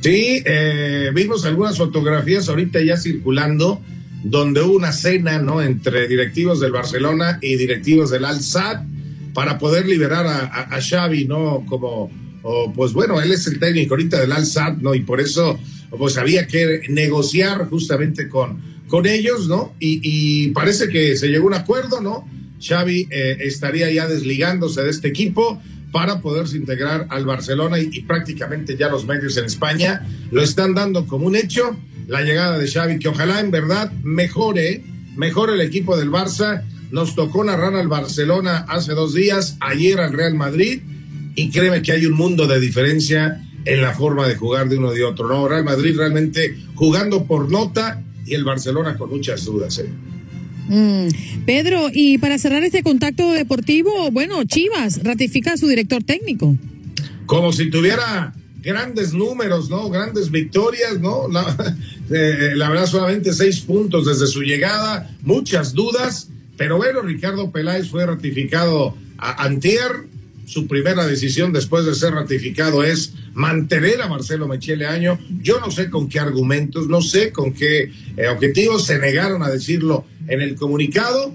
Sí, 0.02 0.42
eh, 0.46 1.12
vimos 1.14 1.46
algunas 1.46 1.78
fotografías 1.78 2.50
ahorita 2.50 2.82
ya 2.82 2.98
circulando 2.98 3.82
donde 4.24 4.62
hubo 4.62 4.76
una 4.76 4.92
cena, 4.92 5.40
¿no? 5.40 5.62
Entre 5.62 6.08
directivos 6.08 6.60
del 6.60 6.72
Barcelona 6.72 7.38
y 7.42 7.56
directivos 7.56 8.10
del 8.10 8.26
Al-Sad 8.26 8.84
para 9.34 9.58
poder 9.58 9.88
liberar 9.88 10.26
a, 10.28 10.82
Xavi, 10.82 11.26
¿no? 11.26 11.66
Como, 11.68 12.12
pues 12.76 12.94
bueno, 12.94 13.22
él 13.22 13.32
es 13.32 13.48
el 13.48 13.60
técnico 13.60 13.94
ahorita 13.94 14.20
del 14.20 14.32
Al-Sad, 14.32 14.78
¿no? 14.78 14.94
Y 14.94 15.02
por 15.02 15.22
eso, 15.22 15.60
pues 15.98 16.18
había 16.18 16.48
que 16.48 16.82
negociar 16.90 17.68
justamente 17.70 18.28
con, 18.28 18.60
con 18.88 19.06
ellos, 19.06 19.48
¿no? 19.48 19.74
Y, 19.80 20.50
parece 20.50 20.90
que 20.90 21.16
se 21.16 21.30
llegó 21.30 21.46
a 21.46 21.48
un 21.48 21.54
acuerdo, 21.56 22.02
¿no? 22.02 22.28
Xavi 22.60 23.08
eh, 23.10 23.38
estaría 23.42 23.90
ya 23.92 24.08
desligándose 24.08 24.84
de 24.84 24.90
este 24.90 25.08
equipo 25.08 25.62
para 25.92 26.22
poderse 26.22 26.58
integrar 26.58 27.08
al 27.10 27.26
Barcelona 27.26 27.80
y, 27.80 28.02
prácticamente 28.02 28.78
ya 28.78 28.90
los 28.90 29.06
medios 29.06 29.38
en 29.38 29.46
España 29.46 30.08
lo 30.32 30.42
están 30.42 30.74
dando 30.74 31.06
como 31.06 31.28
un 31.28 31.36
hecho 31.36 31.76
la 32.08 32.22
llegada 32.22 32.58
de 32.58 32.70
Xavi, 32.70 33.00
que 33.00 33.08
ojalá 33.08 33.40
en 33.40 33.52
verdad 33.52 33.92
mejore, 34.04 34.84
mejore 35.16 35.54
el 35.54 35.62
equipo 35.62 35.98
del 35.98 36.10
Barça. 36.10 36.64
Nos 36.92 37.16
tocó 37.16 37.44
narrar 37.44 37.76
al 37.76 37.88
Barcelona 37.88 38.66
hace 38.68 38.94
dos 38.94 39.14
días, 39.14 39.56
ayer 39.62 40.00
al 40.00 40.12
Real 40.12 40.34
Madrid, 40.34 40.82
y 41.36 41.50
créeme 41.52 41.82
que 41.82 41.94
hay 41.94 42.06
un 42.06 42.14
mundo 42.14 42.48
de 42.48 42.60
diferencia 42.60 43.42
en 43.64 43.82
la 43.82 43.94
forma 43.94 44.28
de 44.28 44.36
jugar 44.36 44.68
de 44.68 44.78
uno 44.78 44.94
y 44.94 44.98
de 44.98 45.06
otro. 45.06 45.28
No, 45.28 45.48
Real 45.48 45.64
Madrid 45.64 45.96
realmente 45.96 46.58
jugando 46.76 47.26
por 47.26 47.50
nota 47.50 48.04
y 48.26 48.34
el 48.34 48.44
Barcelona 48.44 48.98
con 48.98 49.10
muchas 49.10 49.46
dudas. 49.46 49.80
¿eh? 49.80 49.90
Mm. 50.72 51.44
Pedro, 51.46 51.90
y 51.94 52.18
para 52.18 52.38
cerrar 52.38 52.64
este 52.64 52.82
contacto 52.82 53.30
deportivo, 53.32 54.10
bueno, 54.10 54.42
Chivas 54.46 55.04
ratifica 55.04 55.54
a 55.54 55.58
su 55.58 55.68
director 55.68 56.02
técnico. 56.02 56.56
Como 57.26 57.52
si 57.52 57.70
tuviera 57.70 58.34
grandes 58.62 59.14
números, 59.14 59.70
¿no? 59.70 59.90
Grandes 59.90 60.32
victorias, 60.32 60.98
¿no? 61.02 61.28
La, 61.28 61.76
eh, 62.10 62.54
la 62.56 62.70
verdad, 62.70 62.86
solamente 62.86 63.34
seis 63.34 63.60
puntos 63.60 64.06
desde 64.06 64.28
su 64.28 64.44
llegada, 64.44 65.14
muchas 65.24 65.74
dudas, 65.74 66.30
pero 66.56 66.78
bueno, 66.78 67.02
Ricardo 67.02 67.52
Peláez 67.52 67.90
fue 67.90 68.06
ratificado 68.06 68.96
a 69.18 69.44
Antier. 69.44 70.08
Su 70.46 70.68
primera 70.68 71.06
decisión 71.06 71.54
después 71.54 71.86
de 71.86 71.96
ser 71.96 72.14
ratificado 72.14 72.84
es 72.84 73.14
mantener 73.34 74.02
a 74.02 74.08
Marcelo 74.08 74.48
Mechele 74.48 74.86
Año. 74.86 75.20
Yo 75.42 75.60
no 75.60 75.72
sé 75.72 75.90
con 75.90 76.10
qué 76.10 76.20
argumentos, 76.20 76.88
no 76.88 77.02
sé 77.02 77.32
con 77.32 77.54
qué 77.54 77.92
eh, 78.18 78.28
objetivos 78.28 78.86
se 78.86 79.00
negaron 79.00 79.44
a 79.44 79.50
decirlo 79.50 80.06
en 80.28 80.42
el 80.42 80.56
comunicado. 80.56 81.34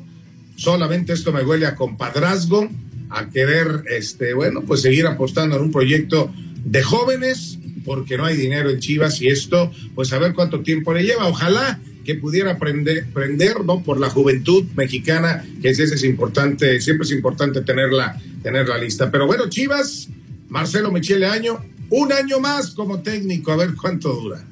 Solamente 0.57 1.13
esto 1.13 1.33
me 1.33 1.43
huele 1.43 1.67
a 1.67 1.75
compadrazgo, 1.75 2.69
a 3.11 3.31
querer, 3.31 3.85
este, 3.91 4.35
bueno, 4.35 4.63
pues 4.67 4.83
seguir 4.83 5.07
apostando 5.07 5.57
en 5.57 5.63
un 5.63 5.73
proyecto 5.73 6.33
de 6.65 6.83
jóvenes, 6.83 7.59
porque 7.85 8.17
no 8.17 8.25
hay 8.25 8.37
dinero 8.37 8.69
en 8.71 8.81
Chivas 8.81 9.21
y 9.23 9.29
esto, 9.29 9.71
pues 9.95 10.13
a 10.13 10.19
ver 10.19 10.35
cuánto 10.35 10.61
tiempo 10.61 10.93
le 10.93 11.05
lleva. 11.05 11.27
Ojalá 11.27 11.81
que 12.07 12.15
pudiera 12.15 12.53
aprender, 12.53 13.05
prender, 13.13 13.65
¿no? 13.65 13.83
Por 13.83 14.01
la 14.01 14.09
juventud 14.09 14.65
mexicana, 14.77 15.45
que 15.61 15.71
es, 15.71 15.79
es 15.79 16.05
importante, 16.05 16.81
siempre 16.81 17.05
es 17.05 17.13
importante 17.13 17.61
tenerla, 17.61 18.19
tenerla 18.43 18.79
lista. 18.79 19.11
Pero 19.11 19.27
bueno, 19.27 19.49
Chivas, 19.51 20.09
Marcelo 20.49 20.91
Michele 20.93 21.27
Año, 21.27 21.59
un 21.91 22.13
año 22.13 22.41
más 22.41 22.71
como 22.71 23.03
técnico, 23.03 23.53
a 23.53 23.57
ver 23.57 23.75
cuánto 23.75 24.15
dura. 24.15 24.43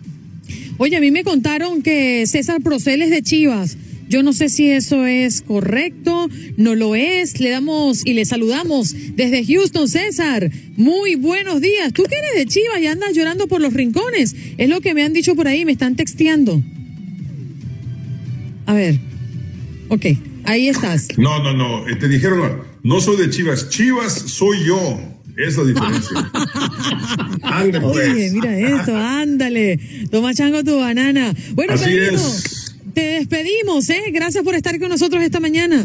Oye, 0.76 0.96
a 0.96 1.00
mí 1.00 1.10
me 1.10 1.24
contaron 1.24 1.82
que 1.82 2.26
César 2.26 2.60
Proceles 2.60 3.10
de 3.10 3.22
Chivas 3.22 3.78
yo 4.08 4.22
no 4.22 4.32
sé 4.32 4.48
si 4.48 4.70
eso 4.70 5.06
es 5.06 5.40
correcto, 5.40 6.28
no 6.56 6.74
lo 6.74 6.94
es. 6.94 7.40
Le 7.40 7.50
damos 7.50 8.04
y 8.06 8.12
le 8.12 8.24
saludamos 8.24 8.94
desde 9.16 9.44
Houston, 9.44 9.88
César. 9.88 10.50
Muy 10.76 11.14
buenos 11.14 11.60
días. 11.60 11.92
Tú 11.92 12.04
que 12.04 12.16
eres 12.16 12.34
de 12.36 12.46
Chivas 12.46 12.80
y 12.80 12.86
andas 12.86 13.14
llorando 13.14 13.48
por 13.48 13.60
los 13.60 13.72
rincones. 13.72 14.36
Es 14.58 14.68
lo 14.68 14.80
que 14.80 14.94
me 14.94 15.02
han 15.02 15.12
dicho 15.12 15.34
por 15.34 15.48
ahí, 15.48 15.64
me 15.64 15.72
están 15.72 15.96
texteando. 15.96 16.62
A 18.66 18.72
ver. 18.74 18.98
Ok, 19.88 20.06
ahí 20.44 20.68
estás. 20.68 21.08
No, 21.18 21.42
no, 21.42 21.52
no. 21.52 21.88
Eh, 21.88 21.96
te 21.96 22.08
dijeron, 22.08 22.62
no 22.82 23.00
soy 23.00 23.16
de 23.16 23.30
Chivas. 23.30 23.68
Chivas 23.68 24.12
soy 24.12 24.64
yo. 24.64 25.00
Es 25.36 25.56
la 25.56 25.64
diferencia. 25.64 26.30
ándale, 27.42 27.84
Oye, 27.84 28.00
pues. 28.12 28.32
mira 28.32 28.58
esto, 28.58 28.96
ándale. 28.96 29.80
Toma 30.10 30.32
chango 30.32 30.62
tu 30.62 30.78
banana. 30.78 31.34
Bueno, 31.54 31.72
Así 31.74 31.96
es. 31.96 32.76
Te 32.94 33.00
despedimos, 33.00 33.90
¿eh? 33.90 34.02
Gracias 34.12 34.44
por 34.44 34.54
estar 34.54 34.78
con 34.78 34.88
nosotros 34.88 35.22
esta 35.22 35.40
mañana. 35.40 35.84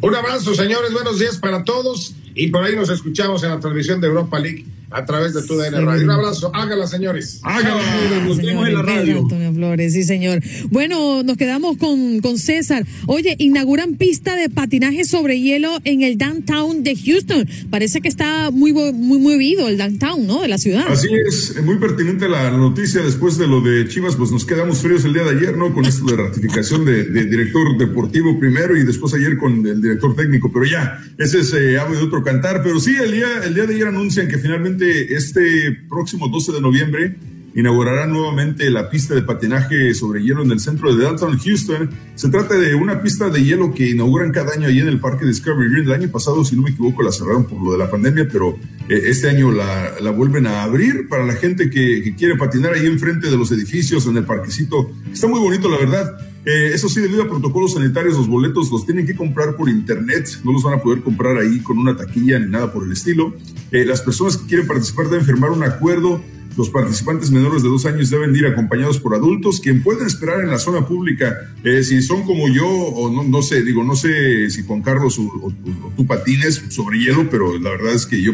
Un 0.00 0.14
abrazo, 0.14 0.54
señores. 0.54 0.92
Buenos 0.92 1.18
días 1.18 1.36
para 1.36 1.64
todos. 1.64 2.14
Y 2.38 2.46
por 2.48 2.62
ahí 2.62 2.76
nos 2.76 2.88
escuchamos 2.88 3.42
en 3.42 3.50
la 3.50 3.58
transmisión 3.58 4.00
de 4.00 4.06
Europa 4.06 4.38
League 4.38 4.64
a 4.90 5.04
través 5.04 5.34
de 5.34 5.42
tu 5.42 5.56
DN 5.56 5.80
Radio. 5.82 6.04
Un 6.04 6.10
abrazo, 6.10 6.50
hágala, 6.54 6.86
señores. 6.86 7.40
Hágala, 7.42 7.82
nos 8.24 8.38
vemos 8.38 8.68
en 8.68 8.74
la 8.74 8.82
radio. 8.82 9.18
Antonio 9.18 9.52
Flores, 9.52 9.92
sí, 9.92 10.02
señor. 10.02 10.40
Bueno, 10.70 11.22
nos 11.22 11.36
quedamos 11.36 11.76
con, 11.76 12.20
con 12.20 12.38
César. 12.38 12.86
Oye, 13.06 13.36
inauguran 13.38 13.96
pista 13.96 14.34
de 14.36 14.48
patinaje 14.48 15.04
sobre 15.04 15.40
hielo 15.40 15.78
en 15.84 16.02
el 16.02 16.16
downtown 16.16 16.82
de 16.82 16.96
Houston. 16.96 17.46
Parece 17.70 18.00
que 18.00 18.08
está 18.08 18.50
muy, 18.50 18.72
muy 18.72 19.18
movido 19.18 19.68
el 19.68 19.76
downtown, 19.76 20.26
¿no? 20.26 20.42
De 20.42 20.48
la 20.48 20.58
ciudad. 20.58 20.86
Así 20.88 21.08
es, 21.26 21.60
muy 21.62 21.76
pertinente 21.78 22.28
la 22.28 22.50
noticia 22.50 23.02
después 23.02 23.36
de 23.36 23.46
lo 23.46 23.60
de 23.60 23.88
Chivas, 23.88 24.16
pues 24.16 24.30
nos 24.30 24.46
quedamos 24.46 24.78
fríos 24.78 25.04
el 25.04 25.12
día 25.12 25.24
de 25.24 25.36
ayer, 25.36 25.56
¿no? 25.56 25.74
Con 25.74 25.84
esto 25.84 26.04
de 26.06 26.16
ratificación 26.16 26.84
de, 26.84 27.04
director 27.04 27.76
deportivo 27.76 28.38
primero 28.38 28.76
y 28.76 28.84
después 28.84 29.12
ayer 29.12 29.36
con 29.36 29.66
el 29.66 29.82
director 29.82 30.14
técnico, 30.16 30.50
pero 30.52 30.64
ya, 30.64 30.98
ese 31.18 31.40
es 31.40 31.52
eh, 31.52 31.58
de 31.58 31.78
otro 31.78 32.22
Pero 32.62 32.78
sí, 32.78 32.94
el 32.96 33.12
día, 33.12 33.26
el 33.44 33.54
día 33.54 33.64
de 33.64 33.74
ayer 33.74 33.88
anuncian 33.88 34.28
que 34.28 34.36
finalmente 34.36 35.14
este 35.14 35.72
próximo 35.88 36.28
12 36.28 36.52
de 36.52 36.60
noviembre 36.60 37.16
inaugurará 37.54 38.06
nuevamente 38.06 38.70
la 38.70 38.90
pista 38.90 39.14
de 39.14 39.22
patinaje 39.22 39.94
sobre 39.94 40.22
hielo 40.22 40.42
en 40.42 40.52
el 40.52 40.60
centro 40.60 40.94
de 40.94 41.02
downtown 41.02 41.38
Houston. 41.38 41.90
Se 42.14 42.28
trata 42.28 42.54
de 42.54 42.74
una 42.74 43.00
pista 43.00 43.30
de 43.30 43.42
hielo 43.42 43.72
que 43.72 43.88
inauguran 43.88 44.30
cada 44.30 44.52
año 44.52 44.68
allí 44.68 44.80
en 44.80 44.88
el 44.88 45.00
Parque 45.00 45.24
Discovery 45.24 45.70
Green. 45.70 45.86
El 45.86 45.92
año 45.92 46.10
pasado, 46.10 46.44
si 46.44 46.54
no 46.54 46.62
me 46.62 46.70
equivoco, 46.70 47.02
la 47.02 47.12
cerraron 47.12 47.46
por 47.46 47.62
lo 47.62 47.72
de 47.72 47.78
la 47.78 47.90
pandemia, 47.90 48.28
pero 48.30 48.58
eh, 48.88 49.00
este 49.06 49.30
año 49.30 49.50
la, 49.50 49.94
la, 50.00 50.10
vuelven 50.10 50.46
a 50.46 50.64
abrir 50.64 51.08
para 51.08 51.24
la 51.24 51.34
gente 51.34 51.70
que, 51.70 52.02
que, 52.02 52.14
quiere 52.14 52.36
patinar 52.36 52.74
ahí 52.74 52.86
enfrente 52.86 53.30
de 53.30 53.38
los 53.38 53.50
edificios, 53.50 54.06
en 54.06 54.18
el 54.18 54.24
parquecito. 54.24 54.92
Está 55.10 55.26
muy 55.26 55.40
bonito, 55.40 55.70
la 55.70 55.78
verdad. 55.78 56.18
Eh, 56.48 56.70
eso 56.72 56.88
sí, 56.88 57.02
debido 57.02 57.24
a 57.24 57.28
protocolos 57.28 57.74
sanitarios, 57.74 58.16
los 58.16 58.26
boletos 58.26 58.70
los 58.70 58.86
tienen 58.86 59.04
que 59.04 59.14
comprar 59.14 59.54
por 59.54 59.68
internet, 59.68 60.30
no 60.44 60.52
los 60.52 60.62
van 60.62 60.78
a 60.78 60.82
poder 60.82 61.02
comprar 61.02 61.36
ahí 61.36 61.58
con 61.58 61.78
una 61.78 61.94
taquilla 61.94 62.38
ni 62.38 62.46
nada 62.46 62.72
por 62.72 62.86
el 62.86 62.92
estilo. 62.92 63.34
Eh, 63.70 63.84
las 63.84 64.00
personas 64.00 64.38
que 64.38 64.46
quieren 64.46 64.66
participar 64.66 65.10
deben 65.10 65.26
firmar 65.26 65.50
un 65.50 65.62
acuerdo. 65.62 66.22
Los 66.56 66.70
participantes 66.70 67.30
menores 67.30 67.62
de 67.62 67.68
dos 67.68 67.84
años 67.84 68.08
deben 68.08 68.34
ir 68.34 68.46
acompañados 68.46 68.98
por 68.98 69.14
adultos, 69.14 69.60
quien 69.60 69.82
pueden 69.82 70.06
esperar 70.06 70.40
en 70.40 70.48
la 70.48 70.58
zona 70.58 70.86
pública. 70.86 71.36
Eh, 71.64 71.82
si 71.82 72.00
son 72.00 72.22
como 72.24 72.48
yo, 72.48 72.66
o 72.66 73.12
no, 73.12 73.24
no 73.24 73.42
sé, 73.42 73.62
digo, 73.62 73.84
no 73.84 73.94
sé 73.94 74.48
si 74.48 74.62
Juan 74.62 74.80
Carlos 74.80 75.18
o, 75.18 75.52
tú 75.98 76.06
patines 76.06 76.64
sobre 76.70 76.98
hielo, 76.98 77.28
pero 77.28 77.58
la 77.58 77.72
verdad 77.72 77.92
es 77.92 78.06
que 78.06 78.22
yo 78.22 78.32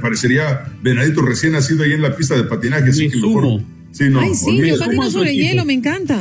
parecería 0.00 0.72
venadito 0.82 1.22
recién 1.22 1.52
nacido 1.52 1.84
ahí 1.84 1.92
en 1.92 2.02
la 2.02 2.16
pista 2.16 2.34
de 2.34 2.42
patinaje. 2.42 2.92
Sí, 2.92 4.10
no, 4.10 4.18
Ay, 4.18 4.34
sí, 4.34 4.56
yo 4.58 4.76
patino 4.76 5.08
sobre 5.08 5.36
hielo, 5.36 5.64
me 5.64 5.74
encanta. 5.74 6.20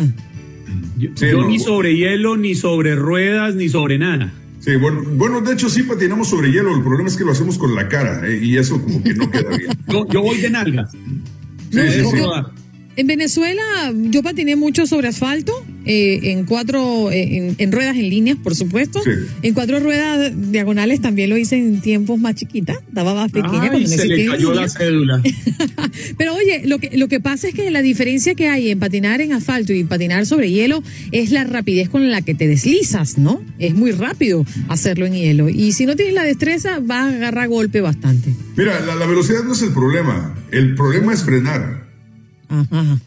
Yo, 0.98 1.48
ni 1.48 1.60
sobre 1.60 1.96
hielo, 1.96 2.38
ni 2.38 2.56
sobre 2.56 2.96
ruedas, 2.96 3.56
ni 3.56 3.70
sobre 3.70 3.98
nada. 3.98 4.32
Sí, 4.60 4.76
bueno, 4.78 5.02
bueno, 5.06 5.42
de 5.42 5.54
hecho 5.54 5.70
sí 5.70 5.84
patinamos 5.84 6.30
sobre 6.30 6.52
hielo. 6.52 6.74
El 6.74 6.84
problema 6.84 7.10
es 7.10 7.18
que 7.18 7.26
lo 7.26 7.32
hacemos 7.32 7.58
con 7.58 7.76
la 7.76 7.90
cara 7.90 8.26
eh, 8.28 8.40
y 8.42 8.58
eso 8.58 8.82
como 8.82 9.04
que 9.04 9.14
no 9.14 9.30
queda 9.30 9.50
bien. 9.58 9.72
yo, 10.10 10.22
voy 10.22 10.38
de 10.38 10.50
nalgas. 10.50 10.92
Sí, 11.72 11.80
en 12.96 13.08
Venezuela 13.08 13.62
yo 13.94 14.22
patiné 14.24 14.56
mucho 14.56 14.86
sobre 14.86 15.08
asfalto, 15.08 15.54
eh, 15.86 16.32
en 16.32 16.46
cuatro, 16.46 17.12
eh, 17.12 17.56
en, 17.58 17.72
ruedas 17.72 17.98
en 17.98 18.10
línea, 18.10 18.38
por 18.42 18.56
supuesto. 18.56 19.02
En 19.42 19.54
cuatro 19.54 19.80
ruedas 19.80 20.32
diagonales 20.52 21.02
también 21.02 21.30
lo 21.30 21.38
hice 21.38 21.58
en 21.58 21.82
tiempos 21.82 22.20
más 22.20 22.36
chiquitas, 22.36 22.78
daba 22.92 23.14
más 23.14 23.32
pequeña. 23.32 23.72
Ay, 23.72 23.88
se 23.88 24.06
le 24.08 24.26
cayó 24.26 24.54
la 24.54 24.70
cédula. 24.70 25.22
Pero 26.18 26.36
oye, 26.36 26.64
lo 26.66 26.80
que, 26.80 26.96
lo 26.98 27.08
que 27.08 27.20
pasa 27.20 27.48
es 27.48 27.54
que 27.54 27.70
la 27.72 27.82
diferencia 27.82 28.36
que 28.36 28.48
hay 28.48 28.70
en 28.70 28.80
patinar 28.80 29.22
en 29.22 29.34
asfalto 29.34 29.74
y 29.74 29.84
patinar 29.84 30.26
sobre 30.26 30.52
hielo 30.52 30.84
es 31.12 31.32
la 31.32 31.44
rapidez 31.44 31.90
con 31.90 32.12
la 32.12 32.22
que 32.22 32.36
te 32.36 32.48
deslizas, 32.48 33.18
¿no? 33.18 33.44
Es 33.60 33.74
muy 33.76 33.92
rápido 33.92 34.46
hacerlo 34.70 35.06
en 35.06 35.14
hielo. 35.14 35.50
Y 35.50 35.74
si 35.74 35.86
no 35.86 35.96
tienes 35.96 36.14
la 36.14 36.24
destreza, 36.24 36.80
vas 36.80 37.12
a 37.12 37.16
agarrar 37.16 37.50
golpe 37.50 37.82
bastante. 37.82 38.34
Mira, 38.56 38.80
la, 38.82 38.96
la 38.96 39.06
velocidad 39.06 39.44
no 39.44 39.54
es 39.54 39.62
el 39.64 39.74
problema, 39.74 40.36
el 40.52 40.76
problema 40.76 41.14
es 41.14 41.24
frenar. 41.24 41.83
Ajá. 42.54 43.00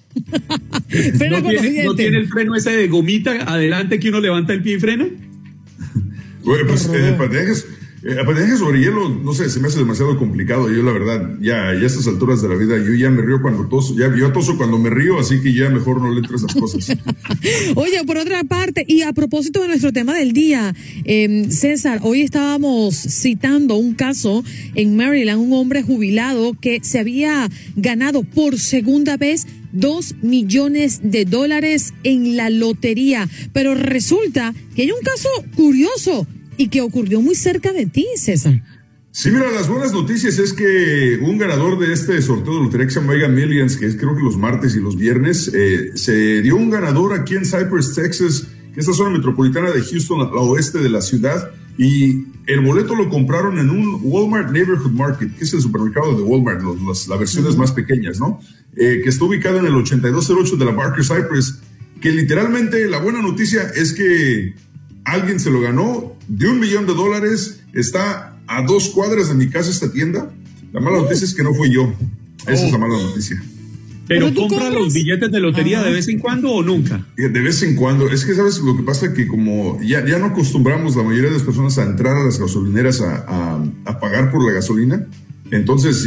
¿No, 1.84 1.94
tiene, 1.94 2.18
el 2.18 2.28
freno 2.28 2.56
ese 2.56 2.70
de 2.70 2.88
gomita 2.88 3.30
adelante 3.46 4.00
que 4.00 4.08
uno 4.08 4.20
levanta 4.20 4.52
el 4.52 4.62
pie 4.62 4.76
y 4.76 4.80
frena? 4.80 5.06
Bueno, 6.42 6.64
pues 6.68 6.88
Eh, 6.92 7.16
patinaje 8.24 8.56
sobre 8.56 8.80
hielo, 8.80 9.08
no 9.08 9.32
sé, 9.32 9.50
se 9.50 9.58
me 9.60 9.68
hace 9.68 9.78
demasiado 9.78 10.16
complicado. 10.18 10.70
Yo, 10.70 10.82
la 10.82 10.92
verdad, 10.92 11.34
ya, 11.40 11.68
a 11.68 11.74
estas 11.74 12.06
alturas 12.06 12.40
de 12.42 12.48
la 12.48 12.54
vida, 12.54 12.76
yo 12.78 12.94
ya 12.94 13.10
me 13.10 13.22
río 13.22 13.40
cuando 13.42 13.66
toso, 13.66 13.96
ya 13.96 14.14
yo 14.14 14.32
toso 14.32 14.56
cuando 14.56 14.78
me 14.78 14.90
río, 14.90 15.18
así 15.18 15.40
que 15.40 15.52
ya 15.52 15.68
mejor 15.70 16.00
no 16.00 16.10
le 16.10 16.20
entre 16.20 16.36
esas 16.36 16.54
cosas. 16.54 16.96
Oye, 17.74 18.04
por 18.04 18.18
otra 18.18 18.44
parte, 18.44 18.84
y 18.86 19.02
a 19.02 19.12
propósito 19.12 19.60
de 19.60 19.68
nuestro 19.68 19.92
tema 19.92 20.14
del 20.14 20.32
día, 20.32 20.74
eh, 21.04 21.46
César, 21.50 22.00
hoy 22.02 22.22
estábamos 22.22 22.94
citando 22.94 23.76
un 23.76 23.94
caso 23.94 24.44
en 24.74 24.96
Maryland, 24.96 25.40
un 25.40 25.52
hombre 25.52 25.82
jubilado 25.82 26.54
que 26.60 26.80
se 26.82 26.98
había 26.98 27.48
ganado 27.74 28.22
por 28.22 28.58
segunda 28.58 29.16
vez 29.16 29.46
dos 29.72 30.14
millones 30.22 31.00
de 31.02 31.24
dólares 31.24 31.92
en 32.02 32.36
la 32.36 32.50
lotería. 32.50 33.28
Pero 33.52 33.74
resulta 33.74 34.54
que 34.74 34.82
hay 34.82 34.90
un 34.90 35.02
caso 35.02 35.28
curioso 35.54 36.26
y 36.56 36.68
que 36.68 36.80
ocurrió 36.80 37.20
muy 37.20 37.34
cerca 37.34 37.72
de 37.72 37.86
ti, 37.86 38.06
César. 38.16 38.62
Sí, 39.10 39.30
mira, 39.30 39.50
las 39.50 39.66
buenas 39.66 39.92
noticias 39.92 40.38
es 40.38 40.52
que 40.52 41.18
un 41.22 41.38
ganador 41.38 41.78
de 41.78 41.90
este 41.92 42.20
sorteo 42.20 42.56
de 42.58 42.64
lotería 42.64 42.86
que 42.86 42.92
se 42.92 43.00
llama 43.00 43.14
Mega 43.14 43.28
Millions, 43.28 43.78
que 43.78 43.86
es 43.86 43.96
creo 43.96 44.14
que 44.14 44.22
los 44.22 44.36
martes 44.36 44.76
y 44.76 44.80
los 44.80 44.96
viernes, 44.96 45.50
eh, 45.54 45.92
se 45.94 46.42
dio 46.42 46.56
un 46.56 46.68
ganador 46.68 47.18
aquí 47.18 47.34
en 47.34 47.46
Cypress, 47.46 47.94
Texas, 47.94 48.46
que 48.74 48.80
es 48.80 48.86
la 48.86 48.92
zona 48.92 49.08
metropolitana 49.16 49.70
de 49.70 49.80
Houston, 49.80 50.20
al 50.20 50.36
oeste 50.36 50.80
de 50.80 50.90
la 50.90 51.00
ciudad, 51.00 51.50
y 51.78 52.26
el 52.46 52.60
boleto 52.60 52.94
lo 52.94 53.08
compraron 53.08 53.58
en 53.58 53.70
un 53.70 54.00
Walmart 54.02 54.50
Neighborhood 54.50 54.92
Market, 54.92 55.34
que 55.34 55.44
es 55.44 55.54
el 55.54 55.62
supermercado 55.62 56.14
de 56.14 56.22
Walmart, 56.22 56.62
las, 56.86 57.08
las 57.08 57.18
versiones 57.18 57.56
más 57.56 57.72
pequeñas, 57.72 58.20
¿no? 58.20 58.38
Eh, 58.76 59.00
que 59.02 59.08
está 59.08 59.24
ubicado 59.24 59.58
en 59.58 59.64
el 59.64 59.74
8208 59.76 60.56
de 60.56 60.64
la 60.66 60.72
Barker 60.72 61.02
Cypress, 61.02 61.58
que 62.02 62.12
literalmente 62.12 62.86
la 62.86 62.98
buena 62.98 63.22
noticia 63.22 63.62
es 63.74 63.94
que 63.94 64.54
alguien 65.06 65.40
se 65.40 65.50
lo 65.50 65.60
ganó 65.60 66.14
de 66.28 66.48
un 66.48 66.60
millón 66.60 66.86
de 66.86 66.94
dólares, 66.94 67.62
está 67.72 68.36
a 68.46 68.62
dos 68.62 68.90
cuadras 68.90 69.28
de 69.28 69.34
mi 69.34 69.48
casa 69.48 69.70
esta 69.70 69.90
tienda. 69.90 70.30
La 70.72 70.80
mala 70.80 70.98
noticia 70.98 71.24
es 71.24 71.34
que 71.34 71.42
no 71.42 71.54
fui 71.54 71.70
yo. 71.70 71.92
Esa 72.46 72.66
es 72.66 72.72
la 72.72 72.78
mala 72.78 72.94
noticia. 72.94 73.42
¿Pero 74.08 74.32
compra 74.34 74.70
los 74.70 74.92
billetes 74.92 75.30
de 75.32 75.40
lotería 75.40 75.82
de 75.82 75.90
vez 75.90 76.06
en 76.08 76.20
cuando 76.20 76.52
o 76.52 76.62
nunca? 76.62 77.04
De 77.16 77.28
vez 77.28 77.62
en 77.62 77.74
cuando. 77.74 78.08
Es 78.08 78.24
que, 78.24 78.34
¿sabes? 78.34 78.58
Lo 78.58 78.76
que 78.76 78.82
pasa 78.82 79.06
es 79.06 79.12
que 79.12 79.26
como 79.26 79.80
ya, 79.82 80.04
ya 80.06 80.18
no 80.18 80.26
acostumbramos 80.26 80.94
la 80.94 81.02
mayoría 81.02 81.30
de 81.30 81.36
las 81.36 81.42
personas 81.42 81.76
a 81.78 81.84
entrar 81.84 82.16
a 82.16 82.24
las 82.24 82.38
gasolineras 82.38 83.00
a, 83.00 83.64
a, 83.84 84.00
pagar 84.00 84.30
por 84.30 84.44
la 84.46 84.52
gasolina, 84.52 85.06
entonces 85.50 86.06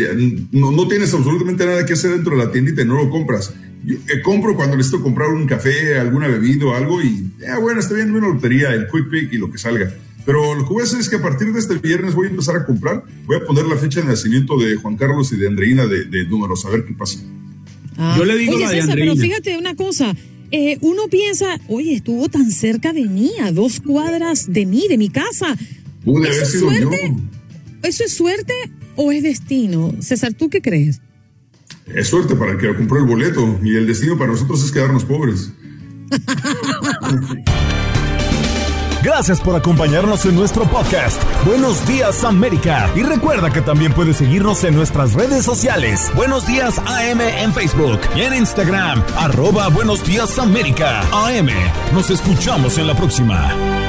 no, 0.51 0.71
no, 0.71 0.87
tienes 0.87 1.13
absolutamente 1.13 1.65
nada 1.65 1.85
que 1.85 1.93
hacer 1.93 2.11
dentro 2.11 2.37
de 2.37 2.45
la 2.45 2.51
tiendita 2.51 2.81
y 2.81 2.85
no 2.85 2.95
lo 2.95 3.09
compras. 3.09 3.53
Yo 3.83 3.95
eh, 3.95 4.21
compro 4.21 4.55
cuando 4.55 4.75
necesito 4.75 5.01
comprar 5.01 5.29
un 5.29 5.45
café, 5.47 5.97
alguna 5.97 6.27
bebida 6.27 6.65
o 6.65 6.75
algo 6.75 7.01
y, 7.01 7.31
ah, 7.47 7.59
bueno, 7.59 7.79
está 7.79 7.95
bien, 7.95 8.13
una 8.13 8.27
lotería, 8.27 8.73
el 8.73 8.87
quick 8.87 9.09
pick 9.09 9.33
y 9.33 9.37
lo 9.37 9.51
que 9.51 9.57
salga. 9.57 9.91
Pero 10.25 10.53
lo 10.53 10.67
que 10.67 10.73
voy 10.73 10.81
a 10.81 10.83
hacer 10.83 10.99
es 10.99 11.09
que 11.09 11.15
a 11.15 11.21
partir 11.21 11.51
de 11.53 11.59
este 11.59 11.75
viernes 11.75 12.13
voy 12.13 12.27
a 12.27 12.29
empezar 12.29 12.55
a 12.55 12.65
comprar. 12.65 13.03
Voy 13.25 13.37
a 13.37 13.45
poner 13.45 13.65
la 13.65 13.77
fecha 13.77 14.01
de 14.01 14.07
nacimiento 14.07 14.57
de 14.57 14.75
Juan 14.75 14.97
Carlos 14.97 15.31
y 15.31 15.37
de 15.37 15.47
Andreina 15.47 15.87
de, 15.87 16.05
de 16.05 16.25
números, 16.25 16.65
a 16.65 16.69
ver 16.69 16.85
qué 16.85 16.93
pasa. 16.93 17.19
Ah. 17.97 18.15
Yo 18.17 18.25
le 18.25 18.37
digo 18.37 18.55
oye, 18.55 18.67
César, 18.67 18.95
pero 18.95 19.15
fíjate 19.15 19.57
una 19.57 19.75
cosa. 19.75 20.15
Eh, 20.51 20.77
uno 20.81 21.07
piensa, 21.09 21.59
oye, 21.67 21.93
estuvo 21.93 22.27
tan 22.27 22.51
cerca 22.51 22.91
de 22.91 23.05
mí, 23.05 23.31
a 23.41 23.51
dos 23.51 23.79
cuadras 23.79 24.51
de 24.51 24.65
mí, 24.65 24.87
de 24.87 24.97
mi 24.97 25.09
casa. 25.09 25.55
Pude 26.03 26.29
¿Eso, 26.29 26.41
es 26.41 26.59
suerte? 26.59 27.15
¿Eso 27.83 28.03
es 28.03 28.13
suerte 28.13 28.53
o 28.95 29.11
es 29.11 29.23
destino? 29.23 29.93
César, 29.99 30.33
¿tú 30.33 30.49
qué 30.49 30.61
crees? 30.61 31.01
Es 31.93 32.07
suerte 32.09 32.35
para 32.35 32.51
el 32.51 32.57
que 32.57 32.73
compró 32.75 32.99
el 32.99 33.05
boleto 33.05 33.59
y 33.63 33.75
el 33.75 33.87
destino 33.87 34.17
para 34.17 34.31
nosotros 34.31 34.63
es 34.63 34.71
quedarnos 34.71 35.05
pobres. 35.05 35.51
Gracias 39.01 39.39
por 39.39 39.55
acompañarnos 39.55 40.25
en 40.25 40.35
nuestro 40.35 40.65
podcast. 40.65 41.21
Buenos 41.45 41.87
días 41.87 42.23
América. 42.25 42.89
Y 42.95 43.03
recuerda 43.03 43.49
que 43.49 43.61
también 43.61 43.93
puedes 43.93 44.17
seguirnos 44.17 44.63
en 44.65 44.75
nuestras 44.75 45.13
redes 45.13 45.45
sociales. 45.45 46.11
Buenos 46.15 46.45
días 46.45 46.77
AM 46.79 47.21
en 47.21 47.53
Facebook 47.53 47.99
y 48.15 48.21
en 48.21 48.33
Instagram. 48.33 49.01
Arroba 49.17 49.69
Buenos 49.69 50.05
días 50.05 50.37
América. 50.37 51.01
AM. 51.13 51.49
Nos 51.93 52.09
escuchamos 52.09 52.77
en 52.77 52.87
la 52.87 52.95
próxima. 52.95 53.88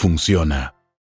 funciona. 0.00 0.79